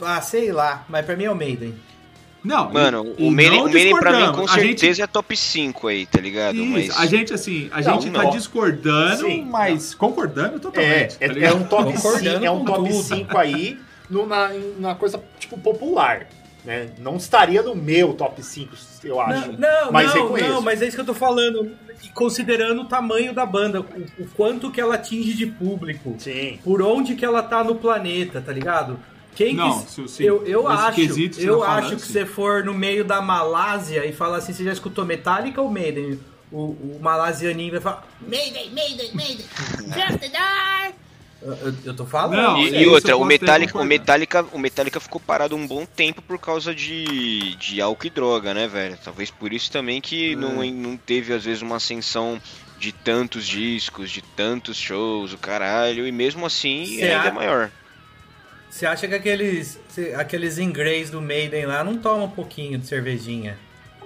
Ah, 0.00 0.22
sei 0.22 0.50
lá, 0.50 0.86
mas 0.88 1.04
pra 1.04 1.14
mim 1.14 1.24
é 1.24 1.30
o 1.30 1.34
Maiden. 1.36 1.74
Não, 2.42 2.72
Mano, 2.72 3.14
e- 3.18 3.22
o 3.24 3.26
e 3.26 3.30
Maiden, 3.30 3.58
não 3.58 3.66
o 3.66 3.72
Maiden 3.72 3.98
pra 3.98 4.10
mim 4.12 4.16
com 4.18 4.22
discordamos. 4.30 4.52
A 4.52 4.60
gente- 4.60 4.80
certeza 4.80 5.02
é 5.04 5.06
top 5.06 5.36
5 5.36 5.88
aí, 5.88 6.06
tá 6.06 6.18
ligado? 6.20 6.56
Isso, 6.56 6.70
Mas 6.96 6.98
a 6.98 7.04
gente 7.06 7.34
assim, 7.34 7.68
a 7.72 7.82
Não, 7.82 8.00
gente 8.00 8.10
tá 8.10 8.22
não. 8.22 8.30
discordando, 8.30 9.26
Sim, 9.26 9.44
mas 9.44 9.94
concordando 9.94 10.56
É, 10.56 10.58
totalmente. 10.60 11.16
é, 11.18 11.18
tá 11.18 11.24
é 11.24 11.28
ligado? 11.28 11.56
um 11.56 11.64
top 11.64 11.92
Concordando 11.92 12.30
5, 12.38 12.44
é 12.46 12.50
um 12.50 12.64
top 12.64 12.88
tudo. 12.88 13.02
5 13.02 13.36
aí 13.38 13.78
no, 14.08 14.26
na, 14.26 14.50
na 14.78 14.94
coisa, 14.94 15.22
tipo, 15.38 15.58
popular. 15.58 16.26
Né? 16.66 16.88
Não 16.98 17.16
estaria 17.16 17.62
no 17.62 17.76
meu 17.76 18.12
top 18.12 18.42
5, 18.42 18.74
eu 19.04 19.20
acho. 19.20 19.52
Não, 19.52 19.58
não, 19.58 19.92
mas 19.92 20.12
não, 20.12 20.36
não, 20.36 20.60
mas 20.60 20.82
é 20.82 20.88
isso 20.88 20.96
que 20.96 21.00
eu 21.00 21.06
tô 21.06 21.14
falando. 21.14 21.70
Considerando 22.12 22.82
o 22.82 22.84
tamanho 22.86 23.32
da 23.32 23.46
banda, 23.46 23.80
o, 23.80 23.84
o 24.22 24.26
quanto 24.34 24.70
que 24.72 24.80
ela 24.80 24.96
atinge 24.96 25.34
de 25.34 25.46
público, 25.46 26.16
Sim. 26.18 26.58
por 26.64 26.82
onde 26.82 27.14
que 27.14 27.24
ela 27.24 27.40
tá 27.40 27.62
no 27.62 27.76
planeta, 27.76 28.40
tá 28.40 28.52
ligado? 28.52 28.98
Quem 29.36 29.54
Não, 29.54 29.82
que, 29.82 30.08
sim. 30.08 30.24
eu, 30.24 30.44
eu 30.46 30.66
acho, 30.66 31.00
eu 31.38 31.60
tá 31.60 31.66
acho 31.66 31.82
falando, 31.82 31.96
que 31.96 32.06
sim. 32.06 32.12
você 32.12 32.26
for 32.26 32.64
no 32.64 32.72
meio 32.72 33.04
da 33.04 33.20
Malásia 33.20 34.04
e 34.06 34.12
falar 34.12 34.38
assim, 34.38 34.52
você 34.52 34.64
já 34.64 34.72
escutou 34.72 35.04
Metallica 35.04 35.60
ou 35.60 35.70
Maiden? 35.70 36.18
O, 36.50 36.70
o 36.70 36.98
malasianinho 37.02 37.72
vai 37.72 37.80
falar, 37.80 38.06
Mayday, 38.20 38.70
Mayday, 38.70 39.10
Mayday. 39.14 39.44
Just 39.94 40.18
the 40.20 40.28
dark. 40.30 40.94
Eu, 41.42 41.74
eu- 41.84 41.94
tô 41.94 42.06
falando. 42.06 42.36
Não, 42.36 42.58
E, 42.60 42.82
e 42.82 42.86
outra, 42.86 43.16
o 43.16 43.24
Metallica, 43.24 43.78
o. 43.78 43.84
Metallica, 43.84 44.42
o 44.52 44.58
Metallica 44.58 45.00
ficou 45.00 45.20
parado 45.20 45.54
um 45.54 45.66
bom 45.66 45.84
tempo 45.84 46.22
por 46.22 46.38
causa 46.38 46.74
de, 46.74 47.54
de 47.56 47.80
álcool 47.80 48.06
e 48.06 48.10
droga, 48.10 48.54
né, 48.54 48.66
velho? 48.66 48.98
Talvez 49.04 49.30
por 49.30 49.52
isso 49.52 49.70
também 49.70 50.00
que 50.00 50.34
não, 50.36 50.64
não 50.64 50.96
teve 50.96 51.32
às 51.32 51.44
vezes 51.44 51.62
uma 51.62 51.76
ascensão 51.76 52.40
de 52.78 52.92
tantos 52.92 53.46
discos, 53.46 54.10
de 54.10 54.22
tantos 54.22 54.76
shows, 54.76 55.32
o 55.32 55.38
caralho, 55.38 56.06
e 56.06 56.12
mesmo 56.12 56.44
assim 56.44 56.84
Cê 56.86 57.02
ainda 57.04 57.22
a- 57.22 57.26
é 57.28 57.32
maior. 57.32 57.70
Você 58.68 58.84
acha 58.84 59.08
que 59.08 59.14
aqueles, 59.14 59.78
aqueles 60.18 60.58
inglês 60.58 61.08
do 61.08 61.20
Maiden 61.22 61.66
lá 61.66 61.82
não 61.82 61.96
tomam 61.96 62.26
um 62.26 62.30
pouquinho 62.30 62.78
de 62.78 62.86
cervejinha? 62.86 63.56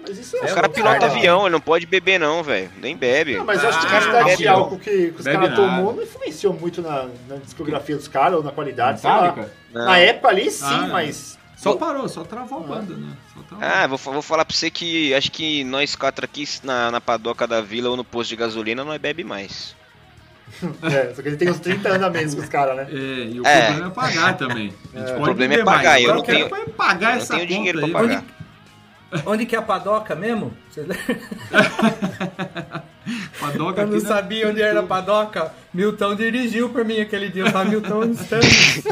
Mas 0.06 0.18
isso 0.18 0.36
É, 0.36 0.50
O 0.50 0.54
cara 0.54 0.66
o 0.66 0.70
pilota 0.70 0.98
cara- 1.00 1.12
avião, 1.12 1.42
ele 1.42 1.50
não 1.50 1.60
pode 1.60 1.86
beber 1.86 2.18
não, 2.18 2.42
velho. 2.42 2.70
Nem 2.80 2.96
bebe. 2.96 3.36
Não, 3.36 3.44
mas 3.44 3.62
eu 3.62 3.68
acho 3.68 3.80
que 3.80 3.86
a 3.86 3.88
Ah, 3.88 4.00
quantidade 4.00 4.36
de 4.36 4.48
álcool 4.48 4.78
que, 4.78 5.10
que 5.12 5.20
os 5.20 5.24
caras 5.24 5.54
tomou 5.54 5.94
não 5.94 6.02
influenciou 6.02 6.52
muito 6.54 6.80
na, 6.82 7.06
na 7.28 7.36
discografia 7.36 7.96
dos 7.96 8.08
caras 8.08 8.38
ou 8.38 8.42
na 8.44 8.50
qualidade. 8.52 9.02
Na 9.72 9.98
época 9.98 10.28
ali, 10.28 10.50
sim, 10.50 10.64
Ah, 10.64 10.88
mas... 10.90 11.38
Só 11.56 11.74
parou, 11.76 12.08
só 12.08 12.24
travou 12.24 12.60
a 12.60 12.62
banda, 12.62 12.94
né? 12.94 13.12
Travou. 13.46 13.58
Ah, 13.68 13.86
vou, 13.86 13.98
vou 13.98 14.22
falar 14.22 14.46
pra 14.46 14.56
você 14.56 14.70
que 14.70 15.12
acho 15.12 15.30
que 15.30 15.62
nós 15.64 15.94
quatro 15.94 16.24
aqui 16.24 16.48
na, 16.64 16.90
na 16.90 17.02
padoca 17.02 17.46
da 17.46 17.60
vila 17.60 17.90
ou 17.90 17.96
no 17.98 18.04
posto 18.04 18.30
de 18.30 18.36
gasolina 18.36 18.82
nós 18.82 18.98
bebe 18.98 19.22
mais. 19.24 19.76
É, 20.82 21.14
só 21.14 21.22
que 21.22 21.28
ele 21.28 21.36
tem 21.36 21.48
uns 21.50 21.60
30 21.60 21.88
anos 21.88 22.02
a 22.02 22.10
menos 22.10 22.34
que 22.34 22.40
os 22.40 22.48
caras, 22.48 22.76
né? 22.76 22.88
É, 22.90 22.94
e 22.94 23.40
o 23.40 23.46
É. 23.46 23.66
problema 23.66 23.86
é 23.86 23.90
pagar 23.90 24.36
também. 24.36 24.74
A 24.94 24.98
gente 24.98 25.08
pode 25.10 25.22
problema 25.22 25.54
é 25.54 25.56
beber 25.58 25.64
mais. 25.64 25.78
pagar, 25.78 26.00
eu 26.02 26.10
Agora 26.10 26.18
não 26.18 26.24
tenho- 26.24 26.46
é 26.46 26.68
pagar 26.70 27.10
eu 27.10 27.14
não 27.16 27.22
essa 27.22 27.46
dinheiro 27.46 27.84
aí. 27.84 27.90
pra 27.92 28.00
pagar. 28.00 28.24
Onde 29.26 29.44
que 29.46 29.56
é 29.56 29.58
a 29.58 29.62
padoca 29.62 30.14
mesmo? 30.14 30.52
Padoca 33.40 33.82
Eu 33.82 33.86
não 33.86 33.94
né? 33.94 34.00
sabia 34.00 34.48
onde 34.48 34.62
era 34.62 34.80
a 34.80 34.82
padoca. 34.84 35.52
Milton 35.74 36.14
dirigiu 36.14 36.68
pra 36.68 36.84
mim 36.84 37.00
aquele 37.00 37.28
dia. 37.28 37.44
Eu 37.44 37.50
falei, 37.50 37.70
Milton, 37.70 38.04
estamos? 38.12 38.84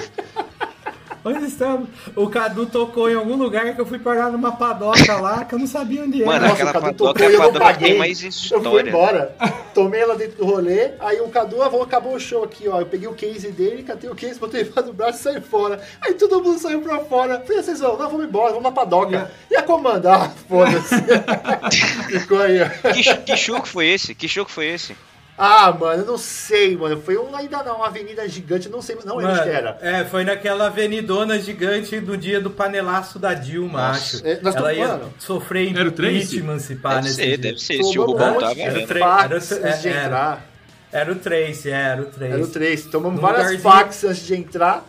Onde 1.25 1.45
estamos? 1.47 1.89
O 2.17 2.29
Cadu 2.29 2.67
tocou 2.67 3.11
em 3.11 3.15
algum 3.15 3.37
lugar 3.37 3.75
que 3.75 3.81
eu 3.81 3.87
fui 3.87 3.99
parar 3.99 4.31
numa 4.31 4.53
padoca 4.53 5.17
lá 5.21 5.45
que 5.45 5.55
eu 5.55 5.59
não 5.59 5.67
sabia 5.67 6.03
onde 6.03 6.23
era. 6.23 6.31
Mano, 6.33 6.41
Nossa, 6.49 6.55
aquela 6.55 6.71
o 6.71 6.73
Cadu 6.75 6.87
padoca 6.87 7.13
tocou 7.19 7.27
é 7.27 7.31
e 7.31 7.35
eu 7.35 7.41
a 7.41 7.45
não 7.45 7.53
padoca 7.53 7.73
paguei. 7.73 7.89
tem 7.91 7.99
mais 7.99 8.19
Eu 8.19 8.31
fui 8.31 8.59
história. 8.59 8.89
embora. 8.89 9.37
Tomei 9.75 10.01
ela 10.01 10.17
dentro 10.17 10.39
do 10.39 10.45
rolê, 10.47 10.93
aí 11.01 11.21
o 11.21 11.29
Cadu, 11.29 11.63
ah, 11.63 11.69
vamos, 11.69 11.87
acabou 11.87 12.15
o 12.15 12.21
show 12.21 12.43
aqui, 12.45 12.69
ó. 12.69 12.81
Eu 12.81 12.87
peguei 12.87 13.09
o 13.09 13.15
case 13.15 13.51
dele, 13.51 13.83
catei 13.83 14.09
o 14.11 14.15
case, 14.15 14.39
botei 14.39 14.63
embaixo 14.63 14.83
do 14.89 14.93
braço 14.93 15.19
e 15.19 15.23
saí 15.23 15.41
fora. 15.41 15.81
Aí 16.01 16.15
todo 16.15 16.43
mundo 16.43 16.59
saiu 16.59 16.81
pra 16.83 16.99
fora. 17.01 17.41
Falei, 17.47 17.63
vocês 17.63 17.81
vão, 17.81 17.97
não, 17.99 18.09
vamos 18.11 18.27
embora, 18.27 18.49
vamos 18.51 18.63
na 18.65 18.73
padoca. 18.73 19.31
E 19.51 19.57
a 19.57 19.63
comanda? 19.63 20.15
Ah, 20.15 20.31
foda-se. 20.49 20.95
Ficou 22.21 22.41
aí, 22.41 22.59
ó. 22.63 22.93
Que, 22.93 23.03
que 23.19 23.37
show 23.37 23.61
que 23.61 23.69
foi 23.69 23.87
esse? 23.89 24.15
Que 24.15 24.29
show 24.29 24.45
que 24.45 24.53
foi 24.53 24.67
esse? 24.67 24.97
Ah, 25.39 25.71
mano, 25.73 26.03
eu 26.03 26.07
não 26.07 26.19
sei, 26.19 26.77
mano. 26.77 27.01
Foi 27.01 27.17
um, 27.17 27.35
ainda 27.37 27.63
não, 27.63 27.77
uma 27.77 27.87
avenida 27.87 28.29
gigante, 28.29 28.69
não 28.69 28.83
sei, 28.83 28.97
não 29.05 29.17
lembro 29.17 29.31
Mano, 29.33 29.41
onde 29.41 29.43
que 29.51 29.57
era. 29.57 29.79
É, 29.81 30.05
foi 30.05 30.25
naquela 30.25 30.67
avenidona 30.67 31.39
gigante 31.39 32.01
do 32.01 32.17
dia 32.17 32.41
do 32.41 32.51
panelaço 32.51 33.19
da 33.21 33.35
Dilma, 33.35 33.89
Nossa. 33.89 34.17
acho. 34.17 34.27
É, 34.27 34.41
nós 34.43 34.57
Ela 34.57 34.75
ia 34.75 34.87
falando. 34.89 35.13
sofrer 35.19 35.71
Era 35.77 35.89
impeachment 35.89 36.59
se 36.59 36.75
pá 36.75 36.97
Deve 36.97 37.03
nesse 37.03 37.15
ser, 37.17 37.27
dia. 37.27 37.39
deve 37.39 37.59
ser. 37.61 37.83
Se 37.85 37.99
o 37.99 38.05
Rubão 38.05 38.35
tava, 38.41 38.55
de 38.55 38.61
Era 38.63 38.81
era- 38.81 39.37
antes 39.37 39.49
de 39.83 39.89
era. 39.89 40.05
entrar. 40.05 40.47
Era 40.91 41.13
o 41.13 41.15
Tracy, 41.17 41.71
é, 41.71 41.73
era 41.73 42.03
o 42.03 42.07
Tracy. 42.07 42.33
Era 42.33 42.43
o 42.43 42.47
3. 42.49 42.87
Tomamos 42.87 43.17
No 43.17 43.23
várias 43.23 43.63
fax 43.63 44.05
antes 44.05 44.27
de 44.27 44.35
entrar. 44.35 44.85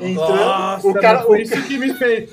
Entrando. 0.00 0.34
Nossa, 0.36 0.86
o 0.88 0.94
cara. 0.94 1.14
mano, 1.18 1.26
foi 1.26 1.38
o 1.38 1.42
isso 1.42 1.62
que 1.62 1.78
me 1.78 1.94
fez. 1.94 2.30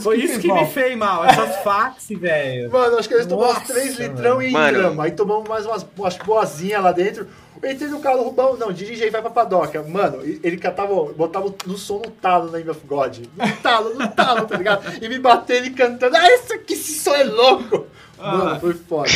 foi 0.00 0.16
isso 0.20 0.38
que 0.40 0.52
me 0.52 0.64
fez 0.66 0.96
mal, 0.96 1.24
essas 1.24 1.56
fax, 1.62 2.06
velho. 2.10 2.70
Mano, 2.70 2.98
acho 2.98 3.08
que 3.08 3.14
eles 3.14 3.26
tomaram 3.26 3.52
uns 3.52 3.58
Nossa, 3.60 3.72
3 3.72 3.98
litrão 3.98 4.40
e 4.42 4.50
Mano. 4.50 4.68
entramos. 4.78 5.04
Aí 5.04 5.10
tomamos 5.12 5.48
mais 5.48 5.66
umas, 5.66 5.86
umas 5.96 6.16
boazinhas 6.18 6.82
lá 6.82 6.92
dentro. 6.92 7.26
Eu 7.62 7.70
entrei 7.70 7.88
no 7.88 8.00
carro 8.00 8.18
do 8.18 8.24
Rubão, 8.24 8.56
não, 8.58 8.70
dirige 8.72 9.04
aí, 9.04 9.10
vai 9.10 9.22
pra 9.22 9.30
padoca. 9.30 9.82
Mano, 9.82 10.20
ele 10.22 10.56
catava, 10.58 10.94
botava 11.12 11.52
no 11.66 11.78
som 11.78 11.94
no 12.04 12.10
talo 12.10 12.46
na 12.46 12.58
Name 12.58 12.70
of 12.70 12.80
God. 12.86 13.18
No 13.36 13.56
talo, 13.62 13.94
no 13.94 14.08
talo, 14.08 14.46
tá 14.46 14.56
ligado? 14.58 15.02
E 15.02 15.08
me 15.08 15.18
batendo 15.18 15.66
e 15.66 15.70
cantando. 15.70 16.14
Ah, 16.16 16.30
isso 16.34 16.52
aqui, 16.52 16.74
esse 16.74 16.98
som 17.00 17.14
é 17.14 17.24
louco! 17.24 17.86
Mano, 18.18 18.50
Ah. 18.50 18.60
foi 18.60 18.74
foda. 18.74 19.08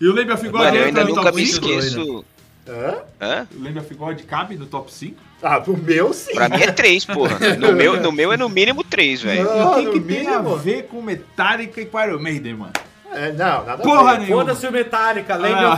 E 0.00 0.06
o 0.06 0.12
Lembra 0.12 0.36
Figode 0.36 0.64
Mano, 0.64 0.76
eu 0.76 0.84
ainda 0.84 1.04
nunca 1.04 1.32
me 1.32 1.46
5? 1.46 1.66
esqueço. 1.66 2.24
Hã? 2.66 2.98
Hã? 3.20 3.46
Lembra 3.52 3.82
Figode 3.82 4.22
cabe 4.22 4.56
no 4.56 4.66
top 4.66 4.92
5? 4.92 5.20
Ah, 5.42 5.60
pro 5.60 5.76
meu 5.76 6.12
sim. 6.14 6.32
Pra 6.34 6.48
mim 6.48 6.62
é 6.62 6.72
3, 6.72 7.04
porra. 7.04 7.38
No 7.56 7.72
meu, 7.72 8.00
no 8.00 8.10
meu 8.10 8.32
é 8.32 8.36
no 8.36 8.48
mínimo 8.48 8.82
3, 8.82 9.20
velho. 9.22 9.44
Não. 9.44 9.80
e 9.82 9.86
o 9.88 9.92
que, 9.92 9.98
no 9.98 10.04
que 10.06 10.14
tem 10.14 10.26
a 10.28 10.38
mínimo. 10.40 10.56
ver 10.56 10.84
com 10.86 11.02
Metallica 11.02 11.80
e 11.80 11.86
com 11.86 12.00
Iron 12.00 12.18
Maiden, 12.18 12.54
mano? 12.54 12.72
É, 13.12 13.30
não, 13.32 13.64
nada 13.64 13.82
Porra 13.82 14.12
a 14.14 14.18
nenhuma. 14.18 14.42
Foda-se 14.44 14.66
o 14.66 14.72
Metallica, 14.72 15.36
Land 15.36 15.54
Ah. 15.54 15.76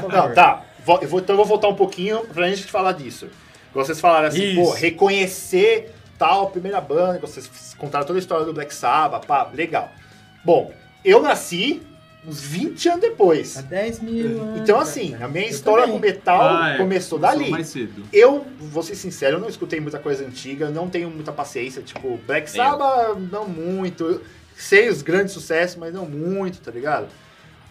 God. 0.00 0.12
Não, 0.12 0.34
tá. 0.34 0.62
Eu 1.02 1.08
vou- 1.08 1.20
então 1.20 1.34
eu 1.34 1.36
vou 1.36 1.44
voltar 1.46 1.68
um 1.68 1.74
pouquinho 1.76 2.20
pra 2.32 2.48
gente 2.48 2.64
falar 2.64 2.92
disso. 2.92 3.28
Vocês 3.74 4.00
falaram 4.00 4.28
assim, 4.28 4.42
Isso. 4.52 4.60
pô, 4.60 4.70
reconhecer 4.72 5.94
tal 6.18 6.50
primeira 6.50 6.80
banda, 6.80 7.14
que 7.18 7.26
vocês 7.26 7.74
contaram 7.78 8.04
toda 8.06 8.18
a 8.18 8.20
história 8.20 8.44
do 8.44 8.52
Black 8.52 8.74
Sabbath, 8.74 9.26
pá, 9.26 9.48
legal. 9.54 9.90
Bom, 10.44 10.72
eu 11.04 11.22
nasci 11.22 11.82
uns 12.26 12.40
20 12.40 12.88
anos 12.88 13.00
depois. 13.00 13.56
Há 13.56 13.62
10 13.62 14.00
mil 14.00 14.40
anos. 14.42 14.60
Então, 14.60 14.78
assim, 14.78 15.14
a 15.20 15.26
minha 15.28 15.44
Eu 15.46 15.50
história 15.50 15.84
também. 15.86 15.98
com 16.00 16.06
metal 16.06 16.40
Ah, 16.40 16.70
é. 16.74 16.78
começou 16.78 17.18
Começou 17.18 17.18
dali. 17.18 17.50
mais 17.50 17.66
cedo. 17.66 18.04
Eu, 18.12 18.46
vou 18.60 18.82
ser 18.82 18.94
sincero, 18.94 19.36
eu 19.36 19.40
não 19.40 19.48
escutei 19.48 19.80
muita 19.80 19.98
coisa 19.98 20.24
antiga, 20.24 20.70
não 20.70 20.88
tenho 20.88 21.10
muita 21.10 21.32
paciência. 21.32 21.82
Tipo, 21.82 22.18
Black. 22.26 22.48
Sabbath, 22.50 23.18
não 23.30 23.46
muito. 23.48 24.04
Eu 24.04 24.20
sei 24.56 24.88
os 24.88 25.02
grandes 25.02 25.32
sucessos, 25.32 25.76
mas 25.76 25.92
não 25.92 26.06
muito, 26.06 26.60
tá 26.60 26.70
ligado? 26.70 27.08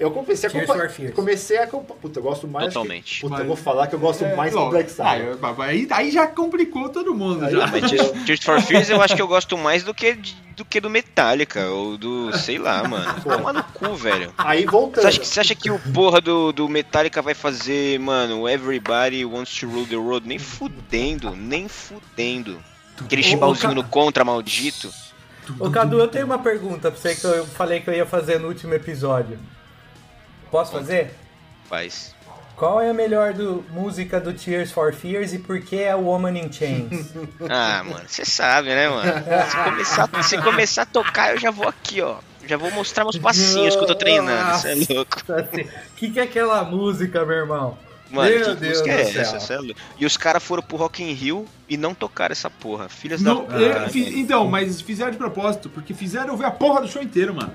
Eu 0.01 0.09
comecei 0.09 0.49
a 0.49 0.51
Fears. 0.51 1.13
Comecei 1.13 1.57
a 1.59 1.63
acompanhar. 1.65 1.99
Puta, 2.01 2.17
eu 2.19 2.23
gosto 2.23 2.47
mais. 2.47 2.73
Totalmente. 2.73 3.15
Que... 3.15 3.21
Puta, 3.21 3.31
Mas- 3.33 3.41
eu 3.41 3.47
vou 3.47 3.55
falar 3.55 3.85
que 3.85 3.93
eu 3.93 3.99
gosto 3.99 4.25
É, 4.25 4.35
mais 4.35 4.51
do. 4.51 4.69
Black 4.69 4.89
Ah, 4.89 4.93
Sabbath. 4.95 5.21
eu- 5.57 5.61
aí, 5.61 5.87
aí 5.91 6.09
já 6.11 6.25
complicou 6.25 6.89
todo 6.89 7.13
mundo. 7.13 7.45
Aí- 7.45 7.51
já. 7.51 7.65
Ah, 7.65 7.67
mas 7.71 7.91
Tears, 8.25 8.43
for 8.43 8.59
Fears 8.61 8.89
eu 8.89 8.99
acho 8.99 9.15
que 9.15 9.21
eu 9.21 9.27
gosto 9.27 9.55
mais 9.59 9.83
do 9.83 9.93
que, 9.93 10.13
de- 10.15 10.35
do 10.57 10.65
que 10.65 10.81
do 10.81 10.89
Metallica, 10.89 11.67
ou 11.69 11.97
do, 11.99 12.35
sei 12.35 12.57
lá, 12.57 12.83
mano. 12.87 13.21
Toma 13.21 13.53
no 13.53 13.63
cu, 13.63 13.95
velho. 13.95 14.33
Aí 14.39 14.65
voltando. 14.65 15.03
Você 15.03 15.07
acha, 15.07 15.19
que- 15.19 15.27
você 15.27 15.39
acha 15.39 15.55
que 15.55 15.69
o 15.69 15.77
porra 15.93 16.19
do, 16.19 16.51
do 16.51 16.67
Metallica 16.67 17.21
vai 17.21 17.35
fazer, 17.35 17.99
mano, 17.99 18.49
Everybody 18.49 19.23
Wants 19.23 19.55
to 19.59 19.67
Rule 19.69 19.85
the 19.85 19.95
Road? 19.97 20.27
Nem 20.27 20.39
fudendo, 20.39 21.35
nem 21.35 21.67
fudendo. 21.67 22.59
Aquele 22.99 23.21
chimbalzinho 23.21 23.75
no 23.75 23.83
contra, 23.83 24.25
maldito. 24.25 24.91
Ô 25.59 25.69
Cadu, 25.69 25.99
eu 25.99 26.07
tenho 26.07 26.25
uma 26.25 26.39
pergunta 26.39 26.89
pra 26.91 26.99
você 26.99 27.15
que 27.15 27.25
eu 27.25 27.45
falei 27.45 27.81
que 27.81 27.89
eu 27.89 27.93
ia 27.93 28.05
fazer 28.05 28.39
no 28.39 28.47
último 28.47 28.73
episódio. 28.73 29.37
Posso 30.51 30.71
fazer? 30.71 31.11
Faz. 31.69 32.13
Qual 32.55 32.79
é 32.79 32.89
a 32.89 32.93
melhor 32.93 33.33
do- 33.33 33.63
música 33.71 34.19
do 34.19 34.33
Tears 34.33 34.71
for 34.71 34.93
Fears 34.93 35.33
e 35.33 35.39
por 35.39 35.59
que 35.61 35.81
é 35.81 35.95
o 35.95 36.01
Woman 36.01 36.37
in 36.37 36.51
Chains? 36.51 37.11
Ah, 37.49 37.83
mano, 37.83 38.03
você 38.07 38.23
sabe, 38.23 38.69
né, 38.69 38.87
mano? 38.87 39.11
Se 39.49 39.57
começar, 39.63 40.23
se 40.23 40.37
começar 40.37 40.81
a 40.83 40.85
tocar, 40.85 41.31
eu 41.33 41.39
já 41.39 41.49
vou 41.49 41.67
aqui, 41.67 42.01
ó. 42.01 42.17
Já 42.45 42.57
vou 42.57 42.69
mostrar 42.71 43.03
meus 43.03 43.17
passinhos 43.17 43.75
que 43.75 43.81
eu 43.81 43.87
tô 43.87 43.95
treinando. 43.95 44.57
Você 44.59 44.71
é 44.73 44.93
louco. 44.93 45.17
O 45.27 45.95
que, 45.95 46.11
que 46.11 46.19
é 46.19 46.23
aquela 46.23 46.63
música, 46.63 47.25
meu 47.25 47.37
irmão? 47.37 47.77
Mano, 48.11 48.29
Meu 48.29 48.55
Deus 48.55 48.81
é 48.85 49.03
do 49.33 49.39
céu. 49.39 49.61
é. 49.63 49.73
E 49.97 50.05
os 50.05 50.17
caras 50.17 50.43
foram 50.43 50.61
pro 50.61 50.75
Rock 50.75 51.01
in 51.01 51.13
Rio 51.13 51.45
e 51.69 51.77
não 51.77 51.93
tocaram 51.95 52.33
essa 52.33 52.49
porra. 52.49 52.89
Filhas 52.89 53.21
da 53.21 53.33
Não, 53.33 53.45
puta. 53.45 53.55
é, 53.57 53.89
então, 53.95 54.47
mas 54.49 54.81
fizeram 54.81 55.11
de 55.11 55.17
propósito, 55.17 55.69
porque 55.69 55.93
fizeram 55.93 56.27
eu 56.29 56.37
ver 56.37 56.45
a 56.45 56.51
porra 56.51 56.81
do 56.81 56.89
show 56.89 57.01
inteiro, 57.01 57.33
mano. 57.33 57.53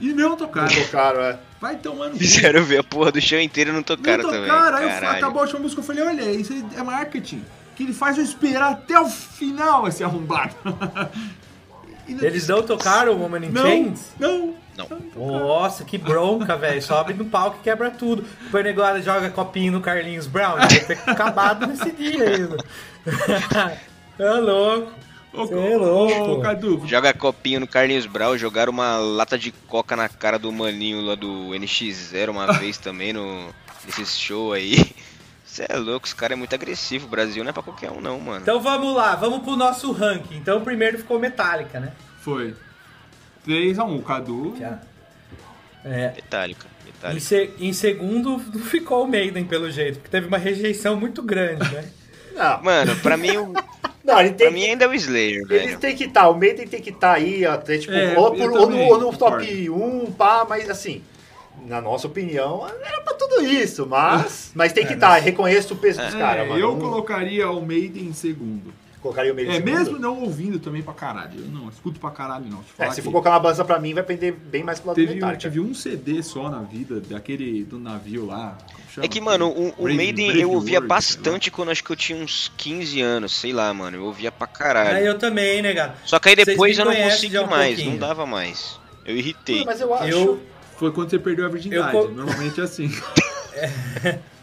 E 0.00 0.12
não 0.12 0.36
tocaram. 0.36 0.68
Tocaram, 0.68 1.20
é. 1.22 1.38
Vai 1.60 1.76
tomando. 1.76 2.12
cu. 2.12 2.18
Fizeram 2.18 2.62
ver 2.64 2.80
a 2.80 2.84
porra 2.84 3.10
do 3.12 3.20
show 3.20 3.38
inteiro 3.38 3.70
e 3.70 3.72
não 3.72 3.78
Não 3.78 3.82
tocaram 3.82 4.24
também. 4.28 4.42
tocaram. 4.50 4.76
Aí 4.76 4.84
eu- 4.84 4.90
Caralho. 4.90 5.16
acabou 5.18 5.42
o 5.42 5.46
show 5.46 5.58
música, 5.60 5.80
eu 5.80 5.84
falei, 5.84 6.04
olha, 6.04 6.30
isso 6.32 6.52
aí 6.52 6.64
é 6.76 6.82
marketing. 6.82 7.42
Que 7.74 7.82
ele 7.82 7.92
faz 7.92 8.16
eu 8.18 8.24
esperar 8.24 8.72
até 8.72 8.98
o 9.00 9.06
final 9.06 9.86
esse 9.88 10.02
arrombado. 10.04 10.54
Não- 12.08 12.22
Eles 12.22 12.46
não 12.46 12.62
tocaram 12.62 13.14
o 13.14 13.20
Woman 13.20 13.46
in 13.46 13.50
Não, 13.50 13.62
Chains? 13.62 14.00
não. 14.20 14.54
Não. 14.76 15.40
Nossa, 15.40 15.82
que 15.84 15.98
bronca, 15.98 16.54
velho. 16.56 16.80
Sobe 16.80 17.12
no 17.14 17.24
palco 17.24 17.56
e 17.60 17.64
quebra 17.64 17.90
tudo. 17.90 18.24
O 18.52 18.58
negócio 18.58 19.02
joga 19.02 19.28
copinho 19.30 19.72
no 19.72 19.80
Carlinhos 19.80 20.28
Brown. 20.28 20.56
Deve 20.68 20.80
ter 20.94 20.98
acabado 21.10 21.66
nesse 21.66 21.90
dia 21.90 22.22
ainda. 22.28 22.56
É 24.20 24.30
louco. 24.38 24.92
Ô, 25.36 25.46
Cê 25.46 25.54
é 25.54 25.76
louco. 25.76 26.30
ô, 26.32 26.40
Cadu, 26.40 26.82
Joga 26.86 27.12
copinho 27.12 27.60
no 27.60 27.66
Carlinhos 27.66 28.06
Brau, 28.06 28.36
jogaram 28.38 28.72
uma 28.72 28.96
lata 28.96 29.38
de 29.38 29.52
coca 29.52 29.94
na 29.96 30.08
cara 30.08 30.38
do 30.38 30.50
maninho 30.52 31.00
lá 31.00 31.14
do 31.14 31.50
NX0 31.50 32.30
uma 32.30 32.52
vez 32.58 32.78
também 32.78 33.12
no, 33.12 33.48
nesse 33.84 34.06
show 34.18 34.52
aí. 34.52 34.92
Você 35.44 35.64
é 35.68 35.76
louco, 35.76 36.06
os 36.06 36.12
caras 36.12 36.34
é 36.36 36.38
muito 36.38 36.54
agressivo. 36.54 37.06
O 37.06 37.10
Brasil 37.10 37.42
não 37.44 37.50
é 37.50 37.52
pra 37.52 37.62
qualquer 37.62 37.90
um, 37.90 38.00
não, 38.00 38.18
mano. 38.20 38.40
Então 38.42 38.60
vamos 38.60 38.94
lá, 38.94 39.14
vamos 39.16 39.40
pro 39.42 39.56
nosso 39.56 39.90
ranking. 39.92 40.36
Então 40.36 40.58
o 40.58 40.60
primeiro 40.62 40.98
ficou 40.98 41.18
Metallica, 41.18 41.78
né? 41.80 41.92
foi. 42.20 42.54
3x1, 43.46 44.02
Cadu. 44.02 44.56
Já. 44.58 44.80
É, 45.84 46.12
Metallica, 46.16 46.66
em, 46.82 46.86
Metallica. 46.86 47.20
se- 47.20 47.50
em 47.60 47.72
segundo 47.72 48.38
ficou 48.58 49.04
o 49.04 49.08
Maiden, 49.08 49.44
pelo 49.44 49.70
jeito, 49.70 49.96
porque 50.00 50.10
teve 50.10 50.26
uma 50.26 50.36
rejeição 50.38 50.96
muito 50.96 51.22
grande, 51.22 51.62
né? 51.72 51.88
Não, 52.34 52.60
Mano, 52.64 52.96
pra 52.96 53.16
mim, 53.16 53.36
o- 53.36 53.52
não 54.06 54.20
ele 54.20 54.28
pra 54.30 54.38
tem 54.38 54.50
mim 54.52 54.60
que. 54.60 54.66
ainda 54.70 54.84
é 54.84 54.88
o 54.88 54.94
Slayer, 54.94 55.42
Eles 55.50 55.66
velho. 55.66 55.78
têm 55.78 55.96
que 55.96 56.04
estar, 56.04 56.28
o 56.28 56.34
Maiden 56.38 56.66
tem 56.66 56.80
que 56.80 56.90
estar 56.90 57.12
aí, 57.14 57.44
até, 57.44 57.76
tipo, 57.78 57.92
É, 57.92 58.16
ou, 58.18 58.32
por- 58.34 58.50
ou 58.52 58.70
no, 58.70 58.78
ou 58.78 58.98
no 58.98 59.16
top 59.16 59.68
1, 59.70 60.12
pá, 60.12 60.46
mas 60.48 60.70
assim, 60.70 61.02
na 61.66 61.80
nossa 61.80 62.06
opinião, 62.06 62.66
era 62.84 63.00
pra 63.00 63.14
tudo 63.14 63.44
isso, 63.44 63.86
mas, 63.86 64.52
mas 64.54 64.72
tem 64.72 64.86
que 64.86 64.92
estar, 64.94 65.14
reconheço 65.16 65.74
o 65.74 65.76
peso 65.76 66.00
dos 66.00 66.14
É, 66.14 66.18
caras, 66.18 66.46
mano. 66.48 66.60
eu 66.60 66.76
colocaria 66.76 67.50
o 67.50 67.60
Maiden 67.64 68.04
em 68.04 68.12
segundo. 68.12 68.72
Colocaria 69.00 69.32
o 69.32 69.36
Maiden 69.36 69.52
É, 69.54 69.56
segundo. 69.58 69.74
mesmo 69.78 69.98
não 69.98 70.20
ouvindo 70.22 70.58
também 70.58 70.82
pra 70.82 70.92
caralho. 70.92 71.38
Eu 71.38 71.46
não 71.48 71.68
escuto 71.68 72.00
pra 72.00 72.10
caralho, 72.10 72.46
não. 72.46 72.64
É, 72.78 72.90
se 72.90 73.00
for 73.02 73.10
colocar 73.12 73.30
uma 73.30 73.38
balança 73.40 73.64
pra 73.64 73.78
mim, 73.78 73.94
vai 73.94 74.02
pender 74.02 74.32
bem 74.32 74.64
mais 74.64 74.80
pro 74.80 74.88
lado 74.88 75.00
do 75.00 75.06
teve, 75.06 75.20
eu 75.24 75.36
tive 75.36 75.60
um 75.60 75.72
CD 75.74 76.22
só 76.22 76.48
na 76.48 76.60
vida, 76.62 77.00
daquele 77.00 77.62
do 77.64 77.78
navio 77.78 78.26
lá. 78.26 78.56
É 78.98 79.06
que, 79.06 79.20
mano, 79.20 79.48
o, 79.48 79.68
o 79.68 79.82
Brave- 79.82 79.96
Maiden 79.96 80.26
Brave 80.28 80.40
eu 80.40 80.50
ouvia 80.50 80.78
World, 80.78 80.88
bastante 80.88 81.50
quando 81.50 81.70
acho 81.70 81.84
que 81.84 81.90
eu 81.92 81.96
tinha 81.96 82.18
uns 82.18 82.50
15 82.56 83.00
anos, 83.02 83.32
sei 83.38 83.52
lá, 83.52 83.72
mano. 83.74 83.96
Eu 83.98 84.04
ouvia 84.04 84.32
pra 84.32 84.46
caralho. 84.46 84.98
eu 85.04 85.18
também, 85.18 85.60
né, 85.62 85.74
cara? 85.74 85.94
Só 86.04 86.18
que 86.18 86.30
aí 86.30 86.36
depois 86.36 86.78
eu 86.78 86.84
não 86.86 86.94
consegui 86.96 87.38
um 87.38 87.46
mais, 87.46 87.74
pouquinho. 87.74 87.90
não 87.92 87.98
dava 87.98 88.24
mais. 88.26 88.80
Eu 89.04 89.16
irritei. 89.16 89.64
Mas 89.64 89.80
eu 89.80 89.94
acho... 89.94 90.08
Eu, 90.08 90.40
Foi 90.78 90.90
quando 90.90 91.10
você 91.10 91.18
perdeu 91.18 91.44
a 91.44 91.48
virgindade. 91.48 91.94
Eu 91.96 92.10
Normalmente 92.10 92.60
é 92.60 92.64
assim. 92.64 92.90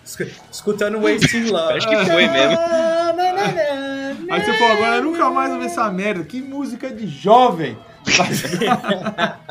esc- 0.05 0.31
escutando 0.51 0.99
Wasting 1.01 1.49
Love. 1.49 1.73
Acho 1.73 1.89
que 1.89 2.05
foi 2.05 2.27
mesmo. 2.29 2.57
Aí 4.29 4.43
você 4.43 4.53
falou, 4.57 4.73
agora 4.77 4.95
eu 4.97 5.03
nunca 5.03 5.29
mais 5.29 5.51
ouvi 5.51 5.65
essa 5.65 5.89
merda. 5.91 6.23
Que 6.23 6.41
música 6.41 6.89
de 6.89 7.07
jovem. 7.07 7.77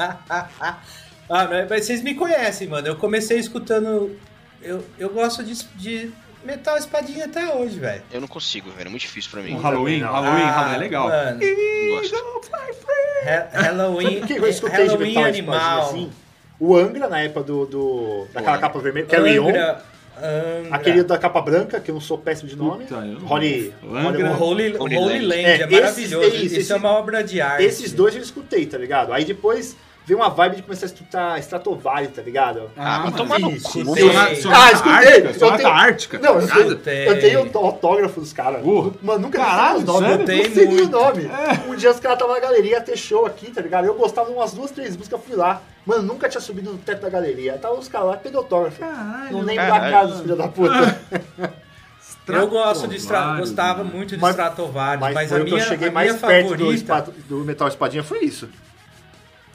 Ah, 1.34 1.48
mas 1.68 1.86
vocês 1.86 2.02
me 2.02 2.14
conhecem, 2.14 2.68
mano. 2.68 2.86
Eu 2.86 2.96
comecei 2.96 3.38
escutando. 3.38 4.18
Eu, 4.60 4.84
eu 4.98 5.08
gosto 5.08 5.42
de, 5.42 5.54
de 5.76 6.10
metal 6.44 6.76
espadinha 6.76 7.24
até 7.24 7.54
hoje, 7.54 7.78
velho. 7.78 8.02
Eu 8.12 8.20
não 8.20 8.28
consigo, 8.28 8.70
velho. 8.70 8.88
É 8.88 8.90
muito 8.90 9.02
difícil 9.02 9.30
pra 9.30 9.40
mim. 9.40 9.54
Um 9.54 9.58
Halloween, 9.58 10.00
não. 10.00 10.12
Halloween, 10.12 10.42
Ah, 10.42 10.50
Halloween 10.50 10.74
é 10.74 10.78
legal. 10.78 11.08
Mano, 11.08 11.40
Halloween, 13.52 14.20
Sabe 14.20 14.24
o 14.24 14.26
que 14.26 14.32
eu 14.34 14.46
escutei 14.48 14.84
de 14.84 14.86
Halloween 14.88 15.08
metal 15.14 15.22
espadinha 15.22 15.28
animal. 15.28 15.80
assim? 15.88 16.12
O 16.60 16.76
Angra, 16.76 17.08
na 17.08 17.20
época 17.20 17.42
do... 17.44 17.66
do 17.66 18.26
daquela 18.32 18.56
Angra. 18.56 18.68
capa 18.68 18.78
vermelha, 18.78 19.06
Carry 19.06 19.38
On. 19.38 19.50
Angra. 20.16 20.74
Aquele 20.76 21.02
da 21.02 21.16
capa 21.18 21.40
branca, 21.40 21.80
que 21.80 21.90
eu 21.90 21.94
não 21.94 22.00
sou 22.00 22.18
péssimo 22.18 22.48
de 22.48 22.56
nome. 22.56 22.84
Puta, 22.84 22.96
Holy... 23.28 23.72
Angra- 23.82 24.36
Holy, 24.36 24.76
Holy 24.78 24.96
Holy 24.96 25.18
Land. 25.20 25.26
Land, 25.26 25.42
É, 25.44 25.50
é, 25.50 25.54
esses- 25.64 25.70
maravilhoso. 25.72 26.26
Isso, 26.28 26.44
isso, 26.46 26.56
esse- 26.60 26.72
é 26.72 26.76
uma 26.76 26.90
obra 26.90 27.24
de 27.24 27.40
arte. 27.40 27.64
Esses 27.64 27.92
dois 27.92 28.14
eu 28.14 28.20
escutei, 28.22 28.66
tá 28.66 28.76
ligado? 28.78 29.12
Aí 29.12 29.24
depois 29.24 29.76
veio 30.04 30.18
uma 30.18 30.28
vibe 30.30 30.56
de 30.56 30.62
começar 30.62 30.86
a 30.86 30.88
escutar 30.88 31.38
Stratovarius, 31.40 32.12
tá 32.14 32.22
ligado? 32.22 32.70
Ah, 32.76 32.98
vai 32.98 33.04
mano. 33.04 33.16
tomar 33.16 33.38
no 33.38 33.50
cu. 33.50 33.56
Ah, 33.56 33.58
escutei, 34.72 35.26
eu 35.26 35.34
sonata 35.34 35.56
tenho- 35.58 35.68
ártica. 35.68 36.18
Não, 36.18 36.40
eu, 36.40 36.46
tá? 36.48 36.58
Escutei. 36.60 37.08
eu 37.08 37.20
tenho 37.20 37.50
o 37.52 37.58
autógrafo 37.58 38.20
dos 38.20 38.32
caras. 38.32 38.62
Porra. 38.62 38.90
Mano, 39.02 39.20
nunca 39.20 39.38
Caralho, 39.38 39.78
vi 39.78 39.84
os 39.84 39.86
nomes. 39.86 40.06
sério? 40.08 40.32
Eu 40.42 40.48
não 40.48 40.54
sei 40.54 40.66
nem 40.66 40.80
o 40.80 40.88
nome. 40.88 41.30
Um 41.68 41.74
dia 41.76 41.90
os 41.90 42.00
caras 42.00 42.16
estavam 42.18 42.34
na 42.34 42.40
galeria, 42.40 42.70
ia 42.72 42.80
ter 42.80 42.96
show 42.96 43.26
aqui, 43.26 43.50
tá 43.50 43.60
ligado? 43.60 43.84
Eu 43.86 43.94
gostava 43.94 44.28
de 44.30 44.34
umas 44.36 44.52
duas, 44.52 44.70
três 44.70 44.96
músicas, 44.96 45.20
eu 45.20 45.26
fui 45.26 45.36
lá. 45.36 45.62
Mano, 45.86 46.02
nunca 46.02 46.28
tinha 46.28 46.40
subido 46.40 46.72
no 46.72 46.78
teto 46.78 47.02
da 47.02 47.08
galeria. 47.08 47.58
Tava 47.58 47.74
os 47.74 47.88
caras 47.88 48.08
lá, 48.08 48.16
peguei 48.16 48.38
autógrafo. 48.38 48.78
Caralho, 48.80 49.32
Não 49.32 49.40
lembro 49.40 49.64
da 49.66 49.70
caralho. 49.70 49.92
cara 49.92 50.06
dos 50.06 50.20
filhos 50.20 50.38
da 50.38 50.48
puta. 50.48 51.00
Eu 52.28 52.46
gosto 52.48 52.86
de 52.86 52.96
Stra... 52.96 53.36
Gostava 53.36 53.78
mano. 53.82 53.96
muito 53.96 54.14
de 54.14 54.22
Mas- 54.22 54.30
Stratovarius, 54.30 55.00
Mas, 55.00 55.14
mas, 55.14 55.32
a 55.32 55.36
o 55.36 55.38
que 55.40 55.44
minha, 55.50 55.58
eu 55.62 55.66
cheguei 55.68 55.88
a 55.88 55.92
mais 55.92 56.12
minha 56.14 56.20
perto 56.26 56.48
do, 56.54 56.58
favorita, 56.58 57.06
do 57.28 57.36
Metal 57.44 57.66
Espadinha, 57.66 58.04
foi 58.04 58.20
isso. 58.24 58.48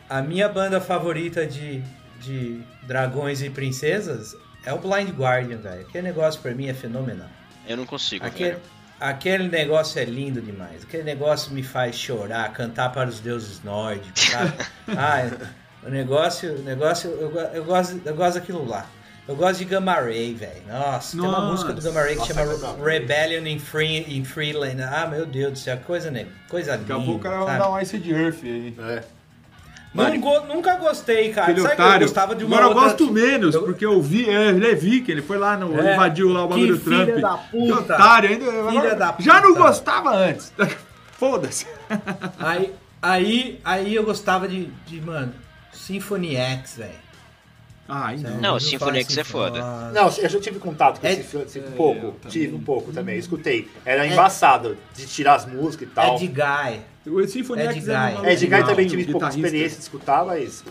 A 0.10 0.22
minha 0.22 0.48
banda 0.48 0.80
favorita 0.80 1.46
de, 1.46 1.82
de 2.20 2.62
dragões 2.84 3.42
e 3.42 3.50
princesas 3.50 4.36
é 4.66 4.74
o 4.74 4.78
Blind 4.78 5.10
Guardian, 5.10 5.58
velho. 5.58 5.82
Aquele 5.82 6.08
negócio 6.08 6.42
pra 6.42 6.54
mim 6.54 6.68
é 6.68 6.74
fenomenal. 6.74 7.30
Eu 7.68 7.78
não 7.78 7.86
consigo, 7.86 8.26
Aquele, 8.26 8.52
velho. 8.52 8.62
aquele 9.00 9.48
negócio 9.48 10.00
é 10.00 10.06
lindo 10.06 10.42
demais. 10.42 10.84
Aquele 10.84 11.04
negócio 11.04 11.52
me 11.52 11.64
faz 11.64 11.96
chorar, 11.96 12.52
cantar 12.54 12.92
para 12.92 13.10
os 13.10 13.20
deuses 13.20 13.64
nórdicos, 13.64 14.22
sabe? 14.22 14.54
ah, 14.98 15.50
o 15.84 15.90
negócio, 15.90 16.56
o 16.56 16.62
negócio, 16.64 17.10
eu, 17.12 17.32
eu 17.54 17.66
gosto, 17.66 18.02
eu 18.04 18.16
gosto 18.16 18.36
daquilo 18.36 18.66
lá. 18.66 18.86
Eu 19.28 19.36
gosto 19.36 19.60
de 19.60 19.66
Gamma 19.66 19.96
Ray, 19.96 20.34
velho. 20.34 20.64
Nossa, 20.68 21.18
tem 21.18 21.20
uma 21.20 21.32
Nossa. 21.34 21.52
música 21.52 21.74
do 21.74 21.82
Gamma 21.82 22.00
Ray 22.02 22.14
que 22.14 22.20
Nossa, 22.20 22.34
chama 22.34 22.58
Gamma 22.58 22.84
Ray. 22.84 23.00
Rebellion 23.00 23.46
in, 23.46 23.60
Free, 23.60 24.18
in 24.18 24.24
Freeland. 24.24 24.82
Ah, 24.82 25.06
meu 25.06 25.26
Deus 25.26 25.52
do 25.52 25.60
céu, 25.60 25.78
coisa, 25.86 26.10
coisa 26.48 26.78
linda. 26.78 26.88
Daqui 26.88 27.02
a 27.02 27.06
pouco 27.06 27.20
o 27.20 27.20
cara 27.20 27.44
vai 27.44 27.58
dar 27.60 27.70
um 27.70 27.80
Ice 27.82 28.00
de 28.00 28.14
Earth 28.14 28.40
aí. 28.44 28.74
É. 28.80 29.17
Não 30.04 30.20
go- 30.20 30.42
nunca 30.42 30.76
gostei, 30.76 31.32
cara. 31.34 31.52
Aquele 31.52 31.62
Sabe 31.62 31.76
que 31.76 31.82
eu 31.82 31.86
otário. 31.86 32.08
gostava 32.08 32.36
de 32.36 32.44
uma 32.46 32.56
Agora 32.58 32.66
eu 32.72 32.76
outra- 32.78 32.90
gosto 32.98 33.12
menos, 33.14 33.56
Eu- 33.56 33.64
porque 33.64 33.86
eu 33.86 34.02
vi, 34.02 34.30
é, 34.30 34.52
Levi, 34.52 35.02
que 35.02 35.12
ele 35.12 35.22
foi 35.22 35.38
lá, 35.38 35.58
no, 35.58 35.80
É, 35.80 35.94
invadiu 35.94 36.30
lá 36.30 36.46
o 36.46 36.48
bagulho 36.48 36.78
que 36.78 36.84
do 36.84 36.90
Trump. 36.90 37.06
filha 37.10 37.20
da 37.22 37.38
Que 37.38 37.52
puta. 37.52 37.94
otário, 37.94 38.30
ainda. 38.30 38.50
agora- 38.52 38.96
da 38.96 39.16
Já 39.20 39.42
não 39.42 39.50
puta. 39.54 39.60
gostava 39.64 40.16
antes. 40.16 40.54
Foda-se. 41.18 41.66
Aí, 42.40 42.74
aí, 43.02 43.60
aí 43.66 43.96
eu 43.96 44.04
gostava 44.04 44.48
de, 44.48 44.66
de 44.86 45.02
mano, 45.02 45.34
Symphony 45.72 46.36
X, 46.36 46.76
velho. 46.78 47.08
Ah, 47.90 48.08
ainda 48.08 48.32
Não, 48.32 48.56
Eu 48.56 48.60
Symphony 48.60 49.00
X 49.00 49.18
é 49.18 49.24
foda. 49.24 49.60
Nossa. 49.62 49.92
Não, 49.94 50.24
eu 50.24 50.30
já 50.30 50.40
tive 50.42 50.60
contato 50.60 51.00
com 51.00 51.08
É- 51.08 51.14
esse 51.14 51.24
filme 51.24 51.46
um 51.46 51.60
É, 51.60 51.76
pouco. 51.78 52.06
eu 52.08 52.12
também. 52.12 52.30
Tive 52.30 52.54
um 52.56 52.62
pouco 52.62 52.92
também, 52.92 53.18
escutei. 53.18 53.70
Era 53.86 54.06
embaçado 54.06 54.78
de 54.94 55.06
tirar 55.08 55.36
as 55.36 55.46
músicas 55.46 55.88
e 55.88 55.92
tal. 55.92 56.16
É 56.16 56.18
de 56.18 56.28
Guy. 56.28 56.82
O 57.08 57.28
Symphony 57.28 57.62
É 57.62 57.74
X 57.74 57.84
de 57.84 57.92
é 57.92 57.94
Guy. 57.94 58.26
É, 58.26 58.36
de 58.36 58.46
Guy 58.46 58.56
legal, 58.56 58.70
também 58.70 58.88
tive 58.88 59.12
pouca 59.12 59.30
experiência 59.30 59.78
de 59.78 59.84
escutar, 59.84 60.26
mas 60.26 60.64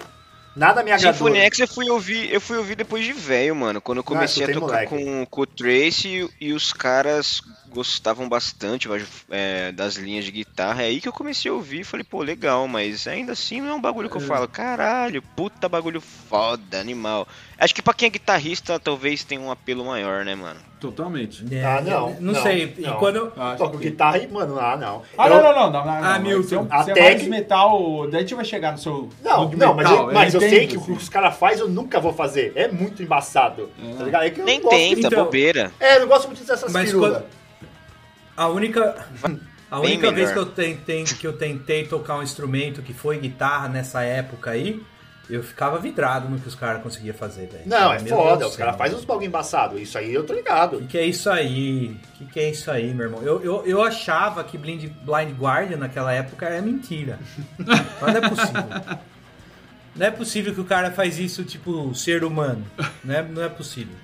nada 0.54 0.82
me 0.82 0.92
agradou. 0.92 1.12
Symphony 1.12 1.38
X 1.38 1.58
eu 1.60 1.68
fui 1.68 1.90
ouvir, 1.90 2.32
eu 2.32 2.40
fui 2.40 2.56
ouvir 2.56 2.74
depois 2.74 3.04
de 3.04 3.12
velho, 3.12 3.54
mano. 3.56 3.80
Quando 3.80 3.98
eu 3.98 4.04
comecei 4.04 4.44
a 4.44 4.50
escutei 4.50 4.54
tocar 4.54 4.90
moleque. 4.90 5.04
com, 5.04 5.26
com 5.26 5.40
o 5.40 5.46
Trace 5.46 6.08
e, 6.40 6.46
e 6.48 6.52
os 6.52 6.72
caras 6.72 7.40
gostavam 7.76 8.26
bastante 8.28 8.88
é, 9.30 9.70
das 9.72 9.96
linhas 9.96 10.24
de 10.24 10.30
guitarra. 10.32 10.82
É 10.82 10.86
aí 10.86 11.00
que 11.00 11.06
eu 11.08 11.12
comecei 11.12 11.50
a 11.50 11.54
ouvir 11.54 11.80
e 11.80 11.84
falei, 11.84 12.02
pô, 12.04 12.22
legal, 12.22 12.66
mas 12.66 13.06
ainda 13.06 13.32
assim 13.32 13.60
não 13.60 13.68
é 13.70 13.74
um 13.74 13.80
bagulho 13.80 14.08
que 14.08 14.16
eu 14.16 14.20
falo, 14.20 14.48
caralho, 14.48 15.20
puta 15.36 15.68
bagulho 15.68 16.00
foda, 16.00 16.80
animal. 16.80 17.28
Acho 17.58 17.74
que 17.74 17.82
pra 17.82 17.94
quem 17.94 18.06
é 18.06 18.10
guitarrista 18.10 18.78
talvez 18.80 19.22
tenha 19.24 19.40
um 19.40 19.50
apelo 19.50 19.84
maior, 19.84 20.24
né, 20.24 20.34
mano? 20.34 20.58
Totalmente. 20.80 21.42
É, 21.50 21.64
Ah, 21.64 21.80
não, 21.80 22.10
Não, 22.20 22.32
não, 22.34 22.42
sei. 22.42 22.74
E 22.78 22.82
não. 22.82 22.96
quando. 22.98 23.32
Ah, 23.36 23.54
Toco 23.56 23.78
que- 23.78 23.84
guitarra 23.90 24.18
e, 24.18 24.28
mano, 24.28 24.58
ah, 24.60 24.76
não. 24.76 25.02
Ah, 25.16 25.26
Eu- 25.26 25.34
não, 25.36 25.42
não, 25.42 25.52
não, 25.54 25.70
não, 25.72 25.84
não, 25.86 25.92
Ah, 25.92 26.18
não. 26.18 26.24
Milton. 26.24 26.64
Você 26.68 26.92
é 26.92 26.98
é 26.98 27.10
mais 27.14 27.26
metal. 27.28 28.06
Daí 28.10 28.18
a 28.18 28.20
gente 28.20 28.34
vai 28.34 28.44
chegar 28.44 28.72
no 28.72 28.78
seu. 28.78 29.08
Não, 29.24 29.48
não, 29.50 29.74
mas, 29.74 29.88
metal, 29.88 30.08
eu, 30.08 30.14
mas 30.14 30.34
eu 30.34 30.40
sei 30.40 30.48
entendo, 30.64 30.68
que 30.68 30.76
o 30.76 30.80
assim. 30.80 30.92
que 30.94 30.98
os 31.02 31.08
caras 31.08 31.36
fazem 31.36 31.60
eu 31.60 31.68
nunca 31.68 31.98
vou 31.98 32.12
fazer. 32.12 32.52
É 32.54 32.68
muito 32.68 33.02
embaçado. 33.02 33.70
Tá 33.98 34.04
ligado? 34.04 34.24
É 34.24 34.30
que 34.30 34.40
eu 34.40 34.44
Nem 34.44 34.60
gosto 34.60 34.76
tenta, 34.76 35.00
Então- 35.08 35.24
bobeira. 35.24 35.72
É, 35.80 35.96
eu 35.96 36.00
não 36.00 36.08
gosto 36.08 36.26
muito 36.26 36.44
dessas 36.44 36.70
Mas 36.70 36.90
firulas. 36.90 37.12
quando- 37.22 37.24
A 38.36 38.48
única. 38.48 39.06
A 39.68 39.80
Bem 39.80 39.92
única 39.92 40.12
vez 40.12 40.28
melhor. 40.28 40.44
que 40.44 40.50
eu, 40.50 40.54
tentei, 40.54 41.04
que 41.04 41.26
eu 41.26 41.32
tentei 41.32 41.86
tocar 41.86 42.18
um 42.18 42.22
instrumento 42.22 42.82
que 42.82 42.92
foi 42.94 43.18
guitarra 43.18 43.68
nessa 43.68 44.02
época 44.02 44.52
aí, 44.52 44.80
eu 45.28 45.42
ficava 45.42 45.76
vidrado 45.78 46.28
no 46.28 46.38
que 46.38 46.46
os 46.46 46.54
caras 46.54 46.82
conseguiam 46.82 47.14
fazer, 47.14 47.48
velho. 47.48 47.64
Não, 47.66 47.92
é 47.92 48.00
Meu 48.00 48.16
foda, 48.16 48.46
os 48.46 48.54
caras 48.54 48.76
fazem 48.76 48.96
uns 48.96 49.04
bagulho 49.04 49.26
embaçado. 49.26 49.76
Isso 49.76 49.98
aí 49.98 50.14
eu 50.14 50.24
tô 50.24 50.34
ligado. 50.34 50.76
O 50.76 50.80
que, 50.82 50.86
que 50.86 50.98
é 50.98 51.04
isso 51.04 51.28
aí? 51.28 51.98
O 52.14 52.18
que, 52.18 52.26
que 52.26 52.40
é 52.40 52.50
isso 52.50 52.70
aí, 52.70 52.94
meu 52.94 53.06
irmão? 53.06 53.22
Eu, 53.22 53.42
eu, 53.42 53.66
eu 53.66 53.82
achava 53.82 54.44
que 54.44 54.56
Blind, 54.56 54.84
Blind 55.02 55.36
Guardian 55.36 55.78
naquela 55.78 56.12
época 56.12 56.46
era 56.46 56.62
mentira. 56.62 57.18
Mas 58.00 58.14
não 58.14 58.16
é 58.22 58.28
possível. 58.28 58.98
Não 59.96 60.06
é 60.06 60.10
possível 60.10 60.54
que 60.54 60.60
o 60.60 60.64
cara 60.64 60.92
faz 60.92 61.18
isso, 61.18 61.42
tipo, 61.42 61.92
ser 61.94 62.22
humano. 62.22 62.64
Não 63.02 63.14
é, 63.14 63.22
não 63.22 63.42
é 63.42 63.48
possível. 63.48 63.96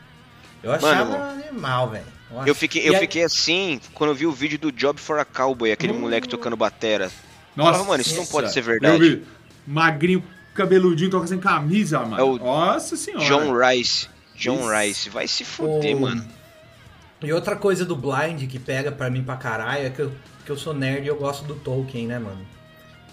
Eu 0.60 0.72
achava 0.72 1.04
Mano, 1.04 1.42
animal, 1.48 1.90
velho. 1.90 2.04
Eu 2.46 2.54
fiquei, 2.54 2.88
eu 2.88 2.94
aí- 2.94 3.00
fiquei 3.00 3.22
assim 3.24 3.80
quando 3.94 4.10
eu 4.10 4.14
vi 4.14 4.26
o 4.26 4.32
vídeo 4.32 4.58
do 4.58 4.72
Job 4.72 5.00
for 5.00 5.18
a 5.18 5.24
Cowboy, 5.24 5.70
aquele 5.72 5.92
moleque 5.92 6.28
tocando 6.28 6.56
batera. 6.56 7.10
Nossa, 7.54 7.84
mano, 7.84 8.00
isso 8.00 8.16
não 8.16 8.26
pode 8.26 8.52
ser 8.52 8.60
Eu 8.60 8.64
verdade. 8.64 8.98
vi. 9.16 9.24
Magrinho, 9.66 10.24
cabeludinho, 10.54 11.10
toca 11.10 11.26
sem 11.26 11.38
camisa, 11.38 12.00
mano. 12.00 12.18
É 12.18 12.22
o 12.22 12.38
Nossa 12.38 12.96
senhora. 12.96 13.24
John 13.24 13.52
Rice. 13.56 14.08
John 14.34 14.56
Isso. 14.60 14.70
Rice. 14.70 15.10
Vai 15.10 15.28
se 15.28 15.44
fuder, 15.44 15.96
mano. 15.98 16.24
E 17.22 17.32
outra 17.32 17.54
coisa 17.54 17.84
do 17.84 17.94
Blind 17.94 18.48
que 18.48 18.58
pega 18.58 18.90
pra 18.90 19.08
mim 19.10 19.22
pra 19.22 19.36
caralho 19.36 19.86
é 19.86 19.90
que 19.90 20.00
eu, 20.00 20.12
que 20.44 20.50
eu 20.50 20.56
sou 20.56 20.74
nerd 20.74 21.04
e 21.04 21.08
eu 21.08 21.16
gosto 21.16 21.44
do 21.44 21.54
Tolkien, 21.54 22.06
né, 22.08 22.18
mano? 22.18 22.44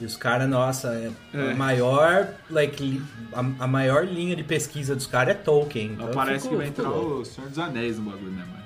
E 0.02 0.06
os 0.06 0.16
caras, 0.16 0.50
nossa, 0.50 0.88
é, 0.94 1.12
É. 1.38 1.52
a 1.52 1.56
maior, 1.56 2.30
like, 2.50 2.82
li- 2.82 3.02
a, 3.34 3.40
a 3.66 3.68
maior 3.68 4.06
linha 4.08 4.36
de 4.36 4.44
pesquisa 4.44 4.96
dos 4.96 5.06
caras 5.06 5.36
é 5.36 5.38
Tolkien. 5.38 5.92
Então 5.94 6.08
eu 6.08 6.14
parece 6.14 6.44
fico- 6.44 6.50
que 6.52 6.58
vai 6.58 6.68
entrar 6.68 6.88
louco. 6.90 7.22
o 7.22 7.26
Senhor 7.26 7.50
dos 7.50 7.60
Anéis 7.60 7.98
no 7.98 8.10
bagulho, 8.10 8.32
né, 8.32 8.44
mano? 8.50 8.59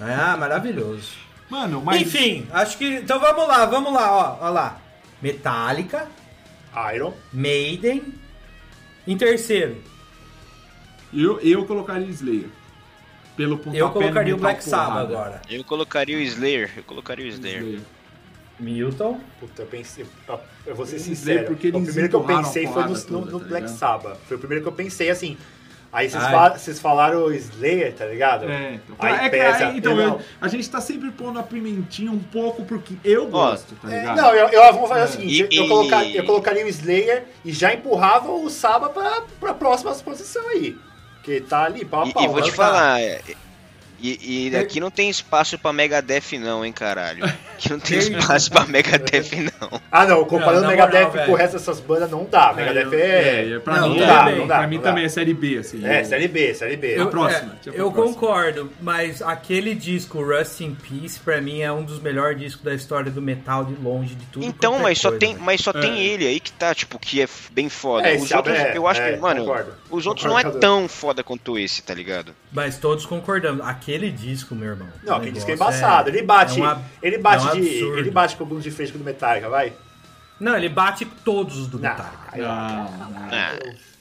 Ah, 0.00 0.36
maravilhoso. 0.36 1.12
Mano, 1.48 1.80
mas. 1.84 2.02
Enfim, 2.02 2.46
acho 2.52 2.76
que. 2.78 2.84
Então 2.96 3.20
vamos 3.20 3.46
lá, 3.46 3.66
vamos 3.66 3.92
lá, 3.92 4.12
ó. 4.40 4.46
Ó 4.46 4.50
lá. 4.50 4.80
Metallica, 5.22 6.08
Iron. 6.94 7.14
Maiden. 7.32 8.02
Em 9.06 9.16
terceiro, 9.18 9.76
Eu, 11.12 11.38
eu 11.40 11.64
colocaria 11.66 12.08
Slayer. 12.08 12.48
Pelo 13.36 13.58
pontapé 13.58 13.80
eu 13.80 13.90
colocaria 13.90 14.34
o 14.34 14.38
Black 14.38 14.64
Sabbath 14.64 14.98
agora. 15.10 15.42
Eu 15.50 15.62
colocaria 15.64 16.16
o 16.16 16.20
Slayer. 16.20 16.70
Eu 16.76 16.82
colocaria 16.84 17.24
o 17.26 17.28
Slayer. 17.28 17.60
Slayer. 17.60 17.80
Milton. 18.58 19.20
Puta, 19.40 19.62
eu 19.62 19.66
pensei. 19.66 20.06
Eu, 20.66 20.74
vou 20.74 20.86
ser 20.86 20.96
Slayer, 20.96 21.16
sincero. 21.16 21.46
porque 21.48 21.68
o 21.68 21.82
primeiro 21.84 22.08
que 22.08 22.16
eu 22.16 22.24
pensei 22.24 22.66
foi 22.66 22.84
no, 22.84 22.94
no- 22.94 23.24
no 23.26 23.40
tá 23.40 23.46
Black? 23.46 23.70
Sabbath. 23.70 24.18
Foi 24.26 24.36
o 24.36 24.40
primeiro 24.40 24.62
que 24.62 24.68
eu 24.68 24.72
pensei 24.72 25.10
assim. 25.10 25.36
Aí 25.94 26.10
vocês, 26.10 26.24
Ai. 26.24 26.32
fala- 26.32 26.58
vocês 26.58 26.80
falaram 26.80 27.32
Slayer, 27.32 27.94
tá 27.94 28.04
ligado? 28.06 28.50
É, 28.50 28.74
então, 28.74 28.96
Aí 28.98 29.14
é 29.14 29.18
que 29.20 29.30
pesa. 29.30 29.68
aí, 29.68 29.78
então 29.78 29.98
Eu 30.00 30.20
a 30.40 30.48
gente 30.48 30.68
tá 30.68 30.80
sempre 30.80 31.10
pondo 31.12 31.38
a 31.38 31.42
pimentinha 31.44 32.10
um 32.10 32.18
pouco 32.18 32.64
porque 32.64 32.94
eu 33.04 33.28
gosto, 33.28 33.76
tá 33.76 33.90
É, 33.90 34.00
ligado? 34.00 34.16
não, 34.16 34.34
eu, 34.34 34.48
eu 34.48 34.72
vou 34.74 34.88
fazer 34.88 35.04
o 35.04 35.08
seguinte: 35.20 35.48
E- 35.52 35.56
eu, 35.56 35.64
e- 35.64 35.68
colocar- 35.68 36.04
eu 36.04 36.24
colocaria 36.24 36.64
o 36.64 36.68
Slayer 36.68 37.26
e 37.44 37.52
já 37.52 37.72
empurrava 37.72 38.30
o 38.32 38.50
Saba 38.50 38.88
pra, 38.88 39.22
pra 39.38 39.54
próxima 39.54 39.94
posição 39.94 40.48
aí. 40.48 40.76
Que 41.22 41.40
tá 41.40 41.62
ali, 41.64 41.84
pau 41.84 42.02
a 42.02 42.08
E, 42.08 42.12
pau. 42.12 42.24
e 42.24 42.28
vou 42.28 42.42
te 42.42 42.50
falar. 42.50 42.98
É, 44.12 44.16
E, 44.24 44.48
e 44.50 44.56
aqui 44.56 44.80
não 44.80 44.90
tem 44.90 45.08
espaço 45.08 45.58
pra 45.58 45.72
Megadeth 45.72 46.38
não, 46.40 46.64
hein, 46.64 46.72
caralho. 46.72 47.24
Aqui 47.24 47.70
não 47.70 47.78
tem 47.80 47.98
espaço 47.98 48.50
pra 48.50 48.64
Megadeth 48.66 49.30
não. 49.60 49.80
Ah, 49.90 50.04
não, 50.06 50.24
comparando 50.24 50.62
Não, 50.62 50.68
Megadeth 50.70 51.06
moral, 51.08 51.26
com 51.26 51.32
o 51.32 51.34
resto 51.36 51.52
dessas 51.54 51.80
bandas, 51.80 52.10
não 52.10 52.24
dá. 52.30 52.52
Megadeth 52.52 52.92
eu- 52.92 52.98
é. 53.00 53.50
é, 53.54 53.58
pra 53.60 53.76
Não, 53.80 53.88
mim, 53.88 53.94
tudo 53.94 54.06
dá, 54.06 54.22
pra 54.24 54.62
Não 54.62 54.68
mim 54.68 54.76
dá. 54.78 54.82
também 54.82 55.04
é 55.04 55.08
série 55.08 55.34
B, 55.34 55.58
assim. 55.58 55.86
É, 55.86 56.00
eu- 56.00 56.04
série 56.04 56.28
B, 56.28 56.54
série 56.54 56.76
B. 56.76 56.94
Eu- 56.98 57.08
próxima, 57.08 57.56
é, 57.66 57.70
a 57.70 57.72
eu 57.72 57.90
próxima. 57.92 58.14
concordo, 58.14 58.70
mas 58.80 59.22
aquele 59.22 59.74
disco 59.74 60.22
Rust 60.22 60.60
in 60.60 60.74
Peace 60.74 61.20
pra 61.20 61.40
mim 61.40 61.60
é 61.60 61.70
um 61.72 61.84
dos 61.84 62.00
melhores 62.00 62.38
discos 62.38 62.64
da 62.64 62.74
história 62.74 63.10
do 63.10 63.22
metal 63.22 63.64
de 63.64 63.74
longe 63.74 64.14
de 64.14 64.26
tudo. 64.26 64.44
Então, 64.44 64.76
é 64.76 64.82
mas 64.82 64.98
só 64.98 65.10
coisa, 65.10 65.20
tem, 65.20 65.36
mas 65.36 65.60
só 65.60 65.72
tem 65.72 65.98
É. 66.00 66.02
ele 66.04 66.26
aí 66.26 66.40
que 66.40 66.50
tá, 66.52 66.74
tipo, 66.74 66.98
que 66.98 67.22
é 67.22 67.28
bem 67.52 67.68
foda. 67.68 68.08
É, 68.08 68.16
os 68.16 68.30
outros, 68.32 68.56
é- 68.58 68.76
eu 68.76 68.86
acho 68.88 69.00
é, 69.00 69.12
que, 69.12 69.20
mano, 69.20 69.40
concordo. 69.42 69.72
os 69.90 70.06
outros 70.06 70.26
Concordo 70.26 70.50
não 70.50 70.56
é 70.56 70.60
tão 70.60 70.88
foda 70.88 71.22
quanto 71.22 71.56
esse, 71.58 71.82
tá 71.82 71.94
ligado? 71.94 72.34
Mas 72.52 72.78
todos 72.78 73.04
concordamos. 73.06 73.64
Aquele 73.66 73.93
disco, 74.10 74.54
meu 74.54 74.70
irmão. 74.70 74.88
Não, 75.02 75.14
o 75.14 75.16
aquele 75.16 75.32
disco 75.32 75.50
é 75.50 75.54
negócio 75.54 75.78
embaçado. 75.78 76.08
ele 76.10 76.22
bate. 76.22 76.58
é 76.60 76.62
um 76.62 76.66
ab- 76.66 76.84
ele 77.02 77.18
bate 77.18 77.46
é 77.46 77.50
um 77.50 77.52
de. 77.54 77.68
absurdo. 77.68 77.98
Ele 77.98 78.10
bate 78.10 78.36
com 78.36 78.44
alguns 78.44 78.62
de 78.64 78.70
frente 78.70 78.92
com 78.92 78.96
o 78.96 79.00
do 79.00 79.04
Metallica, 79.04 79.48
vai? 79.48 79.72
Não, 80.40 80.56
ele 80.56 80.68
bate 80.68 81.04
todos 81.24 81.56
os 81.58 81.68
do 81.68 81.78
Não, 81.78 81.88
Metallica. 81.90 82.18
ó. 82.36 82.38
Não, 82.38 83.10
não. 83.10 83.28
Ah, 83.30 83.56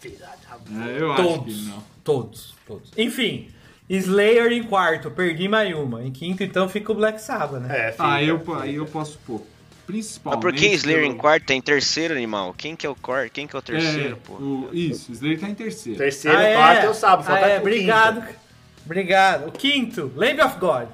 É, 0.06 1.02
eu 1.02 1.12
acho 1.14 1.24
Todos. 1.24 1.56
que 1.56 1.62
não. 1.70 1.84
Todos, 2.04 2.54
todos. 2.68 2.92
Enfim, 2.98 3.50
Slayer 3.90 4.52
em 4.52 4.64
quarto, 4.64 5.10
perdi 5.12 5.48
mais 5.48 5.74
uma. 5.76 6.04
Em 6.04 6.12
quinto, 6.12 6.44
então, 6.44 6.68
fica 6.68 6.92
o 6.92 6.96
Black 6.96 7.22
Sabbath, 7.22 7.62
né? 7.62 7.88
É, 7.88 7.92
fica, 7.92 8.04
Ah, 8.14 8.24
eu, 8.24 8.40
fica. 8.40 8.62
aí 8.62 8.76
eu 8.76 8.86
posso 8.86 9.18
pôr. 9.26 9.40
mas 9.40 9.86
Principalmente. 9.86 10.42
por 10.42 10.54
que 10.54 10.66
Slayer 10.68 11.04
em 11.04 11.08
pelo- 11.10 11.20
quarto 11.20 11.46
tá 11.46 11.54
em 11.54 11.62
terceiro, 11.62 12.14
animal? 12.14 12.54
Quem 12.58 12.76
que 12.76 12.86
é 12.86 12.90
o 12.90 12.96
quarto? 12.96 13.32
Quem 13.32 13.46
que 13.46 13.56
é 13.56 13.60
o 13.60 13.62
terceiro, 13.62 14.16
É, 14.16 14.28
pô? 14.28 14.34
o, 14.34 14.70
isso, 14.74 15.12
o 15.12 15.14
Slayer 15.14 15.40
tá 15.40 15.48
em 15.50 15.54
terceiro. 15.56 15.98
Terceiro, 16.00 16.38
Ah, 16.38 16.44
é? 16.44 16.54
quarto 16.56 16.84
eu 16.86 16.94
sábado, 16.94 17.26
Ah, 17.30 17.40
é, 17.40 17.58
o 17.58 17.62
obrigado. 17.62 18.22
quinto. 18.22 18.43
Obrigado. 18.86 19.48
O 19.48 19.52
quinto, 19.52 20.12
Lamb 20.16 20.42
of 20.42 20.58
God. 20.60 20.88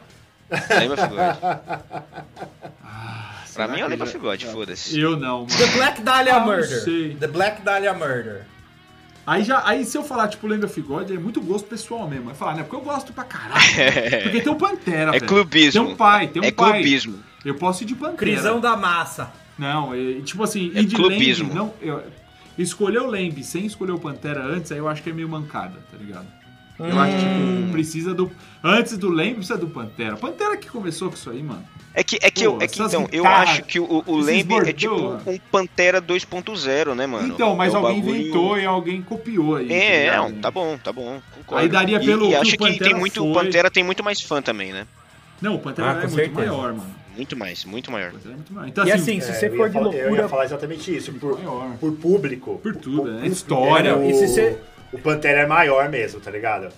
Lembra, 0.69 0.97
Figode? 1.07 1.37
Pra 1.39 2.03
será 3.45 3.67
mim 3.67 3.79
é 3.81 3.85
o 3.85 3.89
Lembra, 3.89 4.05
já- 4.05 4.11
Figode, 4.11 4.45
foda-se. 4.47 4.99
Eu 4.99 5.17
não, 5.17 5.45
mano. 5.45 5.57
The 5.57 5.67
Black 5.77 6.01
Dahlia 6.01 6.35
Ah, 6.35 6.39
não 6.39 6.45
Murder. 6.47 6.83
sei. 6.83 7.15
The 7.19 7.27
Black 7.27 7.61
Dahlia 7.61 7.93
Murder. 7.93 8.45
Aí, 9.27 9.43
já, 9.43 9.61
aí 9.67 9.85
se 9.85 9.95
eu 9.97 10.03
falar, 10.03 10.27
tipo, 10.27 10.47
Lembra 10.47 10.67
of 10.67 10.81
God, 10.81 11.11
é 11.11 11.17
muito 11.17 11.39
gosto 11.41 11.67
pessoal 11.67 12.07
mesmo. 12.07 12.25
Vai 12.25 12.35
falar, 12.35 12.55
né? 12.55 12.63
Porque 12.63 12.75
eu 12.75 12.81
gosto 12.81 13.13
pra 13.13 13.23
caralho. 13.23 13.61
Porque 14.23 14.41
tem 14.41 14.51
o 14.51 14.55
Pantera, 14.55 15.09
É 15.09 15.19
velho. 15.19 15.27
clubismo. 15.27 15.83
Tem 15.85 15.93
um 15.93 15.95
pai, 15.95 16.27
tem 16.27 16.41
um 16.41 16.45
É 16.45 16.51
pai. 16.51 16.71
clubismo. 16.73 17.19
Eu 17.45 17.55
posso 17.55 17.83
ir 17.83 17.85
de 17.85 17.95
Pantera. 17.95 18.17
Crisão 18.17 18.59
da 18.59 18.75
Massa. 18.75 19.31
Não, 19.57 19.93
é, 19.93 20.21
tipo 20.21 20.41
assim, 20.43 20.71
É 20.73 20.81
ir 20.81 20.85
de 20.85 20.95
clubismo. 20.95 21.49
Lamb, 21.49 21.55
não... 21.57 21.73
Eu, 21.81 22.03
escolher 22.57 22.99
o 23.01 23.07
Lamb 23.07 23.43
sem 23.43 23.65
escolher 23.65 23.91
o 23.91 23.99
Pantera 23.99 24.43
antes, 24.43 24.71
aí 24.71 24.77
eu 24.79 24.87
acho 24.87 25.03
que 25.03 25.09
é 25.09 25.13
meio 25.13 25.29
mancada, 25.29 25.77
tá 25.91 25.97
ligado? 25.97 26.25
Eu 26.79 26.99
acho 26.99 27.17
que, 27.17 27.23
Hum. 27.25 27.57
tipo, 27.61 27.71
precisa 27.73 28.13
do... 28.13 28.31
Antes 28.63 28.97
do 28.97 29.09
Lamb, 29.09 29.35
precisa 29.35 29.57
do 29.57 29.67
Pantera. 29.67 30.15
Pantera 30.17 30.55
que 30.57 30.69
começou 30.69 31.09
com 31.09 31.15
isso 31.15 31.29
aí, 31.29 31.41
mano. 31.43 31.63
É 31.93 32.03
que, 32.03 32.17
é 32.21 32.29
que, 32.31 32.43
eu, 32.45 32.53
Pô, 32.53 32.63
é 32.63 32.67
que 32.67 32.81
então, 32.81 33.07
eu 33.11 33.25
acho 33.25 33.63
que 33.63 33.79
o, 33.79 34.03
o 34.05 34.15
Lamb 34.17 34.53
é 34.69 34.73
tipo 34.73 34.93
mano. 35.01 35.21
um 35.25 35.37
Pantera 35.51 36.01
2.0, 36.01 36.93
né, 36.95 37.07
mano? 37.07 37.33
então, 37.33 37.55
mas 37.55 37.73
É 37.73 37.77
alguém 37.77 37.99
bagulho- 37.99 38.15
inventou 38.19 38.59
e 38.59 38.65
alguém 38.65 39.01
copiou 39.01 39.55
aí. 39.55 39.71
É, 39.71 40.09
tá 40.11 40.17
não, 40.17 40.25
ligado? 40.27 40.41
tá 40.41 40.51
bom, 40.51 40.77
tá 40.77 40.93
bom. 40.93 41.21
Concordo. 41.35 41.63
Aí 41.63 41.69
daria 41.69 41.97
E- 42.01 42.05
pelo 42.05 42.25
e, 42.25 42.29
que 42.29 42.35
acho 42.35 42.55
o 42.55 42.57
que 42.57 42.79
tem 42.79 42.93
muito, 42.93 43.25
o 43.27 43.33
foi. 43.33 43.43
Pantera 43.43 43.71
tem 43.71 43.83
muito 43.83 44.03
mais 44.03 44.21
fã 44.21 44.41
também, 44.41 44.71
né? 44.71 44.85
Não, 45.41 45.55
o 45.55 45.59
Pantera 45.59 45.87
Ah, 45.89 45.91
é 45.91 45.95
muito 46.01 46.15
certeza. 46.15 46.35
maior, 46.35 46.73
mano. 46.73 46.95
Muito 47.15 47.35
mais, 47.37 47.65
muito 47.65 47.91
maior. 47.91 48.13
É 48.23 48.27
muito 48.29 48.53
maior. 48.53 48.67
Então, 48.69 48.85
E 48.85 48.91
assim, 48.91 49.17
assim, 49.17 49.21
se 49.21 49.31
É, 49.31 49.33
você 49.33 49.47
eu 49.47 49.55
for 49.57 49.67
de 49.67 49.73
falar- 49.73 49.87
Eu 49.87 49.93
ia 49.93 50.03
loucura. 50.05 50.29
falar 50.29 50.45
exatamente 50.45 50.95
isso. 50.95 51.11
Por, 51.13 51.37
maior. 51.37 51.71
por 51.79 51.91
público. 51.93 52.59
Por 52.63 52.75
tudo, 52.75 53.01
o- 53.03 53.05
né? 53.19 53.27
História. 53.27 53.95
o- 53.97 54.09
E 54.09 54.13
se 54.13 54.27
você- 54.27 54.57
O 54.91 54.97
Pantera 54.97 55.41
é 55.41 55.45
maior 55.45 55.89
mesmo, 55.89 56.19
tá 56.19 56.31
ligado? 56.31 56.69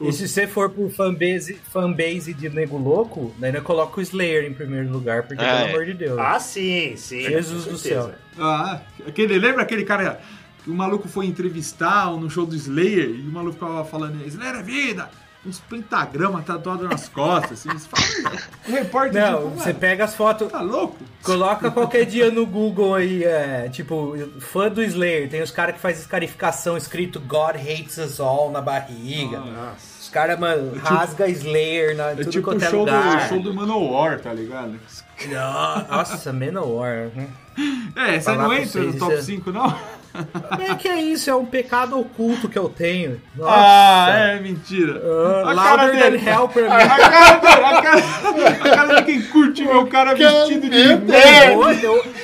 E 0.00 0.12
se 0.12 0.28
você 0.28 0.46
for 0.46 0.68
por 0.68 0.90
fanbase, 0.90 1.54
fanbase 1.72 2.34
de 2.34 2.50
Nego 2.50 2.76
Louco, 2.76 3.34
eu 3.40 3.62
coloco 3.62 3.98
o 3.98 4.02
Slayer 4.02 4.44
em 4.44 4.52
primeiro 4.52 4.90
lugar, 4.90 5.22
porque 5.22 5.42
Ah, 5.42 5.56
pelo 5.56 5.68
é. 5.68 5.70
amor 5.70 5.86
de 5.86 5.94
Deus. 5.94 6.18
Ah, 6.18 6.38
sim, 6.38 6.94
sim. 6.96 7.22
Jesus 7.22 7.64
do 7.64 7.78
céu. 7.78 8.12
Ah, 8.38 8.80
aquele, 9.06 9.38
lembra 9.38 9.62
aquele 9.62 9.84
cara 9.84 10.20
que 10.62 10.70
o 10.70 10.74
maluco 10.74 11.08
foi 11.08 11.24
entrevistar 11.26 12.10
no 12.10 12.28
show 12.28 12.44
do 12.44 12.54
Slayer 12.54 13.08
e 13.08 13.22
o 13.22 13.32
maluco 13.32 13.54
ficava 13.54 13.84
falando, 13.86 14.22
Slayer 14.26 14.56
é 14.56 14.62
vida! 14.62 15.08
Uns 15.46 15.60
pentagramas 15.60 16.44
tatuados 16.44 16.88
nas 16.90 17.08
costas, 17.08 17.52
assim. 17.64 17.68
Você 17.78 17.88
fala, 17.88 18.36
o 18.68 18.72
repórter 18.72 19.22
Não, 19.30 19.38
tipo, 19.44 19.50
você 19.60 19.66
"Mano, 19.68 19.78
pega 19.78 20.04
as 20.04 20.14
fotos. 20.16 20.50
tá 20.50 20.60
louco? 20.60 20.96
Coloca 21.22 21.70
qualquer 21.70 22.04
dia 22.04 22.30
no 22.30 22.44
Google 22.46 22.94
aí, 22.96 23.22
é, 23.22 23.68
tipo, 23.68 24.14
fã 24.40 24.68
do 24.68 24.82
Slayer. 24.82 25.28
Tem 25.30 25.40
os 25.42 25.50
caras 25.52 25.76
que 25.76 25.80
fazem 25.80 26.00
escarificação 26.00 26.76
escrito 26.76 27.20
God 27.20 27.54
hates 27.56 27.96
us 27.98 28.18
all 28.18 28.50
na 28.50 28.60
barriga. 28.60 29.38
Nossa. 29.38 29.96
Os 30.00 30.08
caras, 30.08 30.38
mano, 30.38 30.76
rasga 30.82 31.28
Slayer 31.28 31.96
na 31.96 32.10
É 32.10 32.14
tudo 32.16 32.30
tipo 32.30 32.44
quanto 32.44 32.64
é 32.64 32.70
show 32.70 32.84
do, 32.84 32.90
lugar. 32.92 33.28
show 33.28 33.40
do 33.40 33.54
Manowar, 33.54 34.20
tá 34.20 34.32
ligado? 34.32 34.78
Nossa, 35.88 36.32
Manowar. 36.32 37.10
né? 37.14 37.28
É, 37.96 38.14
você 38.20 38.20
Falar 38.20 38.42
não 38.44 38.52
entra 38.54 38.82
no 38.82 38.92
top 38.98 39.12
isso 39.14 39.20
é- 39.20 39.22
5, 39.22 39.50
não? 39.52 39.78
É 40.70 40.74
que 40.74 40.88
é 40.88 41.00
isso, 41.00 41.28
é 41.30 41.34
um 41.34 41.44
pecado 41.44 41.98
oculto 41.98 42.48
que 42.48 42.58
eu 42.58 42.68
tenho. 42.68 43.20
Nossa. 43.36 43.52
Ah, 43.56 44.08
é 44.36 44.40
mentira. 44.40 45.00
Ah, 45.04 45.50
A 45.50 45.54
cara 45.54 45.82
louder 45.84 46.00
than 46.02 46.10
dele. 46.10 46.28
hell 46.28 46.48
pra 46.48 46.62
mim. 46.62 46.68
A 46.68 46.86
cara, 46.98 47.34
dele, 47.36 47.64
a, 47.64 47.82
cara, 47.82 48.02
a 48.60 48.68
cara 48.76 48.94
de 48.96 49.02
quem 49.04 49.22
curte 49.22 49.62
o 49.66 49.86
cara 49.86 50.14
vestido 50.14 50.68
de, 50.68 50.84
Meu 50.84 50.98
de, 50.98 51.04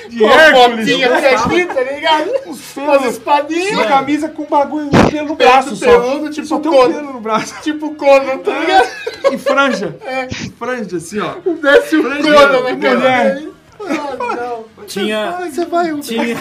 de 0.09 0.24
Hércules. 0.24 0.86
Tá? 0.86 2.24
Os 2.47 2.76
Umas 2.76 2.99
pelos, 2.99 3.12
espadinhas. 3.14 3.72
uma 3.72 3.86
camisa 3.86 4.28
com 4.28 4.45
bagulho 4.45 4.90
de 4.90 5.11
pelo 5.11 5.28
no 5.28 5.34
braço 5.36 5.76
só. 5.76 5.86
peludo, 5.86 6.30
tipo 6.30 6.47
só 6.47 6.59
tem 6.59 6.70
um 6.70 6.74
Conan. 6.74 6.95
pelo 6.95 7.12
no 7.12 7.20
braço. 7.20 7.55
Tipo 7.62 7.95
Conan, 7.95 8.38
tá 8.38 8.59
ligado? 8.59 8.88
E 9.32 9.38
franja. 9.38 9.97
E 10.45 10.51
franja, 10.51 10.97
assim, 10.97 11.20
ó. 11.20 11.34
Desce 11.61 11.97
o 11.97 12.03
Conan 12.03 12.47
na 12.49 12.61
mulher. 12.61 12.78
cara. 13.01 13.51
Ah, 13.89 14.37
não. 14.37 14.87
Tinha- 14.87 15.37
Ai, 15.39 15.51
você 15.51 15.64
vai 15.66 16.01
tinha- 16.01 16.37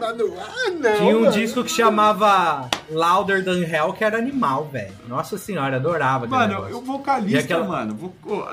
Ah, 0.00 0.12
não. 0.12 0.34
Ah, 0.38 0.70
não. 0.70 0.96
Tinha 0.96 1.16
um 1.16 1.20
mano. 1.20 1.32
disco 1.32 1.64
que 1.64 1.70
chamava 1.70 2.68
Louder 2.90 3.44
Than 3.44 3.62
Hell, 3.62 3.92
que 3.92 4.04
era 4.04 4.18
animal, 4.18 4.66
velho. 4.66 4.92
Nossa 5.08 5.36
senhora, 5.38 5.76
adorava 5.76 6.26
Mano, 6.26 6.54
negócio. 6.54 6.78
o 6.78 6.80
vocalista, 6.82 7.38
E 7.38 7.42
aquela- 7.42 7.66
mano. 7.66 7.94
vo- 7.94 8.48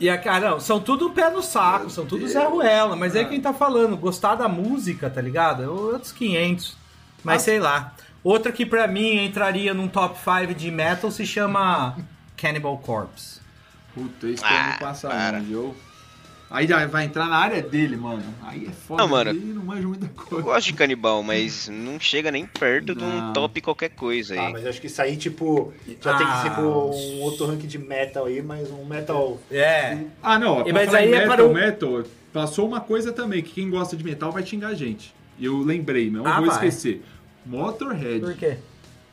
E 0.00 0.10
a 0.10 0.18
cara, 0.18 0.50
não, 0.50 0.60
são 0.60 0.80
tudo 0.80 1.10
pé 1.10 1.30
no 1.30 1.40
saco, 1.42 1.88
são 1.88 2.04
tudo 2.04 2.26
Zé 2.28 2.44
Ruela, 2.44 2.96
mas 2.96 3.14
é 3.14 3.24
quem 3.24 3.40
tá 3.40 3.54
falando, 3.54 3.96
gostar 3.96 4.34
da 4.34 4.48
música, 4.48 5.08
tá 5.08 5.20
ligado? 5.20 5.62
É 5.62 5.68
outros 5.68 6.10
500. 6.12 6.76
Mas 7.22 7.42
sei 7.42 7.58
lá. 7.60 7.94
Outra 8.22 8.50
que 8.50 8.66
pra 8.66 8.86
mim 8.88 9.24
entraria 9.24 9.72
num 9.72 9.86
top 9.86 10.16
5 10.18 10.54
de 10.54 10.70
metal 10.70 11.10
se 11.10 11.24
chama 11.26 11.96
Cannibal 12.36 12.76
Corpse. 12.78 13.40
Puta, 13.94 14.26
isso 14.26 14.44
Ah, 14.44 14.48
ah, 14.48 14.72
me 14.72 14.78
passa 14.80 15.08
para. 15.08 15.38
eu... 15.48 15.74
Aí 16.54 16.66
já 16.68 16.86
vai 16.86 17.04
entrar 17.04 17.26
na 17.26 17.36
área 17.36 17.60
dele, 17.60 17.96
mano. 17.96 18.22
Aí 18.42 18.66
é 18.66 18.70
foda. 18.70 19.02
Não, 19.02 19.08
mano. 19.08 19.32
Não 19.34 19.64
manja 19.64 19.88
muita 19.88 20.06
Eu 20.06 20.10
coisa. 20.10 20.44
gosto 20.44 20.66
de 20.68 20.72
canibal, 20.74 21.22
mas 21.22 21.68
não 21.68 21.98
chega 21.98 22.30
nem 22.30 22.46
perto 22.46 22.94
de 22.94 23.02
um 23.02 23.08
Não. 23.20 23.32
top 23.32 23.60
qualquer 23.60 23.90
coisa 23.90 24.34
Ah, 24.40 24.46
aí. 24.46 24.52
mas 24.52 24.62
eu 24.62 24.70
acho 24.70 24.80
que 24.80 24.86
isso 24.86 25.02
aí, 25.02 25.16
tipo, 25.16 25.72
já 26.00 26.16
tem 26.16 26.26
que 26.26 26.42
ser 26.42 26.48
Ah. 26.48 26.54
com 26.54 26.62
um 26.62 27.20
outro 27.22 27.46
ranking 27.46 27.66
de 27.66 27.78
metal 27.78 28.26
aí, 28.26 28.40
mas 28.40 28.70
um 28.70 28.84
metal. 28.84 29.40
É. 29.50 29.98
Ah, 30.22 30.38
não. 30.38 30.60
E 30.60 30.64
Pra 30.64 30.72
mas 30.74 30.94
aí 30.94 31.08
é 31.12 31.18
metal, 31.18 31.28
para 31.36 31.44
o- 31.44 31.52
metal, 31.52 32.04
passou 32.32 32.68
uma 32.68 32.80
coisa 32.80 33.12
também, 33.12 33.42
que 33.42 33.50
quem 33.52 33.68
gosta 33.68 33.96
de 33.96 34.04
metal 34.04 34.30
vai 34.30 34.46
xingar 34.46 34.68
a 34.68 34.74
gente. 34.74 35.12
E 35.38 35.44
eu 35.46 35.58
lembrei, 35.58 36.08
não 36.10 36.24
Ah, 36.24 36.36
vou 36.36 36.46
vai. 36.46 36.54
esquecer. 36.54 37.02
Motorhead. 37.44 38.20
Por 38.20 38.34
quê? 38.34 38.56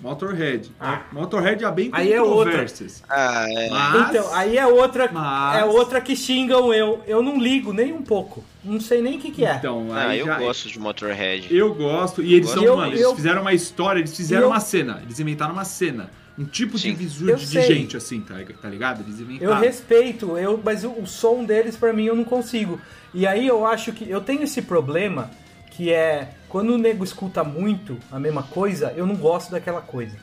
Motorhead. 0.01 0.71
Ah. 0.79 1.03
Motorhead 1.11 1.63
há 1.63 1.71
bem 1.71 1.89
Aí 1.93 2.11
é 2.11 2.21
outra. 2.21 2.65
Ah, 3.09 3.45
é. 3.49 3.69
Mas, 3.69 4.09
Então, 4.09 4.33
aí 4.35 4.57
é 4.57 4.65
outra, 4.65 5.09
Mas- 5.11 5.57
é 5.61 5.65
outra 5.65 6.01
que 6.01 6.15
xingam 6.15 6.73
eu. 6.73 7.01
Eu 7.05 7.21
não 7.21 7.37
ligo 7.39 7.71
nem 7.71 7.93
um 7.93 8.01
pouco. 8.01 8.43
Não 8.63 8.79
sei 8.79 9.01
nem 9.01 9.17
o 9.17 9.19
que, 9.21 9.31
que 9.31 9.45
é. 9.45 9.55
então, 9.55 9.87
Ah, 9.91 10.07
aí 10.09 10.19
eu 10.19 10.25
já- 10.25 10.37
gosto 10.39 10.67
de 10.69 10.79
Motorhead. 10.79 11.55
Eu 11.55 11.73
gosto. 11.73 12.21
E 12.23 12.33
eles 12.33 12.45
Gosto. 12.47 12.55
são, 12.59 12.63
Eu- 12.65 12.77
mano, 12.77 12.93
eu- 12.93 12.99
eles 13.09 13.13
fizeram 13.15 13.41
uma 13.41 13.53
história, 13.53 13.99
eles 13.99 14.15
fizeram 14.15 14.43
eu- 14.43 14.49
uma 14.49 14.59
cena. 14.59 14.99
Eles 15.03 15.19
inventaram 15.19 15.53
uma 15.53 15.65
cena. 15.65 16.09
Um 16.39 16.45
tipo 16.45 16.77
de 16.77 16.83
Sim. 16.95 17.27
Eu 17.27 17.35
de, 17.35 17.45
de 17.45 17.51
sei. 17.51 17.61
gente, 17.63 17.97
assim, 17.97 18.21
tá, 18.21 18.35
tá 18.61 18.69
ligado? 18.69 19.01
Eles 19.03 19.19
Eu 19.19 19.25
inventaram. 19.25 19.59
respeito, 19.59 20.37
eu, 20.37 20.59
mas 20.63 20.83
o, 20.83 20.89
o 20.91 21.05
som 21.05 21.43
deles 21.43 21.75
pra 21.75 21.91
mim 21.93 22.05
eu 22.05 22.15
não 22.15 22.23
consigo. 22.23 22.79
E 23.13 23.27
aí 23.27 23.45
eu 23.45 23.65
acho 23.65 23.91
que 23.91 24.09
eu 24.09 24.21
tenho 24.21 24.41
esse 24.43 24.61
problema 24.61 25.29
que 25.71 25.91
é 25.91 26.29
quando 26.51 26.71
o 26.73 26.77
nego 26.77 27.03
escuta 27.03 27.43
muito 27.43 27.97
a 28.11 28.19
mesma 28.19 28.43
coisa, 28.43 28.93
eu 28.95 29.05
não 29.07 29.15
gosto 29.15 29.51
daquela 29.51 29.81
coisa. 29.81 30.17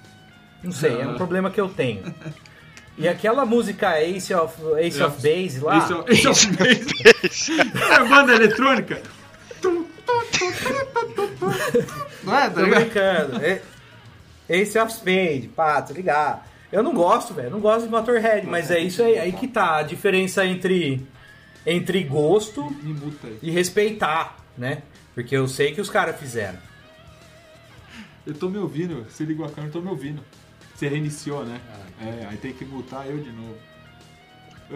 Não 0.62 0.72
sei, 0.72 1.00
é 1.00 1.06
um 1.06 1.14
problema 1.16 1.50
que 1.50 1.60
eu 1.60 1.68
tenho. 1.68 2.02
E 2.98 3.08
aquela 3.08 3.46
música 3.46 4.00
Ace 4.02 4.34
of, 4.34 4.54
Ace 4.80 5.02
of 5.02 5.16
Base 5.22 5.60
lá, 5.60 5.78
Esse 5.78 5.92
é, 5.92 5.96
o- 5.96 6.04
esse 6.08 6.26
é 6.26 6.30
o 6.30 6.56
base. 6.56 7.92
é 7.92 8.04
banda 8.08 8.34
eletrônica. 8.34 9.00
Não 12.24 12.36
é, 12.36 12.48
tá 12.48 12.50
tô 12.50 12.60
ligado? 12.64 12.80
brincando. 12.80 13.44
É- 13.44 13.62
Ace 14.48 14.78
of 14.78 14.92
Spade, 14.92 15.50
pá, 15.54 15.80
tô 15.82 15.92
ligado. 15.92 16.40
Eu 16.72 16.82
não 16.82 16.92
gosto, 16.94 17.32
velho, 17.34 17.50
não 17.50 17.60
gosto 17.60 17.84
de 17.84 17.90
Motorhead, 17.90 18.46
mas 18.46 18.70
é 18.70 18.78
isso 18.80 19.02
aí, 19.02 19.18
aí 19.18 19.32
que 19.32 19.46
tá 19.48 19.76
a 19.76 19.82
diferença 19.82 20.44
entre, 20.44 21.06
entre 21.66 22.02
gosto 22.02 22.66
e 23.42 23.50
respeitar, 23.50 24.36
né? 24.56 24.82
Porque 25.18 25.36
eu 25.36 25.48
sei 25.48 25.72
que 25.72 25.80
os 25.80 25.90
caras 25.90 26.16
fizeram. 26.16 26.60
Eu 28.24 28.34
tô 28.34 28.48
me 28.48 28.56
ouvindo, 28.56 29.04
você 29.10 29.24
ligou 29.24 29.44
a 29.44 29.48
câmera, 29.48 29.66
eu 29.66 29.72
tô 29.72 29.80
me 29.80 29.88
ouvindo. 29.88 30.22
Você 30.72 30.86
reiniciou, 30.86 31.44
né? 31.44 31.60
É, 32.00 32.26
aí 32.30 32.36
tem 32.36 32.52
que 32.52 32.64
mutar 32.64 33.04
eu 33.10 33.18
de 33.18 33.32
novo. 33.32 33.56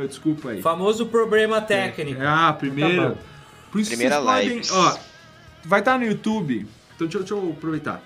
Desculpa 0.08 0.50
aí. 0.50 0.60
Famoso 0.60 1.06
problema 1.06 1.60
técnico. 1.60 2.20
Ah, 2.26 2.52
primeiro. 2.54 3.14
Tá. 3.14 3.20
Por 3.70 3.80
isso 3.80 3.90
Primeira 3.92 4.16
podem, 4.20 4.48
live. 4.56 4.68
Ó, 4.72 4.98
vai 5.64 5.78
estar 5.78 5.96
no 5.96 6.04
YouTube. 6.06 6.66
Então 6.96 7.06
deixa, 7.06 7.18
eu- 7.18 7.20
deixa 7.22 7.34
eu 7.34 7.52
aproveitar. 7.52 8.02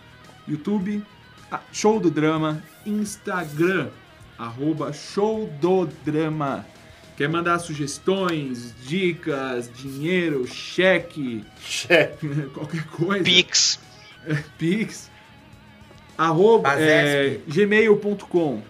YouTube, 0.46 1.02
ah, 1.50 1.60
Show 1.72 1.98
do 1.98 2.10
Drama, 2.10 2.62
Instagram, 2.84 3.88
arroba 4.36 4.92
Show 4.92 5.46
do 5.58 5.86
Drama. 6.04 6.66
Quer 7.16 7.28
mandar 7.30 7.58
sugestões, 7.58 8.74
dicas, 8.86 9.70
dinheiro, 9.74 10.46
cheque, 10.46 11.42
Chefe. 11.58 12.28
qualquer 12.52 12.84
coisa. 12.88 13.24
Pix. 13.24 13.80
Pix. 14.58 15.10
Arroba 16.18 16.72
é, 16.80 17.40
gmail.com 17.46 18.62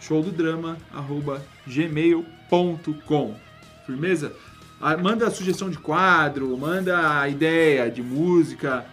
Show 0.00 0.22
do 0.22 0.32
drama 0.32 0.76
arroba 0.92 1.44
gmail.com 1.66 3.34
Firmeza? 3.86 4.32
Ah, 4.80 4.96
manda 4.96 5.30
sugestão 5.30 5.68
de 5.68 5.78
quadro, 5.78 6.56
manda 6.56 7.28
ideia 7.28 7.90
de 7.90 8.02
música. 8.02 8.86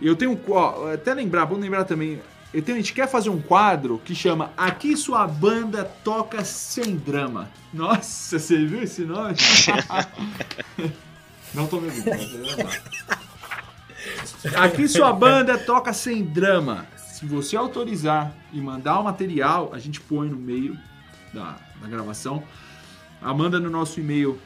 Eu 0.00 0.16
tenho, 0.16 0.38
ó, 0.48 0.92
até 0.92 1.14
lembrar, 1.14 1.44
vamos 1.44 1.62
lembrar 1.62 1.84
também. 1.84 2.20
Tenho, 2.62 2.78
a 2.78 2.80
gente 2.80 2.92
quer 2.92 3.08
fazer 3.08 3.30
um 3.30 3.40
quadro 3.40 4.00
que 4.04 4.14
chama 4.14 4.52
Aqui 4.56 4.96
Sua 4.96 5.26
Banda 5.26 5.84
Toca 5.84 6.44
Sem 6.44 6.96
Drama. 6.96 7.50
Nossa, 7.72 8.38
você 8.38 8.64
viu 8.64 8.82
esse 8.82 9.02
nome? 9.02 9.34
Não 11.54 11.66
tô 11.68 11.80
me 11.80 11.86
ouvindo. 11.86 12.10
mas 12.10 12.44
é. 14.44 14.58
Aqui 14.58 14.88
sua 14.88 15.12
banda 15.12 15.56
toca 15.56 15.92
sem 15.92 16.24
drama. 16.24 16.86
Se 16.96 17.24
você 17.24 17.56
autorizar 17.56 18.34
e 18.52 18.60
mandar 18.60 18.98
o 18.98 19.04
material, 19.04 19.70
a 19.72 19.78
gente 19.78 20.00
põe 20.00 20.28
no 20.28 20.36
meio 20.36 20.76
da, 21.32 21.56
da 21.80 21.88
gravação. 21.88 22.42
A 23.22 23.32
manda 23.32 23.58
no 23.58 23.70
nosso 23.70 24.00
e-mail 24.00 24.38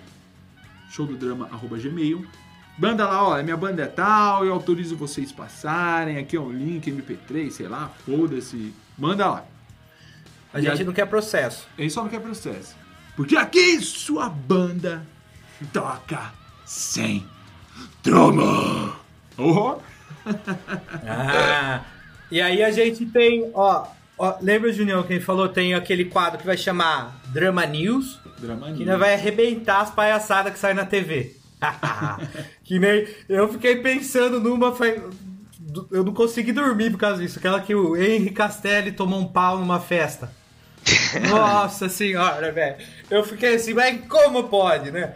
showdodrama.gmail. 0.90 2.26
Banda 2.79 3.07
lá, 3.07 3.26
ó, 3.29 3.43
minha 3.43 3.57
banda 3.57 3.83
é 3.83 3.87
tal, 3.87 4.45
eu 4.47 4.53
autorizo 4.53 4.97
vocês 4.97 5.33
passarem. 5.33 6.16
Aqui 6.18 6.37
é 6.37 6.41
um 6.41 6.53
link, 6.53 6.89
MP3, 6.91 7.51
sei 7.51 7.66
lá, 7.68 7.91
foda-se. 8.07 8.72
Manda 8.97 9.29
lá. 9.29 9.45
A 10.55 10.61
E 10.61 10.62
gente 10.62 10.83
a- 10.83 10.85
não 10.85 10.93
quer 10.93 11.07
processo. 11.07 11.66
Ele 11.76 11.91
só 11.91 12.03
não 12.03 12.09
quer 12.09 12.20
processo. 12.20 12.76
Porque 13.16 13.37
aqui 13.37 13.81
sua 13.83 14.29
banda 14.29 15.05
toca 15.72 16.33
sem 16.64 17.26
drama. 18.03 18.97
Oh! 19.41 19.79
Ah, 21.07 21.83
e 22.31 22.41
aí 22.41 22.62
a 22.64 22.72
gente 22.72 23.07
tem, 23.07 23.51
ó, 23.55 23.87
ó, 24.18 24.37
lembra, 24.43 24.72
Junião, 24.72 25.03
que 25.05 25.12
ele 25.12 25.24
falou, 25.24 25.49
tem 25.49 25.74
aquele 25.74 26.07
quadro 26.07 26.41
que 26.41 26.45
vai 26.47 26.57
chamar 26.57 27.20
Drama 27.26 27.64
News, 27.64 28.18
Drama 28.39 28.62
que 28.66 28.70
News. 28.72 28.81
ainda 28.81 28.99
vai 28.99 29.14
arrebentar 29.14 29.81
as 29.83 29.91
palhaçadas 29.91 30.53
que 30.53 30.59
saem 30.59 30.74
na 30.74 30.85
TV. 30.85 31.37
que 32.64 32.78
nem, 32.78 33.06
eu 33.28 33.48
fiquei 33.52 33.76
pensando 33.76 34.40
numa, 34.40 34.74
eu 35.90 36.04
não 36.04 36.12
consegui 36.14 36.52
dormir 36.52 36.90
por 36.90 36.98
causa 36.98 37.20
disso, 37.22 37.38
aquela 37.38 37.61
que 37.61 37.74
o 37.74 37.96
Henry 37.96 38.30
Castelli 38.30 38.92
tomou 38.92 39.20
um 39.20 39.26
pau 39.26 39.59
numa 39.59 39.80
festa. 39.80 40.30
Nossa 41.28 41.88
senhora, 41.88 42.50
velho. 42.52 42.76
Eu 43.11 43.24
fiquei 43.24 43.54
assim, 43.56 43.74
mas 43.74 44.00
como 44.09 44.44
pode, 44.44 44.90
né? 44.90 45.14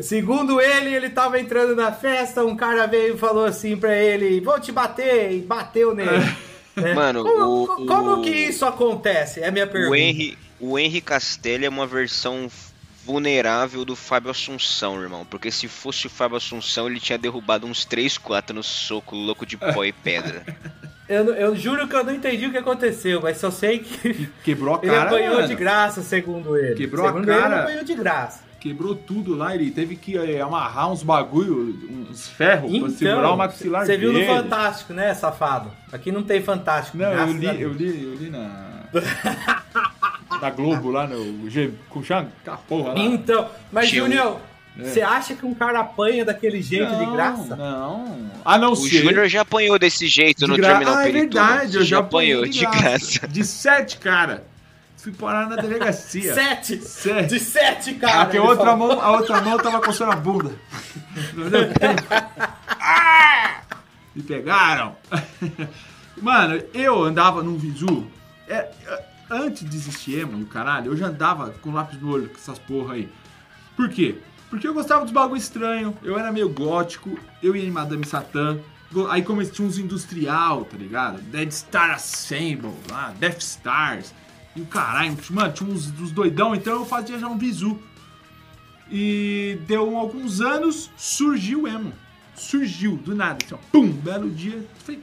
Segundo 0.00 0.60
ele, 0.60 0.92
ele 0.92 1.08
tava 1.08 1.38
entrando 1.38 1.76
na 1.76 1.92
festa, 1.92 2.44
um 2.44 2.56
cara 2.56 2.86
veio 2.86 3.14
e 3.14 3.18
falou 3.18 3.44
assim 3.44 3.76
pra 3.76 3.96
ele, 3.96 4.40
vou 4.40 4.58
te 4.58 4.72
bater, 4.72 5.32
e 5.32 5.40
bateu 5.40 5.94
nele. 5.94 6.10
né? 6.76 6.92
Mano, 6.94 7.22
como, 7.22 7.62
o- 7.62 7.86
como 7.86 8.12
o- 8.16 8.22
que 8.22 8.30
isso 8.30 8.66
acontece? 8.66 9.40
É 9.40 9.46
a 9.46 9.52
minha 9.52 9.66
pergunta. 9.68 9.92
O 9.92 9.94
Henry, 9.94 10.36
o 10.58 10.76
Henry 10.76 11.00
Castelli 11.00 11.64
é 11.64 11.68
uma 11.68 11.86
versão 11.86 12.50
vulnerável 13.04 13.84
do 13.84 13.94
Fábio 13.94 14.30
Assunção, 14.30 15.00
irmão. 15.00 15.26
Porque 15.28 15.50
se 15.50 15.68
fosse 15.68 16.06
o 16.06 16.10
Fábio 16.10 16.36
Assunção, 16.36 16.88
ele 16.88 17.00
tinha 17.00 17.18
derrubado 17.18 17.66
uns 17.66 17.84
3, 17.84 18.18
4 18.18 18.54
no 18.54 18.62
soco 18.62 19.14
louco 19.14 19.44
de 19.44 19.56
pó 19.56 19.84
e 19.84 19.92
pedra. 19.92 20.44
Eu, 21.06 21.34
eu 21.34 21.54
juro 21.54 21.86
que 21.86 21.94
eu 21.94 22.02
não 22.02 22.14
entendi 22.14 22.46
o 22.46 22.50
que 22.50 22.56
aconteceu, 22.56 23.20
mas 23.20 23.36
só 23.36 23.50
sei 23.50 23.80
que 23.80 24.26
Quebrou 24.42 24.76
a 24.76 24.78
ele 24.82 24.90
cara, 24.90 25.02
apanhou 25.02 25.34
mano. 25.34 25.48
de 25.48 25.54
graça, 25.54 26.02
segundo 26.02 26.56
ele. 26.56 26.76
Quebrou 26.76 27.04
a 27.04 27.08
segundo 27.08 27.30
ele, 27.30 27.40
cara. 27.42 27.54
ele 27.56 27.62
apanhou 27.62 27.84
de 27.84 27.94
graça. 27.94 28.40
Quebrou 28.58 28.94
tudo 28.94 29.34
lá, 29.36 29.54
ele 29.54 29.70
teve 29.70 29.96
que 29.96 30.16
eh, 30.16 30.40
amarrar 30.40 30.90
uns 30.90 31.02
bagulho, 31.02 31.78
uns 32.10 32.26
ferros 32.30 32.70
pra 32.70 32.78
Então, 32.78 32.88
segurar 32.88 33.32
o 33.32 33.36
maxilar 33.36 33.84
você 33.84 33.98
viu 33.98 34.14
no. 34.14 34.24
Fantástico, 34.24 34.94
né, 34.94 35.12
safado? 35.12 35.70
Aqui 35.92 36.10
não 36.10 36.22
tem 36.22 36.42
Fantástico. 36.42 36.96
Não, 36.96 37.12
eu 37.12 37.20
a 37.20 37.26
li, 37.26 37.60
eu 37.60 37.72
li, 37.74 38.02
eu 38.02 38.14
li 38.14 38.30
na. 38.30 38.73
na 40.40 40.50
Globo 40.50 40.90
lá 40.90 41.06
no 41.06 41.48
G. 41.50 41.72
Com 41.88 42.02
a 42.46 42.56
porra 42.56 42.92
lá. 42.94 42.98
Então, 43.00 43.48
mas 43.72 43.88
Tio. 43.88 44.04
Junior, 44.04 44.40
É. 44.78 44.82
você 44.84 45.00
acha 45.02 45.34
que 45.34 45.46
um 45.46 45.54
cara 45.54 45.80
apanha 45.80 46.24
daquele 46.24 46.60
jeito 46.60 46.90
de 46.96 47.06
Não, 47.06 47.12
graça? 47.12 47.56
Não. 47.56 48.30
A 48.44 48.58
não 48.58 48.72
O 48.72 48.76
ser. 48.76 49.02
Júnior 49.02 49.28
já 49.28 49.42
apanhou 49.42 49.78
desse 49.78 50.06
jeito 50.06 50.40
de 50.40 50.46
no 50.46 50.56
gra- 50.56 50.68
Terminal 50.70 50.94
Ah, 50.96 51.08
é 51.08 51.12
verdade, 51.12 51.76
eu 51.76 51.84
já 51.84 51.98
apanhei 52.00 52.48
de 52.48 52.66
graça. 52.66 53.26
De 53.28 53.44
sete, 53.44 53.98
cara. 53.98 54.44
Fui 54.96 55.12
parar 55.12 55.48
na 55.50 55.56
delegacia. 55.56 56.32
Sete! 56.32 56.78
Sete. 56.82 57.28
De 57.28 57.38
sete, 57.38 57.92
cara! 57.94 58.22
Ah, 58.22 58.26
que 58.26 58.38
a 58.38 58.42
outra 58.42 58.64
falou. 58.70 58.88
mão, 58.88 59.00
a 59.02 59.12
outra 59.12 59.38
mão 59.42 59.58
tava 59.58 59.78
coçando 59.82 60.12
a 60.12 60.16
bunda. 60.16 60.52
Não 61.34 61.50
deu 61.50 61.68
tempo. 61.74 62.02
Ah! 62.80 63.60
Me 64.16 64.22
pegaram. 64.22 64.96
Mano, 66.22 66.62
eu 66.72 67.02
andava 67.04 67.42
num 67.42 67.56
visu. 67.58 68.06
É, 68.48 68.70
é, 68.86 69.04
antes 69.30 69.68
de 69.68 69.76
existir 69.76 70.20
emo 70.20 70.38
e 70.38 70.42
o 70.42 70.46
caralho, 70.46 70.92
eu 70.92 70.96
já 70.96 71.06
andava 71.06 71.50
com 71.62 71.72
lápis 71.72 72.00
no 72.00 72.10
olho 72.10 72.28
com 72.28 72.36
essas 72.36 72.58
porra 72.58 72.94
aí. 72.94 73.08
Por 73.76 73.88
quê? 73.88 74.18
Porque 74.50 74.68
eu 74.68 74.74
gostava 74.74 75.04
dos 75.04 75.12
bagulho 75.12 75.38
estranho, 75.38 75.96
eu 76.02 76.18
era 76.18 76.30
meio 76.30 76.48
gótico, 76.48 77.18
eu 77.42 77.56
ia 77.56 77.64
em 77.64 77.70
Madame 77.70 78.06
Satã. 78.06 78.58
Aí 79.10 79.24
tinha 79.50 79.66
uns 79.66 79.78
industrial, 79.78 80.64
tá 80.64 80.76
ligado? 80.76 81.20
Dead 81.22 81.50
Star 81.50 81.90
Assemble, 81.90 82.72
lá, 82.88 83.12
Death 83.18 83.40
Stars. 83.40 84.14
E 84.54 84.60
o 84.60 84.66
caralho, 84.66 85.16
mano, 85.30 85.52
tinha 85.52 85.68
uns, 85.68 85.88
uns 86.00 86.12
doidão, 86.12 86.54
então 86.54 86.74
eu 86.74 86.86
fazia 86.86 87.18
já 87.18 87.26
um 87.26 87.36
visu. 87.36 87.80
E 88.88 89.58
deu 89.66 89.96
alguns 89.96 90.40
anos, 90.40 90.90
surgiu 90.96 91.62
o 91.62 91.68
emo. 91.68 91.92
Surgiu, 92.36 92.96
do 92.96 93.14
nada, 93.14 93.38
assim, 93.44 93.54
ó, 93.54 93.58
pum, 93.72 93.90
belo 93.90 94.30
dia. 94.30 94.64
Falei, 94.84 95.02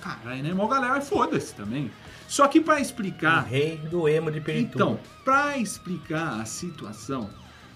caralho, 0.00 0.42
né? 0.42 0.52
Mó 0.52 0.66
galera, 0.66 1.00
foda-se 1.00 1.54
também. 1.54 1.90
Só 2.30 2.46
que 2.46 2.60
pra 2.60 2.76
O 2.76 2.78
explicar, 2.78 3.40
rei 3.40 3.76
do 3.90 4.08
emo 4.08 4.30
de 4.30 4.40
Perituba. 4.40 4.84
então, 4.84 5.00
pra 5.24 5.58
explicar 5.58 6.40
a 6.40 6.44
situação 6.44 7.28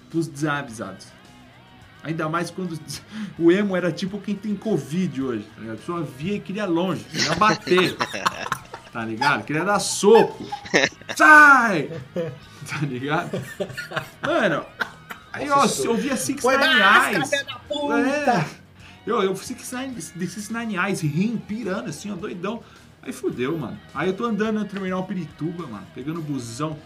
pros 0.08 0.28
desavisados, 0.28 1.08
Ainda 2.04 2.28
mais 2.28 2.50
quando 2.50 2.78
o 3.36 3.50
emo 3.50 3.74
era 3.74 3.90
tipo 3.90 4.20
quem 4.20 4.36
tem 4.36 4.54
Covid 4.54 5.22
hoje. 5.22 5.44
tá? 5.56 5.72
A 5.72 5.76
pessoa 5.76 6.02
via 6.02 6.36
e 6.36 6.40
queria 6.40 6.66
longe, 6.66 7.02
queria 7.04 7.34
bater. 7.34 7.96
Tá 8.94 9.04
ligado? 9.04 9.42
Queria 9.42 9.64
dar 9.64 9.80
soco. 9.80 10.46
Sai! 11.16 11.90
Tá 12.14 12.78
ligado? 12.82 13.42
Mano, 14.22 14.64
aí 15.32 15.50
ó, 15.50 15.66
eu 15.82 15.96
via 15.96 16.16
Six 16.16 16.44
Nine 16.44 17.16
Eyes. 17.16 17.32
É. 17.32 18.44
Eu, 19.04 19.20
eu 19.20 19.34
Six 19.34 19.72
Nine, 19.72 20.00
Six 20.00 20.48
Nine 20.48 20.76
Eyes, 20.76 21.00
rim, 21.00 21.36
pirando 21.36 21.88
assim, 21.90 22.12
ó, 22.12 22.14
doidão. 22.14 22.62
Aí 23.04 23.12
fudeu, 23.12 23.56
mano. 23.58 23.78
Aí 23.94 24.08
eu 24.08 24.14
tô 24.14 24.24
andando 24.24 24.60
no 24.60 24.64
terminal 24.64 25.04
Pirituba, 25.04 25.66
mano, 25.66 25.86
pegando 25.94 26.22
busão. 26.22 26.76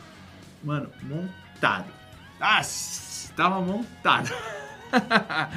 Mano, 0.65 0.91
montado. 1.03 1.87
Ah, 2.41 2.61
tava 3.37 3.61
montado. 3.61 4.33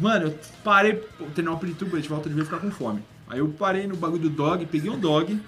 mano, 0.00 0.26
eu 0.28 0.38
parei, 0.62 1.02
o 1.18 1.24
terminal 1.26 1.58
Pirituba, 1.58 1.96
a 1.96 2.00
gente 2.00 2.08
volta 2.08 2.28
de 2.28 2.34
vez 2.34 2.46
ficar 2.46 2.60
com 2.60 2.70
fome. 2.70 3.02
Aí 3.28 3.40
eu 3.40 3.48
parei 3.48 3.86
no 3.88 3.96
bagulho 3.96 4.22
do 4.22 4.30
dog, 4.30 4.64
peguei 4.66 4.88
um 4.90 4.98
dog 4.98 5.40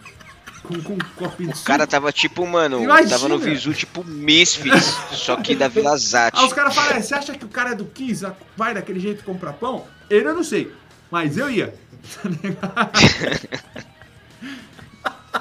com, 0.64 0.80
com 0.82 0.92
um 0.94 0.98
copinho 1.16 1.52
de 1.52 1.58
O 1.60 1.62
cara 1.64 1.82
suco. 1.82 1.90
tava 1.90 2.12
tipo, 2.12 2.44
mano, 2.46 2.82
Imagina. 2.82 3.10
tava 3.10 3.28
no 3.28 3.38
visu 3.38 3.72
tipo 3.72 4.04
Misfits, 4.04 4.96
só 5.12 5.36
que 5.36 5.54
da 5.54 5.68
Vila 5.68 5.96
Zate. 5.96 6.38
Aí 6.40 6.46
os 6.46 6.52
caras 6.52 6.74
falam, 6.74 6.96
"É, 6.96 7.00
você 7.02 7.14
acha 7.14 7.34
que 7.36 7.44
o 7.44 7.48
cara 7.48 7.70
é 7.70 7.74
do 7.74 7.84
Kiss 7.84 8.24
vai 8.56 8.74
daquele 8.74 8.98
jeito 9.00 9.22
comprar 9.24 9.52
pão? 9.52 9.86
Ele 10.10 10.28
eu 10.28 10.34
não 10.34 10.44
sei, 10.44 10.72
mas 11.10 11.36
eu 11.38 11.48
ia. 11.48 11.72
Tá 12.20 12.28
ligado? 12.28 12.90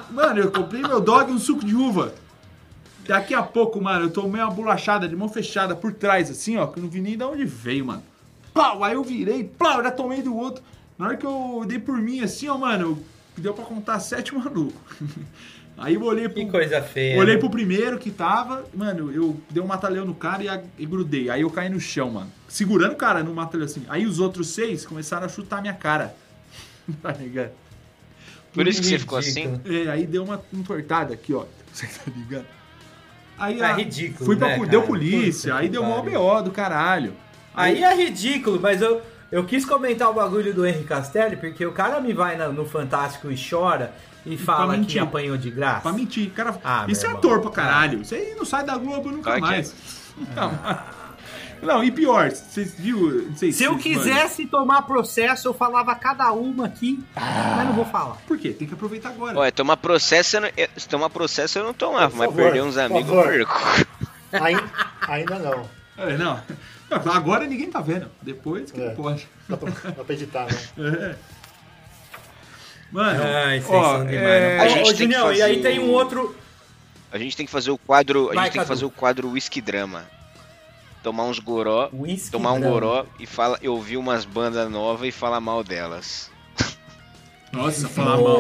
mano, 0.10 0.39
eu 0.39 0.52
comprei 0.52 0.82
meu 0.82 0.99
dog 0.99 1.32
e 1.32 1.34
um 1.34 1.39
suco 1.39 1.66
de 1.66 1.76
uva. 1.76 2.14
Daqui 3.08 3.34
a 3.34 3.41
pouco, 3.41 3.82
mano, 3.82 4.06
eu 4.06 4.10
tomei 4.12 4.41
uma 4.41 4.52
bolachada 4.52 5.08
de 5.08 5.16
mão 5.16 5.28
fechada 5.28 5.76
por 5.76 5.93
trás, 5.93 6.30
assim, 6.30 6.58
ó, 6.58 6.68
que 6.68 6.80
eu 6.80 6.84
não 6.84 6.89
vi 6.89 7.02
nem 7.02 7.18
de 7.18 7.24
onde 7.24 7.45
veio, 7.45 7.86
mano. 7.86 8.04
Pau, 8.54 8.84
aí 8.84 8.93
eu 8.93 9.04
virei, 9.04 9.43
pau, 9.43 9.82
já 9.82 9.91
tomei 9.91 10.22
do 10.22 10.36
outro. 10.36 10.64
Na 10.97 11.08
hora 11.08 11.18
que 11.18 11.26
eu 11.26 11.64
dei 11.68 11.80
por 11.80 11.97
mim, 11.97 12.22
assim, 12.22 12.47
ó, 12.47 12.58
mano, 12.58 13.04
deu 13.38 13.54
pra 13.54 13.66
contar 13.66 13.99
sete 13.99 14.34
malucos. 14.36 14.80
Aí 15.78 15.95
eu 15.95 16.04
olhei 16.04 16.30
pro, 16.30 16.36
Que 16.36 16.45
coisa 16.45 16.82
feia. 16.82 17.18
Olhei 17.18 17.36
né? 17.36 17.39
pro 17.39 17.49
primeiro 17.49 17.97
que 17.97 18.12
tava, 18.12 18.64
mano, 18.74 19.12
eu 19.12 19.39
dei 19.49 19.64
um 19.64 19.66
matalhão 19.68 20.06
no 20.06 20.14
cara 20.14 20.43
e, 20.78 20.84
e 20.84 20.86
grudei. 20.86 21.30
Aí 21.30 21.41
eu 21.41 21.49
caí 21.49 21.70
no 21.70 21.80
chão, 21.80 22.12
mano. 22.12 22.32
Segurando 22.47 22.93
o 22.93 22.97
cara 22.97 23.24
no 23.24 23.34
matalhão 23.34 23.66
assim. 23.66 23.84
Aí 23.89 24.06
os 24.06 24.20
outros 24.20 24.49
seis 24.49 24.86
começaram 24.86 25.26
a 25.26 25.30
chutar 25.30 25.60
minha 25.60 25.74
cara. 25.74 26.16
tá 27.02 27.12
ligado? 27.14 27.52
Por 28.54 28.68
isso 28.68 28.82
que 28.82 28.88
você 28.88 28.99
ficou 28.99 29.18
assim? 29.18 29.60
É, 29.66 29.89
aí 29.89 30.06
deu 30.06 30.24
uma 30.24 30.41
entortada 30.54 31.14
aqui, 31.14 31.34
ó. 31.34 31.45
Você 31.72 31.88
tá 31.88 32.12
ligado? 32.14 32.45
Aí 33.39 33.60
É 33.62 33.64
a- 33.66 33.74
ridículo, 33.74 34.26
Fui 34.26 34.36
pra, 34.36 34.49
né, 34.49 34.56
cara? 34.58 34.68
deu 34.70 34.84
polícia, 34.84 35.52
Puta 35.54 35.62
aí 35.64 35.70
deu 35.70 35.84
mó 35.84 36.02
pariu. 36.02 36.20
BO 36.20 36.41
do 36.43 36.52
caralho. 36.52 37.14
Aí 37.56 37.82
é 37.84 37.95
ridículo, 37.95 38.60
mas 38.62 38.82
eu, 38.82 39.02
eu 39.32 39.45
quis 39.45 39.66
comentar 39.66 40.10
o 40.10 40.14
bagulho 40.14 40.54
do 40.54 40.66
Henry 40.66 40.84
Castelli, 40.84 41.38
porque 41.38 41.66
o 41.66 41.72
cara 41.72 41.99
me 42.02 42.12
vai 42.14 42.36
no 42.52 42.66
Fantástico 42.66 43.32
e 43.32 43.36
chora 43.49 43.93
e 44.26 44.38
fala 44.38 44.78
que 44.80 44.99
apanhou 44.99 45.38
de 45.38 45.49
graça. 45.49 45.82
Pra 45.82 45.93
mentir, 45.93 46.30
cara. 46.32 46.60
Ah, 46.64 46.86
isso 46.88 47.06
é 47.06 47.10
ator 47.10 47.39
pra 47.41 47.52
caralho. 47.52 48.02
Isso 48.02 48.14
aí 48.14 48.36
não 48.38 48.45
sai 48.45 48.64
da 48.66 48.78
Globo 48.78 49.10
nunca 49.12 49.38
é. 49.38 49.39
mais. 49.39 49.74
Nunca 50.18 50.47
mais. 50.49 50.80
Não, 51.62 51.84
e 51.84 51.91
pior, 51.91 52.32
vocês 52.32 52.74
viu? 52.76 53.28
Não 53.30 53.36
sei 53.36 53.51
Se 53.51 53.64
eu 53.64 53.78
quisesse 53.78 54.45
tomar 54.47 54.82
processo, 54.84 55.47
eu 55.47 55.53
falava 55.53 55.93
cada 55.95 56.32
uma 56.32 56.66
aqui, 56.66 57.03
mas 57.16 57.68
não 57.68 57.74
vou 57.74 57.86
falar. 57.86 58.16
Por 58.28 58.38
quê? 58.38 58.49
Tem 58.51 58.68
que 58.68 58.74
aproveitar 58.74 59.09
agora. 59.09 59.38
Olha, 59.38 59.51
tomar 59.51 59.78
processo, 59.78 60.38
eu 60.38 60.41
não, 60.41 60.49
eu- 60.57 60.68
se 60.76 60.88
tomar 60.89 61.09
processo 61.09 61.59
eu 61.59 61.64
não 61.64 61.74
tomava, 61.74 62.16
mas 62.16 62.34
perder 62.34 62.64
uns 62.64 62.78
amigos 62.78 63.12
eu 63.12 63.24
perco. 63.24 63.59
Ainda, 64.32 64.64
ainda 65.07 65.39
não. 65.39 65.70
É, 65.97 66.18
não. 66.18 66.41
Agora 67.14 67.45
ninguém 67.45 67.70
tá 67.70 67.80
vendo. 67.80 68.09
Depois 68.22 68.72
que 68.72 68.82
É. 68.82 68.89
pode. 68.91 69.28
Dá 69.47 69.55
pra, 69.55 69.70
dá 69.70 70.03
pra 70.03 70.14
editar, 70.16 70.47
né? 70.78 71.16
Mano, 72.91 73.24
Ai, 73.24 73.64
ó, 73.70 74.03
é, 74.03 74.59
A 74.59 74.64
Ô, 74.66 74.68
gente 74.70 74.80
ô, 74.82 74.84
tem 74.84 74.93
que 74.93 74.97
Junião, 75.03 75.28
e 75.32 75.36
fazer 75.38 75.43
aí 75.43 75.62
tem 75.62 75.80
um 75.80 75.89
outro. 75.91 76.36
A 77.12 77.18
gente 77.18 77.38
tem 77.38 77.45
que 77.45 77.51
fazer 77.51 77.72
o 77.72 77.78
quadro, 77.78 78.30
a 78.32 78.34
Vai, 78.34 78.36
gente 78.36 78.43
tem 78.43 78.51
que 78.51 78.57
Cadu. 78.57 78.68
fazer 78.68 78.86
o 78.86 78.89
quadro 78.91 79.30
Whisky 79.30 79.62
Drama. 79.62 80.03
Tomar 81.04 81.24
uns 81.24 81.39
goró, 81.39 81.89
Whisky 81.91 82.32
tomar 82.32 82.52
um 82.54 82.62
goró 82.62 83.06
e 83.20 83.26
fala, 83.26 83.58
eu 83.62 83.74
ouvir 83.74 83.97
umas 83.97 84.24
bandas 84.24 84.70
novas 84.70 85.08
e 85.08 85.12
falar 85.12 85.39
mal 85.39 85.64
delas. 85.64 86.30
Nossa, 87.52 87.89
falar 87.89 88.18
mal. 88.18 88.39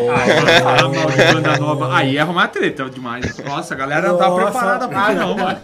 falar 0.61 0.83
mal 0.89 1.11
de 1.11 1.33
banda 1.33 1.57
nova. 1.57 1.95
Aí 1.97 2.15
é 2.17 2.21
arrumar 2.21 2.47
treta 2.47 2.89
demais. 2.89 3.37
Nossa, 3.39 3.73
a 3.73 3.77
galera 3.77 4.07
não 4.09 4.17
tá 4.17 4.29
Nossa, 4.29 4.43
preparada 4.43 4.87
pra 4.87 5.05
ah, 5.07 5.11
isso, 5.11 5.21
não, 5.21 5.35
mano. 5.37 5.59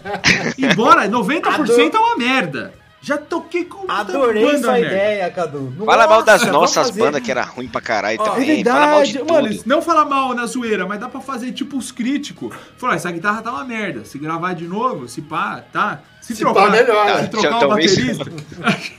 Embora 0.58 1.08
90% 1.08 1.94
é 1.94 1.98
uma 1.98 2.16
merda. 2.16 2.74
Já 3.00 3.16
toquei 3.16 3.64
com 3.64 3.90
Adorei 3.90 4.44
banda 4.44 4.58
sua 4.58 4.72
merda. 4.72 4.86
ideia, 4.88 5.30
Cadu. 5.30 5.72
Fala 5.86 6.06
mal 6.08 6.22
das 6.24 6.40
Nossa, 6.42 6.52
nossas 6.52 6.86
fazer- 6.88 7.00
bandas 7.00 7.22
que 7.22 7.30
era 7.30 7.42
ruim 7.42 7.68
pra 7.68 7.80
caralho 7.80 8.18
Ó, 8.20 8.24
É 8.24 8.30
também. 8.32 8.64
Fala 8.64 8.86
mal 8.88 9.02
de 9.04 9.12
verdade, 9.12 9.18
tudo. 9.18 9.42
mano, 9.48 9.62
não 9.64 9.80
fala 9.82 10.04
mal 10.04 10.34
na 10.34 10.44
zoeira, 10.46 10.84
mas 10.84 10.98
dá 11.00 11.08
pra 11.08 11.20
fazer 11.20 11.52
tipo 11.52 11.78
os 11.78 11.92
críticos. 11.92 12.54
Falar, 12.76 12.96
essa 12.96 13.10
guitarra 13.12 13.40
tá 13.40 13.52
uma 13.52 13.64
merda. 13.64 14.04
Se 14.04 14.18
gravar 14.18 14.52
de 14.52 14.66
novo, 14.66 15.08
se 15.08 15.22
pá, 15.22 15.62
tá. 15.72 16.00
Se, 16.28 16.34
Se 16.36 16.40
trocar, 16.42 16.64
pá, 16.66 16.70
melhora. 16.70 17.22
se 17.22 17.28
trocar 17.28 17.48
Então, 17.56 17.68
o 17.68 17.70
baterista. 17.70 18.24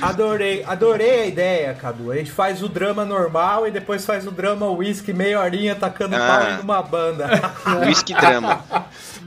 Adorei, 0.00 0.64
adorei 0.66 1.20
a 1.22 1.26
ideia, 1.26 1.74
Cadu. 1.74 2.10
A 2.10 2.16
gente 2.16 2.30
faz 2.30 2.62
o 2.62 2.68
drama 2.68 3.04
normal 3.04 3.66
e 3.66 3.70
depois 3.70 4.04
faz 4.06 4.26
o 4.26 4.30
drama 4.30 4.66
whisky, 4.70 5.12
meia 5.12 5.40
horinha 5.40 5.74
tacando 5.74 6.16
Ah. 6.16 6.18
pau 6.18 6.50
em 6.50 6.60
uma 6.62 6.82
banda. 6.82 7.28
Whisky 7.86 8.14
Drama. 8.14 8.64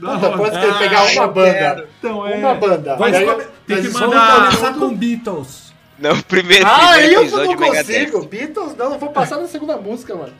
Puta, 0.00 0.30
pode 0.36 0.50
ter 0.60 0.70
Ah, 0.70 0.78
pegar 0.78 1.04
uma 1.04 1.28
banda. 1.28 1.88
Então, 1.98 2.26
é. 2.26 2.34
Uma 2.36 2.54
banda. 2.54 2.96
Vai 2.96 3.12
E 3.12 3.16
aí- 3.16 3.26
tem 3.66 3.76
mas 3.76 3.86
que 3.86 3.92
mandar- 3.92 4.36
começar 4.46 4.74
com 4.74 4.94
Beatles. 4.94 5.72
Não, 5.98 6.20
primeiro, 6.22 6.66
Ah, 6.66 6.92
primeiro 6.94 7.22
eu 7.22 7.30
não 7.46 7.56
Megadeth. 7.56 7.76
consigo. 8.10 8.26
Beatles, 8.26 8.76
não, 8.76 8.90
não 8.90 8.98
vou 8.98 9.10
passar 9.10 9.36
na 9.38 9.46
segunda 9.46 9.76
música, 9.76 10.14
mano. 10.14 10.32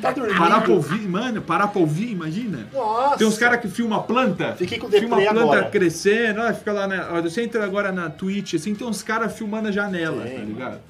Tá 0.00 0.10
dormindo. 0.12 0.38
Parar 0.38 0.60
pra 0.62 0.72
ouvir, 0.72 1.06
mano, 1.08 1.40
parar 1.42 1.68
pra 1.68 1.80
ouvir, 1.80 2.10
imagina. 2.10 2.66
Nossa. 2.72 3.18
Tem 3.18 3.26
uns 3.26 3.38
caras 3.38 3.60
que 3.60 3.68
filmam 3.68 3.98
a 3.98 4.02
planta. 4.02 4.54
Fiquei 4.56 4.78
com 4.78 4.88
filma 4.90 5.16
planta 5.16 5.40
agora. 5.40 5.64
crescendo, 5.70 6.40
ó, 6.40 6.52
fica 6.52 6.72
lá 6.72 6.86
na. 6.86 7.12
Ó, 7.12 7.22
você 7.22 7.42
entra 7.42 7.64
agora 7.64 7.92
na 7.92 8.08
Twitch, 8.10 8.54
assim, 8.54 8.74
tem 8.74 8.86
uns 8.86 9.02
caras 9.02 9.36
filmando 9.36 9.68
a 9.68 9.72
janela, 9.72 10.22
Tem, 10.22 10.32
tá 10.32 10.38
mano. 10.40 10.52
ligado? 10.52 10.80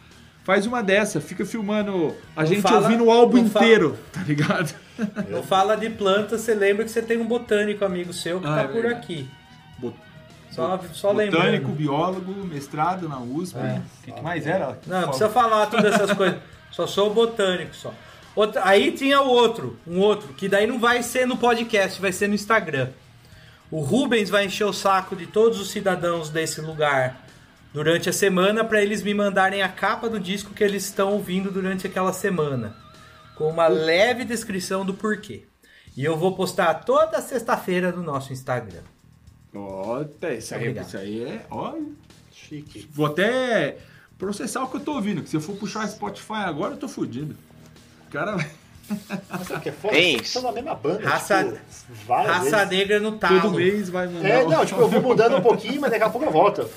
Faz 0.44 0.66
uma 0.66 0.82
dessa, 0.82 1.20
fica 1.20 1.44
filmando 1.44 2.14
a 2.36 2.42
Não 2.42 2.48
gente 2.48 2.62
fala- 2.62 2.82
ouvindo 2.82 3.04
o 3.04 3.10
álbum 3.10 3.38
não 3.38 3.48
fala- 3.50 3.64
inteiro, 3.64 3.98
tá 4.12 4.20
ligado? 4.22 4.74
Não 5.28 5.42
fala 5.42 5.74
de 5.76 5.90
planta, 5.90 6.38
você 6.38 6.54
lembra 6.54 6.84
que 6.84 6.90
você 6.90 7.02
tem 7.02 7.18
um 7.18 7.26
botânico 7.26 7.84
amigo 7.84 8.12
seu 8.12 8.38
que 8.40 8.46
Ah, 8.46 8.54
tá 8.54 8.60
é 8.62 8.68
por 8.68 8.86
aqui. 8.86 9.28
Bot- 9.78 9.96
Só, 10.52 10.78
só 10.92 11.12
Botânico, 11.12 11.36
lembrando. 11.40 11.68
biólogo, 11.74 12.32
mestrado 12.46 13.08
na 13.08 13.18
USP. 13.18 13.56
O 13.58 13.82
que, 14.04 14.12
que 14.12 14.22
mais 14.22 14.46
era? 14.46 14.78
Não, 14.86 15.00
não 15.00 15.08
precisa 15.08 15.28
falar 15.30 15.66
todas 15.66 15.94
essas 15.94 16.12
coisas. 16.16 16.38
Só 16.70 16.86
sou 16.86 17.12
botânico 17.12 17.74
só. 17.74 17.92
Outra, 18.34 18.62
aí 18.66 18.90
tinha 18.92 19.20
o 19.20 19.28
outro, 19.28 19.78
um 19.86 20.00
outro, 20.00 20.34
que 20.34 20.48
daí 20.48 20.66
não 20.66 20.78
vai 20.78 21.02
ser 21.02 21.26
no 21.26 21.36
podcast, 21.36 22.00
vai 22.00 22.12
ser 22.12 22.28
no 22.28 22.34
Instagram. 22.34 22.90
O 23.70 23.80
Rubens 23.80 24.28
vai 24.28 24.46
encher 24.46 24.64
o 24.64 24.72
saco 24.72 25.14
de 25.14 25.26
todos 25.26 25.60
os 25.60 25.70
cidadãos 25.70 26.30
desse 26.30 26.60
lugar 26.60 27.24
durante 27.72 28.08
a 28.08 28.12
semana 28.12 28.64
para 28.64 28.82
eles 28.82 29.02
me 29.02 29.14
mandarem 29.14 29.62
a 29.62 29.68
capa 29.68 30.08
do 30.08 30.20
disco 30.20 30.54
que 30.54 30.62
eles 30.62 30.84
estão 30.84 31.12
ouvindo 31.12 31.50
durante 31.50 31.86
aquela 31.86 32.12
semana, 32.12 32.76
com 33.36 33.48
uma 33.48 33.66
leve 33.66 34.24
descrição 34.24 34.84
do 34.84 34.94
porquê. 34.94 35.44
E 35.96 36.04
eu 36.04 36.16
vou 36.16 36.34
postar 36.34 36.74
toda 36.74 37.20
sexta-feira 37.20 37.92
no 37.92 38.02
nosso 38.02 38.32
Instagram. 38.32 38.82
Tá, 40.20 40.32
isso 40.32 40.54
aí, 40.54 40.76
isso 40.76 40.96
aí 40.96 41.24
é. 41.24 41.46
Ó, 41.50 41.74
Chique. 42.32 42.88
vou 42.92 43.06
até 43.06 43.78
processar 44.18 44.62
o 44.64 44.68
que 44.68 44.76
eu 44.76 44.80
tô 44.80 44.94
ouvindo, 44.94 45.22
que 45.22 45.28
se 45.28 45.36
eu 45.36 45.40
for 45.40 45.56
puxar 45.56 45.86
Spotify 45.88 46.44
agora, 46.46 46.74
eu 46.74 46.78
tô 46.78 46.88
fudido. 46.88 47.36
O 48.14 48.16
cara 48.16 48.36
vai. 48.36 48.50
Mas 49.28 49.48
sabe 49.48 49.58
o 49.58 49.60
que 49.62 49.68
é 49.70 49.72
foda? 49.72 49.94
Vocês 49.94 50.20
estão 50.22 50.42
na 50.42 50.52
mesma 50.52 50.74
banda. 50.76 51.08
Raça- 51.08 51.44
tipo, 51.44 52.12
Raça 52.12 52.40
vezes. 52.64 52.68
negra 52.68 53.00
no 53.00 53.12
talo. 53.18 53.40
Todo 53.40 53.56
mês 53.56 53.88
vai 53.88 54.06
mandar. 54.06 54.28
É, 54.28 54.44
não, 54.44 54.64
tipo, 54.64 54.80
eu 54.80 54.88
vou 54.88 55.02
mudando 55.02 55.36
um 55.36 55.40
pouquinho, 55.40 55.80
mas 55.80 55.90
daqui 55.90 56.04
a 56.04 56.10
pouco 56.10 56.24
eu 56.26 56.30
volto. 56.30 56.70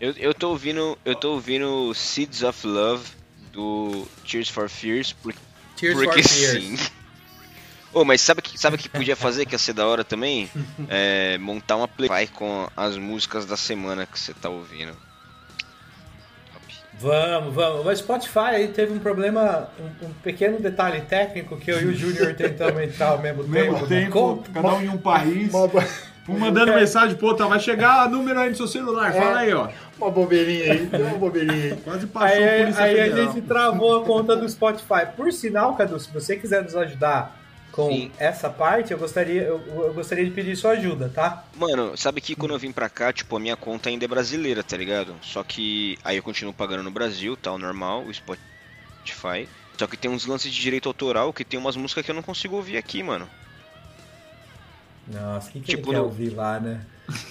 Eu, 0.00 0.12
eu 0.12 0.32
tô 0.34 0.50
ouvindo, 0.50 0.96
eu 1.04 1.14
tô 1.14 1.32
ouvindo 1.34 1.92
Seeds 1.94 2.42
of 2.42 2.66
Love 2.66 3.04
do 3.52 4.06
Tears 4.26 4.48
for 4.48 4.68
Fears 4.70 5.12
por, 5.12 5.34
Tears 5.76 5.94
porque 5.94 6.22
for 6.22 6.28
Fears. 6.30 6.80
sim. 6.80 6.90
Ô, 7.92 8.04
mas 8.04 8.20
sabe 8.22 8.40
que 8.42 8.58
sabe 8.58 8.76
o 8.76 8.78
que 8.78 8.88
podia 8.88 9.14
fazer 9.14 9.46
que 9.46 9.54
ia 9.54 9.58
ser 9.58 9.72
da 9.74 9.86
hora 9.86 10.02
também? 10.02 10.50
É, 10.88 11.36
montar 11.38 11.76
uma 11.76 11.86
playlist 11.86 12.32
com 12.32 12.68
as 12.76 12.96
músicas 12.96 13.44
da 13.44 13.56
semana 13.56 14.06
que 14.06 14.18
você 14.18 14.32
tá 14.32 14.48
ouvindo. 14.48 14.96
Vamos, 17.00 17.54
vamos. 17.54 17.86
O 17.86 17.96
Spotify 17.96 18.38
aí 18.38 18.68
teve 18.68 18.92
um 18.92 18.98
problema, 18.98 19.68
um, 19.78 20.06
um 20.06 20.12
pequeno 20.22 20.58
detalhe 20.60 21.00
técnico 21.02 21.56
que 21.56 21.70
eu 21.70 21.80
e 21.80 21.86
o 21.86 21.94
Júnior 21.94 22.32
tentamos 22.34 22.80
entrar 22.82 23.08
ao 23.08 23.18
mesmo 23.18 23.42
Ao 23.42 23.48
mesmo 23.48 23.74
tempo. 23.74 23.86
tempo, 23.86 24.10
Com- 24.12 24.42
cada 24.52 24.74
um 24.74 24.82
em 24.82 24.88
um 24.88 24.98
país. 24.98 25.52
Uma, 25.52 25.68
Um 26.26 26.38
mandando 26.38 26.72
mensagem 26.72 27.16
pro 27.16 27.26
outro, 27.26 27.46
vai 27.46 27.60
chegar 27.60 28.08
número 28.08 28.40
aí 28.40 28.48
no 28.48 28.56
seu 28.56 28.66
celular, 28.66 29.12
fala 29.12 29.40
aí, 29.40 29.52
ó. 29.52 29.68
uma 29.98 30.10
bobeirinha 30.10 30.72
aí, 30.72 30.88
uma 31.02 31.18
bobeirinha 31.18 31.74
aí. 31.74 31.76
Quase 31.84 32.06
passou 32.06 32.28
Aí, 32.38 32.54
a 32.54 32.62
Polícia 32.62 32.82
aí 32.84 33.00
a 33.00 33.16
gente 33.16 33.42
travou 33.42 34.00
a 34.00 34.04
conta 34.06 34.34
do 34.34 34.48
Spotify. 34.48 35.04
Por 35.14 35.30
sinal, 35.30 35.74
Cadu, 35.76 36.00
se 36.00 36.10
você 36.10 36.34
quiser 36.36 36.62
nos 36.62 36.74
ajudar 36.74 37.38
com 37.74 37.90
Sim. 37.90 38.12
essa 38.18 38.48
parte, 38.48 38.92
eu 38.92 38.98
gostaria, 38.98 39.42
eu, 39.42 39.58
eu 39.84 39.92
gostaria 39.92 40.24
de 40.24 40.30
pedir 40.30 40.54
sua 40.56 40.72
ajuda, 40.72 41.08
tá? 41.08 41.44
Mano, 41.56 41.96
sabe 41.96 42.20
que 42.20 42.36
quando 42.36 42.52
eu 42.52 42.58
vim 42.58 42.70
pra 42.70 42.88
cá, 42.88 43.12
tipo, 43.12 43.36
a 43.36 43.40
minha 43.40 43.56
conta 43.56 43.88
ainda 43.88 44.04
é 44.04 44.08
brasileira, 44.08 44.62
tá 44.62 44.76
ligado? 44.76 45.16
Só 45.22 45.42
que 45.42 45.96
aí 46.04 46.16
eu 46.16 46.22
continuo 46.22 46.54
pagando 46.54 46.84
no 46.84 46.90
Brasil, 46.90 47.36
tal, 47.36 47.58
normal, 47.58 48.04
o 48.04 48.14
Spotify. 48.14 49.48
Só 49.76 49.88
que 49.88 49.96
tem 49.96 50.10
uns 50.10 50.24
lances 50.24 50.52
de 50.52 50.60
direito 50.60 50.88
autoral 50.88 51.32
que 51.32 51.44
tem 51.44 51.58
umas 51.58 51.76
músicas 51.76 52.04
que 52.04 52.10
eu 52.12 52.14
não 52.14 52.22
consigo 52.22 52.54
ouvir 52.54 52.76
aqui, 52.76 53.02
mano. 53.02 53.28
Nossa, 55.06 55.48
o 55.50 55.52
que, 55.52 55.60
que 55.60 55.66
Tipo, 55.66 55.88
ele 55.88 55.92
quer 55.92 55.98
no- 55.98 56.04
ouvir 56.04 56.30
lá, 56.30 56.58
né? 56.58 56.80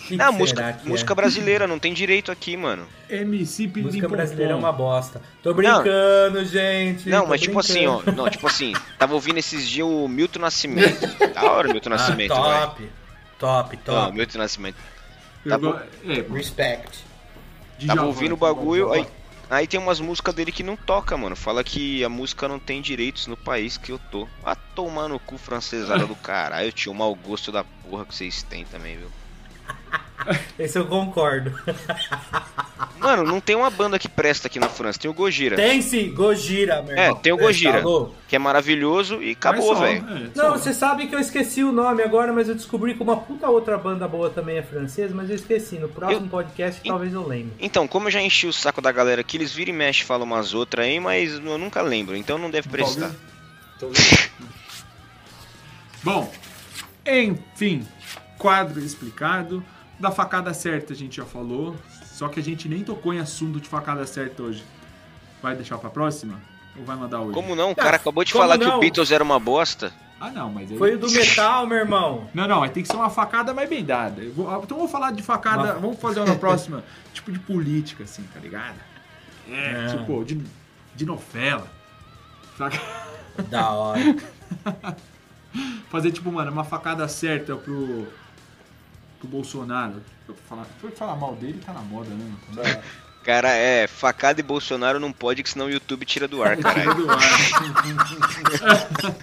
Que 0.08 0.22
Ah, 0.22 0.28
que 0.28 0.34
música, 0.38 0.80
música 0.86 1.14
é? 1.14 1.16
brasileira, 1.16 1.66
não 1.66 1.80
tem 1.80 1.92
direito 1.94 2.32
aqui, 2.32 2.56
mano. 2.56 2.86
MC 3.10 3.68
Pilim 3.68 3.88
Música 3.88 4.08
Pom 4.08 4.16
brasileira 4.16 4.52
é 4.52 4.56
uma 4.56 4.72
bosta. 4.72 5.20
Tô 5.42 5.52
brincando, 5.52 6.46
gente. 6.46 7.10
Não, 7.10 7.26
mas 7.26 7.42
tipo 7.42 7.60
assim, 7.60 7.88
ó. 7.88 7.96
brincando. 7.96 8.18
Não, 8.18 8.30
tipo 8.30 8.46
assim, 8.46 8.74
tava 9.00 9.16
ouvindo 9.16 9.40
esses 9.40 9.68
dias 9.68 9.88
o 9.88 10.08
Milton 10.08 10.40
Nascimento. 10.40 11.08
Da 11.34 11.44
hora 11.52 11.68
o 11.70 11.72
Milton 11.72 11.90
Ah, 11.90 11.98
Nascimento, 11.98 12.36
vai. 12.36 12.62
top, 12.68 12.90
top, 13.40 13.80
Ó, 13.88 13.92
top. 14.06 14.16
Milton 14.16 14.38
Nascimento. 14.38 14.76
Tá 15.50 15.58
bom. 15.58 15.76
É, 16.08 16.22
Respect. 16.32 17.04
Djavan, 17.80 17.96
Tava 17.96 18.08
ouvindo 18.08 18.34
o 18.34 18.38
bagulho, 18.38 18.86
Djavan. 18.92 19.02
aí, 19.02 19.08
aí 19.54 19.68
tem 19.68 19.80
umas 19.80 20.00
músicas 20.00 20.34
dele 20.34 20.52
que 20.52 20.64
não 20.64 20.76
toca, 20.76 21.16
mano. 21.18 21.36
Fala 21.36 21.64
que 21.64 22.04
a 22.04 22.10
música 22.10 22.48
não 22.48 22.60
tem 22.60 22.82
direitos 22.82 23.28
no 23.28 23.38
país 23.38 23.78
que 23.78 23.92
eu 23.92 24.00
tô. 24.12 24.28
Ah, 24.44 24.56
tomar 24.56 25.08
no 25.08 25.20
cu 25.20 25.38
francesada 25.38 26.06
do 26.06 26.16
caralho, 26.22 26.72
tio. 26.72 26.92
O 26.92 26.96
mau 26.96 27.14
gosto 27.16 27.52
da 27.52 27.64
porra 27.64 28.06
que 28.06 28.16
vocês 28.16 28.44
têm 28.44 28.66
também, 28.66 28.98
viu? 28.98 29.12
Esse 30.58 30.78
eu 30.80 30.86
concordo. 30.86 31.52
Mano, 32.98 33.24
não 33.24 33.42
tem 33.42 33.56
uma 33.56 33.70
banda 33.70 34.00
que 34.00 34.08
presta 34.08 34.48
aqui 34.48 34.58
na 34.60 34.70
França. 34.70 34.98
Tem 34.98 35.12
o 35.12 35.14
Gojira, 35.14 35.58
Tem 35.58 35.82
sim, 35.82 36.14
Gojira, 36.14 36.82
meu 36.82 36.96
É, 36.98 37.08
irmão. 37.08 37.20
tem 37.20 37.34
o 37.34 37.38
Tá 37.38 37.44
Gojira. 37.44 37.82
louco? 37.82 38.16
que 38.30 38.36
é 38.36 38.40
maravilhoso 38.40 39.22
e 39.22 39.32
acabou, 39.32 39.76
velho. 39.76 39.98
é, 40.10 40.30
Não, 40.34 40.52
só. 40.52 40.58
você 40.58 40.74
sabe 40.74 41.08
que 41.08 41.14
eu 41.14 41.20
esqueci 41.20 41.64
o 41.64 41.72
nome 41.74 42.02
agora, 42.02 42.32
mas 42.32 42.48
eu 42.48 42.56
descobri 42.56 42.94
que 42.96 43.04
uma 43.04 43.18
puta 43.18 43.50
outra 43.50 43.78
banda 43.78 44.08
boa 44.08 44.30
também 44.30 44.58
é 44.58 44.64
francesa, 44.64 45.14
mas 45.14 45.30
eu 45.30 45.36
esqueci. 45.36 45.78
No 45.78 45.90
próximo 45.90 46.26
Eu- 46.28 46.30
podcast 46.30 46.80
Em- 46.84 46.88
talvez 46.90 47.14
eu 47.14 47.28
lembre. 47.28 47.52
Então, 47.60 47.86
como 47.88 48.08
eu 48.08 48.12
já 48.12 48.22
enchi 48.22 48.48
o 48.48 48.54
saco 48.54 48.80
da 48.82 48.92
galera 48.92 49.20
aqui, 49.22 49.36
eles 49.38 49.52
viram 49.52 49.74
e 49.74 49.78
mexem 49.78 50.04
e 50.04 50.06
falam 50.06 50.26
umas 50.26 50.54
outras 50.54 50.86
aí, 50.86 51.00
mas 51.00 51.34
eu 51.34 51.58
nunca 51.58 51.82
lembro, 51.82 52.16
então 52.16 52.38
não 52.38 52.50
deve 52.50 52.70
prestar. 52.70 53.12
Bom, 56.04 56.32
enfim, 57.06 57.86
quadro 58.38 58.80
explicado. 58.80 59.64
Da 60.04 60.12
facada 60.12 60.54
certa 60.54 60.92
a 60.92 60.96
gente 60.98 61.16
já 61.16 61.24
falou, 61.24 61.78
só 62.04 62.28
que 62.28 62.38
a 62.38 62.44
gente 62.44 62.68
nem 62.68 62.84
tocou 62.84 63.14
em 63.14 63.20
assunto 63.20 63.58
de 63.62 63.70
facada 63.70 64.06
certa 64.06 64.44
hoje. 64.44 64.62
Vai 65.42 65.56
deixar 65.56 65.78
pra 65.78 65.90
próxima? 65.90 66.42
Ou 66.78 66.84
vai 66.84 66.98
mandar 66.98 67.22
hoje? 67.22 67.34
Como 67.34 67.56
não? 67.56 67.72
O 67.72 67.76
cara 67.76 67.96
acabou 67.96 68.22
de 68.26 68.34
como 68.34 68.44
falar 68.44 68.58
que 68.58 68.66
não? 68.66 68.76
o 68.76 68.80
Beatles 68.82 69.12
era 69.12 69.24
uma 69.24 69.40
bosta. 69.40 69.94
Ah, 70.20 70.30
não, 70.30 70.52
mas 70.52 70.70
aí... 70.70 70.78
Foi 70.78 70.96
o 70.96 71.00
do 71.00 71.10
metal, 71.10 71.66
meu 71.66 71.78
irmão. 71.78 72.30
Não, 72.34 72.46
não, 72.46 72.68
tem 72.68 72.84
que 72.84 72.90
ser 72.90 72.98
uma 72.98 73.10
facada 73.10 73.54
mais 73.54 73.70
bem 73.70 73.82
dada. 73.82 74.22
Eu 74.22 74.34
vou- 74.34 74.62
então 74.62 74.76
vamos 74.76 74.92
falar 74.92 75.12
de 75.12 75.24
facada, 75.24 75.76
vamos 75.76 75.98
fazer 75.98 76.20
uma 76.20 76.36
próxima, 76.36 76.84
tipo 77.14 77.32
de 77.32 77.40
política, 77.40 78.04
assim, 78.04 78.24
tá 78.34 78.42
ligado? 78.42 78.76
É, 79.50 79.88
Não. 79.88 79.98
tipo, 80.00 80.26
de, 80.26 80.44
de 80.98 81.06
novela. 81.06 81.66
Saca? 82.58 82.78
Da 83.50 83.72
hora. 83.72 84.02
Fazer, 85.90 86.12
tipo, 86.12 86.30
mano, 86.30 86.52
uma 86.52 86.64
facada 86.66 87.08
certa 87.08 87.56
pro, 87.56 88.08
pro 89.24 89.28
Bolsonaro. 89.30 89.96
Falar, 90.50 90.66
foi 90.80 90.92
falar 90.92 91.16
mal 91.16 91.36
dele, 91.36 91.60
tá 91.66 91.74
na 91.74 91.82
moda, 91.82 92.10
né? 92.10 92.32
mano? 92.56 92.80
Cara, 93.24 93.50
é, 93.52 93.88
facada 93.88 94.42
e 94.42 94.44
Bolsonaro 94.44 95.00
não 95.00 95.14
pode, 95.14 95.44
que 95.44 95.50
senão 95.50 95.68
o 95.68 95.72
YouTube 95.72 96.06
tira 96.06 96.28
do 96.28 96.44
ar, 96.44 96.58
Tira 96.62 96.94
do 96.94 97.10
ar. 97.10 97.20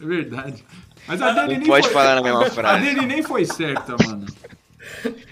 é 0.00 0.04
verdade. 0.04 0.64
Mas 1.08 1.20
a 1.20 1.32
dele 1.32 1.40
Não 1.54 1.58
nem 1.58 1.66
pode 1.66 1.86
foi, 1.86 1.92
falar 1.92 2.14
na 2.14 2.22
mesma 2.22 2.46
A 2.46 2.50
frase. 2.50 2.84
dele 2.84 3.06
nem 3.06 3.22
foi 3.24 3.44
certa, 3.44 3.96
mano. 4.06 4.26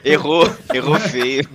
Errou, 0.04 0.52
errou 0.74 0.98
feio. 0.98 1.48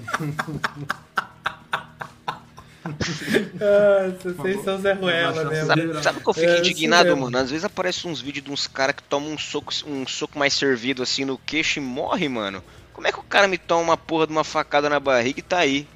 Ah, 3.61 4.11
vocês 4.23 4.63
são 4.63 4.79
Zé 4.79 4.93
Ruela 4.93 5.41
a 5.41 5.45
mesmo. 5.45 5.67
bandeira. 5.67 6.03
Sabe 6.03 6.19
que 6.19 6.29
eu 6.29 6.33
fico 6.33 6.51
É, 6.51 6.59
indignado, 6.59 7.09
mesmo. 7.09 7.21
mano? 7.21 7.37
Às 7.37 7.49
vezes 7.49 7.65
aparece 7.65 8.07
uns 8.07 8.21
vídeos 8.21 8.45
de 8.45 8.51
uns 8.51 8.67
caras 8.67 8.95
que 8.95 9.03
tomam 9.03 9.31
um 9.33 9.37
soco, 9.37 9.73
um 9.87 10.05
soco 10.07 10.37
mais 10.37 10.53
servido 10.53 11.01
assim 11.03 11.25
no 11.25 11.37
queixo 11.37 11.79
e 11.79 11.81
morre, 11.81 12.27
mano. 12.29 12.63
Como 12.93 13.07
é 13.07 13.11
que 13.11 13.19
o 13.19 13.23
cara 13.23 13.47
me 13.47 13.57
toma 13.57 13.81
uma 13.81 13.97
porra 13.97 14.27
de 14.27 14.31
uma 14.33 14.43
facada 14.43 14.89
na 14.89 14.99
barriga 14.99 15.39
e 15.39 15.43
tá 15.43 15.57
aí, 15.59 15.87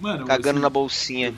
Mano, 0.00 0.24
cagando 0.26 0.56
assim, 0.56 0.62
na 0.62 0.70
bolsinha? 0.70 1.34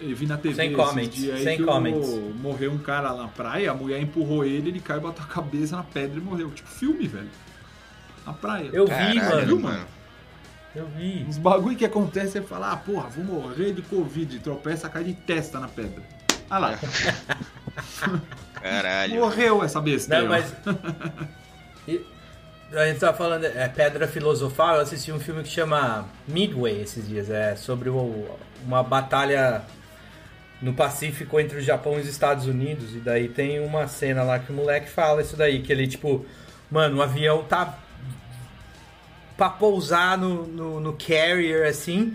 Eu 0.00 0.16
vi 0.16 0.26
na 0.26 0.36
TV 0.38 0.54
Sem 0.54 0.72
comments, 0.72 1.14
dias 1.14 1.36
aí 1.36 1.44
sem 1.44 1.56
que 1.56 1.62
o- 1.62 1.66
comments. 1.66 2.08
morreu 2.40 2.72
um 2.72 2.78
cara 2.78 3.12
lá 3.12 3.22
na 3.22 3.28
praia, 3.28 3.70
a 3.70 3.74
mulher 3.74 4.00
empurrou 4.00 4.44
ele, 4.44 4.70
ele 4.70 4.80
caiu, 4.80 5.00
bateu 5.02 5.22
a 5.22 5.26
cabeça 5.26 5.76
na 5.76 5.82
pedra 5.82 6.18
e 6.18 6.22
morreu. 6.22 6.50
Tipo 6.50 6.68
filme, 6.68 7.06
velho. 7.06 7.28
Na 8.26 8.32
praia. 8.32 8.68
Eu 8.72 8.86
vi, 8.86 8.90
Caralho, 9.20 9.60
mano. 9.60 9.60
mano. 9.60 9.86
Eu 10.74 10.86
vi. 10.86 11.24
Uns 11.28 11.36
bagulho 11.38 11.76
que 11.76 11.84
acontece 11.84 12.38
é 12.38 12.42
falar, 12.42 12.72
ah, 12.72 12.76
porra, 12.76 13.08
vou 13.08 13.24
morrer 13.24 13.72
de 13.72 13.82
Covid, 13.82 14.38
tropeça, 14.38 14.88
cai 14.88 15.02
de 15.04 15.14
testa 15.14 15.58
na 15.58 15.66
pedra. 15.68 16.02
Ah 16.48 16.58
lá, 16.58 16.78
Caralho. 18.60 19.14
morreu 19.16 19.62
essa 19.64 19.80
besta 19.80 20.16
aí, 20.16 20.22
Não, 20.22 20.28
mas. 20.28 20.52
E- 21.88 22.04
A 22.72 22.86
gente 22.86 23.00
tá 23.00 23.12
falando, 23.12 23.44
é 23.46 23.66
Pedra 23.68 24.06
Filosofal, 24.06 24.76
eu 24.76 24.82
assisti 24.82 25.10
um 25.10 25.18
filme 25.18 25.42
que 25.42 25.48
chama 25.48 26.06
Midway 26.28 26.80
esses 26.80 27.08
dias, 27.08 27.28
é 27.28 27.56
sobre 27.56 27.88
o- 27.88 28.28
uma 28.64 28.80
batalha 28.82 29.62
no 30.62 30.72
Pacífico 30.74 31.40
entre 31.40 31.58
o 31.58 31.60
Japão 31.60 31.94
e 31.98 32.00
os 32.02 32.06
Estados 32.06 32.46
Unidos, 32.46 32.94
e 32.94 32.98
daí 32.98 33.28
tem 33.28 33.58
uma 33.58 33.88
cena 33.88 34.22
lá 34.22 34.38
que 34.38 34.52
o 34.52 34.54
moleque 34.54 34.88
fala 34.88 35.20
isso 35.20 35.36
daí, 35.36 35.62
que 35.62 35.72
ele 35.72 35.88
tipo, 35.88 36.24
mano, 36.70 36.98
o 36.98 37.02
avião 37.02 37.42
tá 37.42 37.76
pra 39.40 39.48
pousar 39.48 40.18
no, 40.18 40.46
no, 40.46 40.80
no 40.80 40.92
carrier 40.92 41.66
assim, 41.66 42.12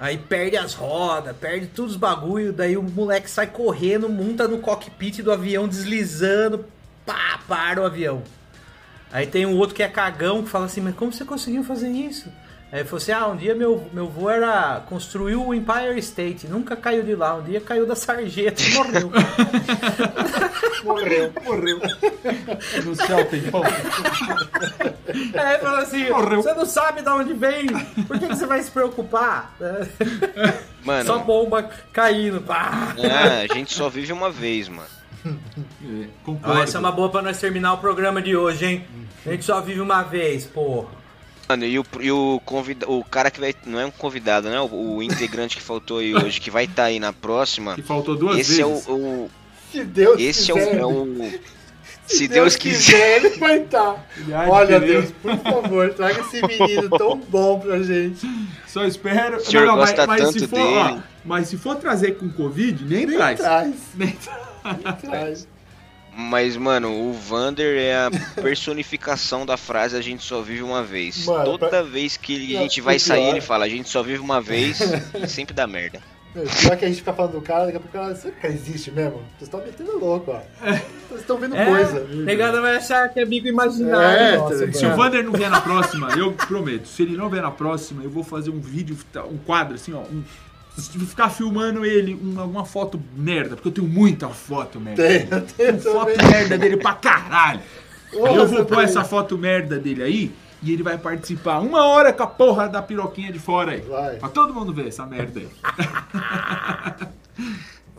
aí 0.00 0.18
perde 0.18 0.56
as 0.56 0.74
rodas, 0.74 1.36
perde 1.36 1.68
todos 1.68 1.92
os 1.92 1.96
bagulho, 1.96 2.52
daí 2.52 2.76
o 2.76 2.82
moleque 2.82 3.30
sai 3.30 3.46
correndo, 3.46 4.08
monta 4.08 4.48
no 4.48 4.58
cockpit 4.58 5.22
do 5.22 5.30
avião, 5.30 5.68
deslizando, 5.68 6.64
pá, 7.06 7.38
para 7.46 7.80
o 7.80 7.86
avião. 7.86 8.24
Aí 9.12 9.24
tem 9.24 9.46
um 9.46 9.56
outro 9.56 9.72
que 9.72 9.84
é 9.84 9.88
cagão 9.88 10.42
que 10.42 10.50
fala 10.50 10.64
assim, 10.64 10.80
mas 10.80 10.96
como 10.96 11.12
você 11.12 11.24
conseguiu 11.24 11.62
fazer 11.62 11.90
isso? 11.90 12.28
Aí 12.74 12.80
ele 12.80 12.88
falou 12.88 13.00
assim, 13.00 13.12
ah, 13.12 13.28
um 13.28 13.36
dia 13.36 13.54
meu, 13.54 13.88
meu 13.92 14.08
vô 14.08 14.28
era 14.28 14.82
construiu 14.88 15.46
o 15.46 15.54
Empire 15.54 15.96
State, 16.00 16.48
nunca 16.48 16.74
caiu 16.74 17.04
de 17.04 17.14
lá, 17.14 17.36
um 17.36 17.42
dia 17.44 17.60
caiu 17.60 17.86
da 17.86 17.94
sarjeta 17.94 18.60
e 18.60 18.74
morreu. 18.74 19.12
Morreu, 20.82 21.32
morreu. 21.44 21.80
No 22.84 22.96
céu 22.96 23.24
tem 23.26 23.42
pão. 23.42 23.62
Aí 23.62 23.74
ele 25.54 25.58
falou 25.60 25.78
assim, 25.78 26.10
Morreu. 26.10 26.42
você 26.42 26.52
não 26.52 26.66
sabe 26.66 27.00
de 27.00 27.08
onde 27.08 27.32
vem, 27.32 27.68
por 28.08 28.18
que, 28.18 28.26
que 28.26 28.34
você 28.36 28.44
vai 28.44 28.60
se 28.60 28.72
preocupar? 28.72 29.54
Mano, 30.82 31.06
Só 31.06 31.18
bomba 31.20 31.70
caindo, 31.92 32.40
pá. 32.40 32.92
ah, 32.98 33.46
a 33.48 33.54
gente 33.54 33.72
só 33.72 33.88
vive 33.88 34.12
uma 34.12 34.32
vez, 34.32 34.68
mano. 34.68 34.88
É. 35.24 36.08
Ah, 36.42 36.60
essa 36.62 36.78
é 36.78 36.80
uma 36.80 36.90
boa 36.90 37.08
pra 37.08 37.22
nós 37.22 37.38
terminar 37.38 37.74
o 37.74 37.78
programa 37.78 38.20
de 38.20 38.36
hoje, 38.36 38.66
hein? 38.66 38.84
A 39.24 39.30
gente 39.30 39.44
só 39.44 39.60
vive 39.60 39.80
uma 39.80 40.02
vez, 40.02 40.44
porra. 40.44 41.03
Mano, 41.48 41.64
e 41.66 41.78
o, 41.78 41.84
e 42.00 42.10
o, 42.10 42.40
convida, 42.44 42.88
o 42.90 43.04
cara 43.04 43.30
que 43.30 43.38
vai. 43.38 43.54
Não 43.66 43.78
é 43.78 43.84
um 43.86 43.90
convidado, 43.90 44.48
né? 44.48 44.58
O, 44.60 44.96
o 44.96 45.02
integrante 45.02 45.56
que 45.56 45.62
faltou 45.62 45.98
aí 45.98 46.14
hoje, 46.14 46.40
que 46.40 46.50
vai 46.50 46.64
estar 46.64 46.84
aí 46.84 46.98
na 46.98 47.12
próxima. 47.12 47.74
Que 47.74 47.82
faltou 47.82 48.16
duas 48.16 48.38
Esse 48.38 48.60
é 48.62 48.66
o, 48.66 48.70
vezes. 48.70 48.88
o- 48.88 49.30
Se 49.70 49.84
Deus 49.84 50.20
Esse 50.20 50.50
é 50.50 50.54
o. 50.54 50.56
quiser, 50.58 50.78
é 50.78 50.86
o- 50.86 51.30
se 52.06 52.16
se 52.18 52.28
Deus 52.28 52.56
quiser. 52.56 53.16
ele 53.24 53.30
vai 53.38 53.58
estar. 53.62 54.06
De 54.16 54.32
Olha. 54.32 54.80
Deus, 54.80 55.10
por 55.22 55.36
favor, 55.38 55.92
traga 55.94 56.20
esse 56.20 56.40
menino 56.46 56.88
tão 56.96 57.18
bom 57.18 57.60
pra 57.60 57.82
gente. 57.82 58.26
Só 58.66 58.84
espero. 58.84 59.36
O 59.36 59.40
senhor 59.40 59.66
mas, 59.66 59.76
gosta 59.76 60.06
mas 60.06 60.28
se 60.28 60.40
tanto 60.40 60.48
for, 60.48 60.56
dele. 60.56 60.78
ó, 60.78 60.98
mas 61.24 61.48
se 61.48 61.56
for 61.58 61.76
trazer 61.76 62.12
com 62.16 62.28
Covid, 62.30 62.84
nem, 62.84 63.06
Nem 63.06 63.16
traz. 63.16 63.38
traz. 63.40 63.74
Nem 63.94 64.08
Nem 64.64 64.92
traz. 65.10 65.48
Mas, 66.16 66.56
mano, 66.56 66.92
o 66.92 67.12
Vander 67.12 67.76
é 67.78 67.94
a 67.96 68.10
personificação 68.40 69.44
da 69.44 69.56
frase 69.56 69.96
a 69.96 70.00
gente 70.00 70.22
só 70.24 70.40
vive 70.40 70.62
uma 70.62 70.82
vez. 70.82 71.26
Mano, 71.26 71.44
Toda 71.44 71.68
pra- 71.68 71.82
vez 71.82 72.16
que 72.16 72.56
a 72.56 72.60
gente 72.62 72.80
vai 72.80 72.98
sair, 72.98 73.24
ele 73.30 73.40
fala, 73.40 73.64
a 73.64 73.68
gente 73.68 73.88
só 73.88 74.02
vive 74.02 74.20
uma 74.20 74.40
vez 74.40 74.80
e 74.80 75.26
sempre 75.28 75.54
dá 75.54 75.66
merda. 75.66 76.00
Meu, 76.34 76.44
Pior 76.46 76.76
que 76.76 76.84
a 76.84 76.88
gente 76.88 76.98
fica 76.98 77.12
falando 77.12 77.32
do 77.32 77.40
cara, 77.40 77.66
daqui 77.66 77.76
a 77.76 77.80
pouco 77.80 77.96
o 77.96 78.00
cara, 78.00 78.14
será 78.16 78.32
que 78.32 78.38
o 78.38 78.42
cara 78.42 78.54
existe 78.54 78.90
mesmo? 78.90 79.18
Vocês 79.38 79.42
estão 79.42 79.60
metendo 79.60 79.96
louco, 79.98 80.32
ó. 80.32 80.40
Vocês 81.08 81.20
estão 81.20 81.36
vendo 81.38 81.54
É, 81.54 81.64
coisa. 81.64 82.00
negada 82.08 82.60
vai 82.60 82.74
achar 82.76 83.08
que 83.08 83.20
é 83.20 83.22
amigo 83.22 83.46
imaginário. 83.46 84.18
É, 84.18 84.36
nossa, 84.36 84.66
tá- 84.66 84.72
Se 84.72 84.84
o. 84.84 84.96
Vander 84.96 85.22
não 85.22 85.30
vier 85.32 85.48
na 85.48 85.60
próxima, 85.60 86.08
eu 86.18 86.32
prometo. 86.32 86.88
Se 86.88 87.02
ele 87.04 87.16
não 87.16 87.28
vier 87.28 87.40
na 87.42 87.52
próxima, 87.52 88.02
eu 88.02 88.10
vou 88.10 88.24
fazer 88.24 88.50
um 88.50 88.58
vídeo, 88.60 88.96
um 89.30 89.36
quadro 89.38 89.76
assim, 89.76 89.92
ó. 89.92 90.00
Um, 90.00 90.24
ficar 90.76 91.30
filmando 91.30 91.84
ele, 91.84 92.14
uma, 92.14 92.44
uma 92.44 92.64
foto 92.64 93.00
merda, 93.16 93.54
porque 93.56 93.68
eu 93.68 93.72
tenho 93.72 93.86
muita 93.86 94.28
foto 94.28 94.80
merda. 94.80 95.02
Tem, 95.06 95.28
eu 95.30 95.42
tenho 95.42 95.80
Foto 95.80 96.12
também. 96.12 96.30
merda 96.30 96.58
dele 96.58 96.76
pra 96.76 96.94
caralho. 96.94 97.60
Nossa, 98.12 98.32
eu 98.34 98.46
vou 98.48 98.64
pôr 98.64 98.82
essa 98.84 99.04
foto 99.04 99.36
merda 99.38 99.78
dele 99.78 100.02
aí 100.02 100.32
e 100.62 100.72
ele 100.72 100.82
vai 100.82 100.96
participar 100.98 101.58
uma 101.60 101.84
hora 101.84 102.12
com 102.12 102.22
a 102.22 102.26
porra 102.26 102.68
da 102.68 102.80
piroquinha 102.82 103.32
de 103.32 103.38
fora 103.38 103.72
aí. 103.72 103.80
Vai. 103.82 104.16
Pra 104.16 104.28
todo 104.28 104.54
mundo 104.54 104.72
ver 104.72 104.88
essa 104.88 105.04
merda 105.06 105.40
aí. 105.40 105.48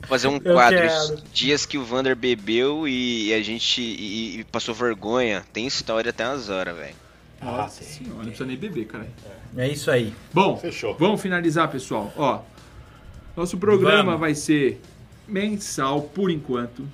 Fazer 0.08 0.28
um 0.28 0.36
Eu 0.44 0.54
quadro. 0.54 0.78
quero. 0.78 1.18
Dias 1.34 1.66
que 1.66 1.78
o 1.78 1.84
Vander 1.84 2.16
bebeu 2.16 2.88
e 2.88 3.34
a 3.34 3.42
gente 3.42 3.82
e, 3.82 4.40
e 4.40 4.44
passou 4.46 4.74
vergonha. 4.76 5.44
Tem 5.52 5.66
história 5.66 6.10
até 6.12 6.28
umas 6.28 6.50
horas, 6.50 6.76
velho. 6.78 6.96
Ah, 7.42 7.46
Nossa 7.58 7.84
senhora, 7.84 8.18
não 8.18 8.26
precisa 8.26 8.46
nem 8.46 8.56
beber, 8.58 8.86
cara. 8.86 9.08
É 9.58 9.68
isso 9.68 9.90
aí. 9.90 10.14
Bom, 10.34 10.58
Fechou. 10.58 10.96
vamos 11.00 11.22
finalizar, 11.22 11.70
pessoal. 11.70 12.14
Ó, 12.16 12.40
nosso 13.36 13.58
programa 13.58 14.04
Vamos. 14.04 14.20
vai 14.20 14.36
ser 14.36 14.82
mensal 15.28 16.02
por 16.02 16.30
enquanto. 16.32 16.88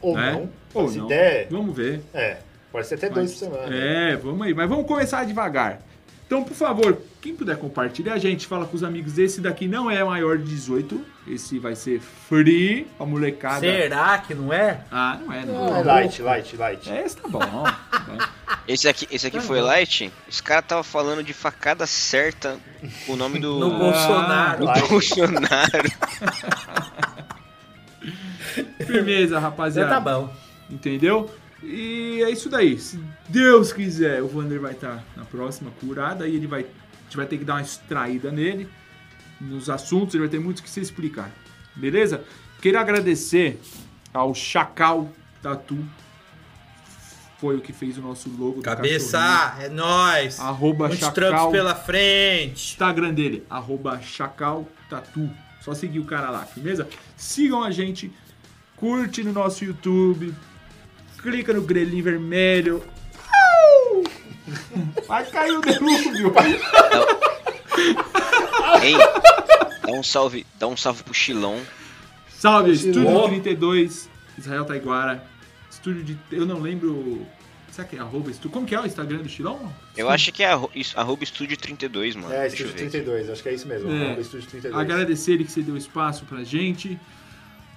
Ou 0.00 0.14
né? 0.16 0.32
não. 0.32 0.50
Ou 0.74 0.88
Se 0.88 0.98
não. 0.98 1.06
der, 1.06 1.48
Vamos 1.50 1.76
ver. 1.76 2.00
é. 2.14 2.38
Pode 2.70 2.86
ser 2.86 2.94
até 2.94 3.10
dois 3.10 3.30
Mas- 3.30 3.38
por 3.38 3.56
semana. 3.56 3.74
É, 3.76 4.16
vamos 4.16 4.46
aí. 4.46 4.54
Mas 4.54 4.68
vamos 4.68 4.86
começar 4.86 5.24
devagar. 5.24 5.80
Então, 6.26 6.42
por 6.42 6.54
favor, 6.54 6.98
quem 7.22 7.36
puder 7.36 7.56
compartilhar 7.56 8.14
a 8.14 8.18
gente, 8.18 8.48
fala 8.48 8.66
com 8.66 8.74
os 8.74 8.82
amigos. 8.82 9.16
Esse 9.16 9.40
daqui 9.40 9.68
não 9.68 9.88
é 9.88 10.02
maior 10.02 10.36
de 10.36 10.42
18. 10.42 11.00
Esse 11.28 11.56
vai 11.56 11.76
ser 11.76 12.00
free 12.00 12.84
pra 12.96 13.06
molecada. 13.06 13.60
Será 13.60 14.18
que 14.18 14.34
não 14.34 14.52
é? 14.52 14.80
Ah, 14.90 15.20
não 15.24 15.32
é, 15.32 15.46
não. 15.46 15.72
Ah, 15.72 15.78
é 15.78 15.82
light, 15.84 16.20
light, 16.20 16.56
light. 16.56 16.90
É, 16.90 17.06
esse 17.06 17.16
tá 17.16 17.28
bom. 17.28 17.38
tá 17.38 17.78
bom. 18.08 18.18
Esse 18.66 18.88
aqui, 18.88 19.06
esse 19.08 19.28
aqui 19.28 19.40
foi 19.40 19.60
light. 19.60 20.12
Os 20.28 20.40
caras 20.40 20.66
tava 20.66 20.82
falando 20.82 21.22
de 21.22 21.32
facada 21.32 21.86
certa. 21.86 22.58
O 23.06 23.14
nome 23.14 23.38
do. 23.38 23.56
No 23.56 23.78
Bolsonaro. 23.78 24.58
do 24.58 24.64
Light. 24.64 24.88
Bolsonaro. 24.88 25.92
Firmeza, 28.84 29.34
Já 29.34 29.38
rapaziada. 29.38 29.90
tá 29.90 30.00
bom. 30.00 30.28
Entendeu? 30.68 31.30
E 31.62 32.20
é 32.24 32.30
isso 32.30 32.48
daí. 32.48 32.76
Se 32.76 32.98
Deus 33.28 33.72
quiser, 33.72 34.20
o 34.22 34.26
Vander 34.26 34.60
vai 34.60 34.72
estar 34.72 35.04
na 35.16 35.24
próxima 35.24 35.70
curada 35.80 36.26
e 36.26 36.34
ele 36.34 36.48
vai. 36.48 36.66
A 37.12 37.14
gente 37.14 37.16
vai 37.18 37.26
ter 37.26 37.36
que 37.36 37.44
dar 37.44 37.54
uma 37.56 37.62
extraída 37.62 38.32
nele. 38.32 38.66
Nos 39.38 39.68
assuntos, 39.68 40.14
ele 40.14 40.22
vai 40.22 40.30
ter 40.30 40.40
muito 40.40 40.62
que 40.62 40.70
se 40.70 40.80
explicar. 40.80 41.30
Beleza? 41.76 42.24
Queria 42.62 42.80
agradecer 42.80 43.60
ao 44.14 44.34
Chacal 44.34 45.12
Tatu. 45.42 45.76
Foi 47.38 47.56
o 47.56 47.60
que 47.60 47.70
fez 47.70 47.98
o 47.98 48.00
nosso 48.00 48.30
logo. 48.30 48.62
Cabeça, 48.62 49.58
é 49.60 49.68
nóis. 49.68 50.40
Arroba 50.40 50.88
Muitos 50.88 51.00
Chacal. 51.00 51.12
trampos 51.12 51.52
pela 51.52 51.74
frente. 51.74 52.72
Instagram 52.72 53.12
dele, 53.12 53.44
arroba 53.50 54.00
Chacal 54.00 54.66
Tatu. 54.88 55.28
Só 55.60 55.74
seguir 55.74 55.98
o 55.98 56.06
cara 56.06 56.30
lá, 56.30 56.46
firmeza? 56.46 56.88
Sigam 57.14 57.62
a 57.62 57.70
gente, 57.70 58.10
curte 58.74 59.22
no 59.22 59.34
nosso 59.34 59.66
YouTube, 59.66 60.34
clica 61.20 61.52
no 61.52 61.60
grelhinho 61.60 62.04
vermelho. 62.04 62.82
Vai 65.06 65.24
cair 65.26 65.52
o 65.52 65.60
dilúvio. 65.60 66.32
Hein? 68.82 68.96
Dá 69.86 69.92
um 69.92 70.02
salve, 70.02 70.46
dá 70.58 70.66
um 70.66 70.76
salve 70.76 71.02
pro 71.02 71.14
Chilão. 71.14 71.60
Salve, 72.28 72.72
Estúdio 72.72 73.08
Ô. 73.08 73.28
32, 73.28 74.08
Israel 74.38 74.64
Taiguara. 74.64 75.24
Estúdio 75.70 76.02
de. 76.02 76.18
Eu 76.30 76.46
não 76.46 76.60
lembro. 76.60 77.26
Será 77.70 77.88
que 77.88 77.96
é 77.96 78.00
arroba 78.00 78.30
estúdio? 78.30 78.50
Como 78.50 78.66
que 78.66 78.74
é 78.74 78.80
o 78.80 78.84
Instagram 78.84 79.18
do 79.18 79.28
Chilão? 79.28 79.72
Eu 79.96 80.10
acho 80.10 80.30
que 80.30 80.42
é 80.42 80.50
arroba 80.50 81.24
estúdio 81.24 81.56
32, 81.56 82.16
mano. 82.16 82.32
É, 82.32 82.46
Estúdio 82.46 82.72
ver. 82.72 82.90
32, 82.90 83.30
acho 83.30 83.42
que 83.42 83.48
é 83.48 83.54
isso 83.54 83.66
mesmo. 83.66 83.90
É. 83.90 84.06
arroba 84.06 84.20
Estúdio 84.20 84.48
32. 84.48 84.82
Agradecer 84.82 85.32
ele 85.32 85.44
que 85.44 85.52
você 85.52 85.62
deu 85.62 85.76
espaço 85.76 86.24
pra 86.26 86.44
gente. 86.44 86.98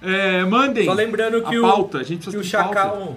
É, 0.02 0.44
mandem. 0.44 0.84
Só 0.84 0.92
lembrando 0.92 1.42
que 1.42 1.54
a 1.54 1.58
o, 1.58 1.62
pauta, 1.62 1.98
a 1.98 2.02
gente 2.02 2.28
que 2.28 2.36
o 2.36 2.42
de 2.42 2.50
pauta. 2.52 3.16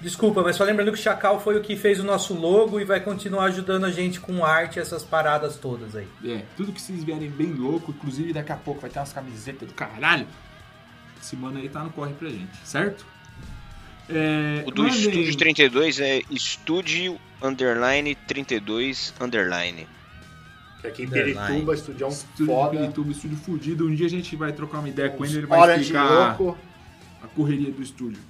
Desculpa, 0.00 0.42
mas 0.42 0.56
só 0.56 0.64
lembrando 0.64 0.92
que 0.92 0.98
o 0.98 1.02
Chacal 1.02 1.40
foi 1.40 1.56
o 1.56 1.62
que 1.62 1.74
fez 1.74 1.98
o 1.98 2.04
nosso 2.04 2.34
logo 2.34 2.78
e 2.78 2.84
vai 2.84 3.00
continuar 3.00 3.44
ajudando 3.44 3.84
a 3.86 3.90
gente 3.90 4.20
com 4.20 4.44
arte, 4.44 4.78
essas 4.78 5.02
paradas 5.02 5.56
todas 5.56 5.96
aí. 5.96 6.06
É, 6.24 6.42
tudo 6.56 6.70
que 6.72 6.80
vocês 6.80 7.02
vierem 7.02 7.30
bem 7.30 7.52
louco, 7.52 7.92
inclusive 7.92 8.32
daqui 8.32 8.52
a 8.52 8.56
pouco 8.56 8.80
vai 8.82 8.90
ter 8.90 8.98
umas 8.98 9.12
camisetas 9.12 9.66
do 9.66 9.72
caralho. 9.74 10.26
Esse 11.20 11.34
mano 11.34 11.58
aí 11.58 11.68
tá 11.68 11.82
no 11.82 11.90
corre 11.90 12.12
pra 12.12 12.28
gente, 12.28 12.54
certo? 12.62 13.06
É, 14.08 14.62
O 14.66 14.70
do 14.70 14.82
mandem- 14.84 14.98
Estúdio 14.98 15.36
32 15.36 15.98
é 15.98 16.22
Estúdio 16.30 17.18
Underline 17.42 18.14
32 18.14 19.14
Underline. 19.20 19.88
Que 20.82 20.86
aqui 20.88 21.02
em. 21.04 21.08
Pirituba, 21.08 21.74
Estúdio 21.74 22.06
Estúdio 22.08 22.36
de 22.36 22.44
foda. 22.46 22.70
Pirituba, 22.78 23.10
estúdio 23.12 23.36
fudido. 23.38 23.86
Um 23.88 23.94
dia 23.94 24.06
a 24.06 24.10
gente 24.10 24.36
vai 24.36 24.52
trocar 24.52 24.78
uma 24.78 24.88
ideia 24.88 25.08
com 25.08 25.24
ele, 25.24 25.38
ele 25.38 25.46
vai 25.46 25.80
explicar 25.80 26.36
louco. 26.38 26.58
a 27.24 27.26
correria 27.28 27.72
do 27.72 27.82
estúdio. 27.82 28.20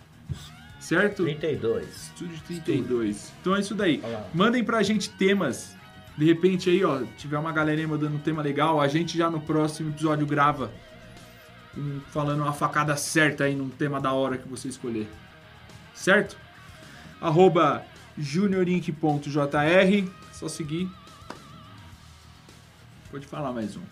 Certo? 0.87 1.25
32. 1.25 1.85
Estúdio 1.89 2.39
32. 2.47 3.33
Então 3.41 3.57
é 3.57 3.61
isso 3.61 3.75
daí. 3.75 4.01
Mandem 4.33 4.63
pra 4.63 4.83
gente 4.85 5.11
temas. 5.11 5.75
De 6.17 6.25
repente 6.25 6.71
aí, 6.71 6.85
ó, 6.85 7.03
tiver 7.19 7.37
uma 7.39 7.51
galerinha 7.51 7.89
mandando 7.89 8.15
um 8.15 8.21
tema 8.21 8.41
legal, 8.41 8.81
a 8.81 8.87
gente 8.87 9.19
já 9.19 9.29
no 9.29 9.41
próximo 9.41 9.91
episódio 9.91 10.25
grava 10.25 10.71
um- 11.77 12.01
falando 12.13 12.41
uma 12.43 12.53
facada 12.53 12.97
certa 12.97 13.45
aí 13.45 13.55
num 13.57 13.69
tema 13.69 14.01
da 14.01 14.13
hora 14.13 14.39
que 14.39 14.49
você 14.49 14.69
escolher. 14.69 15.09
Certo? 15.93 16.37
Arroba 17.21 17.85
juniorink.jr. 18.17 20.09
Só 20.33 20.49
seguir. 20.49 20.89
Pode 23.11 23.27
falar 23.27 23.51
mais 23.53 23.77
um. 23.77 23.83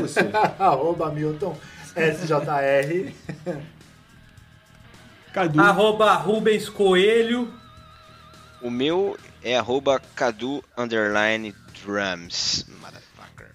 Você. 0.00 0.20
Arroba 0.58 1.10
Milton 1.10 1.56
SJR. 1.96 3.12
Cadu. 5.32 5.60
Arroba 5.60 6.12
Rubens 6.14 6.68
Coelho. 6.68 7.52
O 8.60 8.70
meu 8.70 9.16
é 9.42 9.56
arroba 9.56 10.00
Cadu 10.14 10.62
Underline 10.76 11.54
Drums. 11.84 12.64
Motherfucker. 12.80 13.48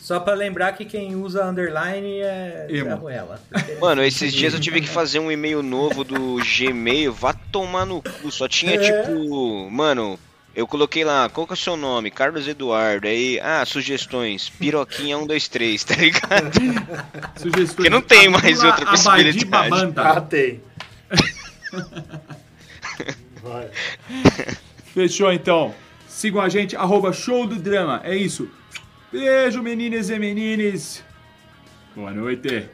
Só 0.00 0.20
pra 0.20 0.34
lembrar 0.34 0.72
que 0.72 0.84
quem 0.84 1.14
usa 1.16 1.44
underline 1.44 2.20
é 2.20 2.66
Emo. 2.70 2.88
é 2.88 2.92
a 2.92 2.94
Ruela. 2.94 3.40
Mano, 3.80 4.02
esses 4.02 4.32
dias 4.32 4.54
eu 4.54 4.60
tive 4.60 4.80
que 4.80 4.88
fazer 4.88 5.18
um 5.18 5.30
e-mail 5.30 5.62
novo 5.62 6.04
do 6.04 6.36
Gmail. 6.42 7.12
Vá 7.12 7.32
tomar 7.32 7.84
no 7.84 8.02
cu. 8.02 8.30
Só 8.30 8.46
tinha 8.48 8.74
É. 8.74 8.78
tipo. 9.02 9.68
Mano, 9.70 10.18
eu 10.54 10.66
coloquei 10.66 11.04
lá, 11.04 11.28
qual 11.28 11.46
que 11.46 11.52
é 11.52 11.56
o 11.56 11.58
seu 11.58 11.76
nome? 11.76 12.10
Carlos 12.10 12.46
Eduardo. 12.46 13.06
Aí, 13.08 13.40
ah, 13.42 13.64
sugestões. 13.66 14.48
Piroquinha 14.48 15.16
123, 15.18 15.84
tá 15.84 15.94
ligado? 15.96 16.52
Sugestões. 17.36 17.74
Porque 17.74 17.90
não 17.90 18.00
tem 18.00 18.28
mais 18.28 18.62
outra 18.62 18.86
possibilidade. 18.86 19.92
Ah, 19.96 20.20
tem. 20.20 20.62
Vai. 23.42 23.70
Fechou 24.92 25.32
então. 25.32 25.74
Sigam 26.08 26.40
a 26.40 26.48
gente, 26.48 26.76
arroba 26.76 27.12
show 27.12 27.46
do 27.46 27.56
drama. 27.56 28.00
É 28.04 28.16
isso. 28.16 28.48
Beijo, 29.10 29.62
meninas 29.62 30.10
e 30.10 30.18
menines. 30.18 31.04
Boa 31.94 32.12
noite. 32.12 32.68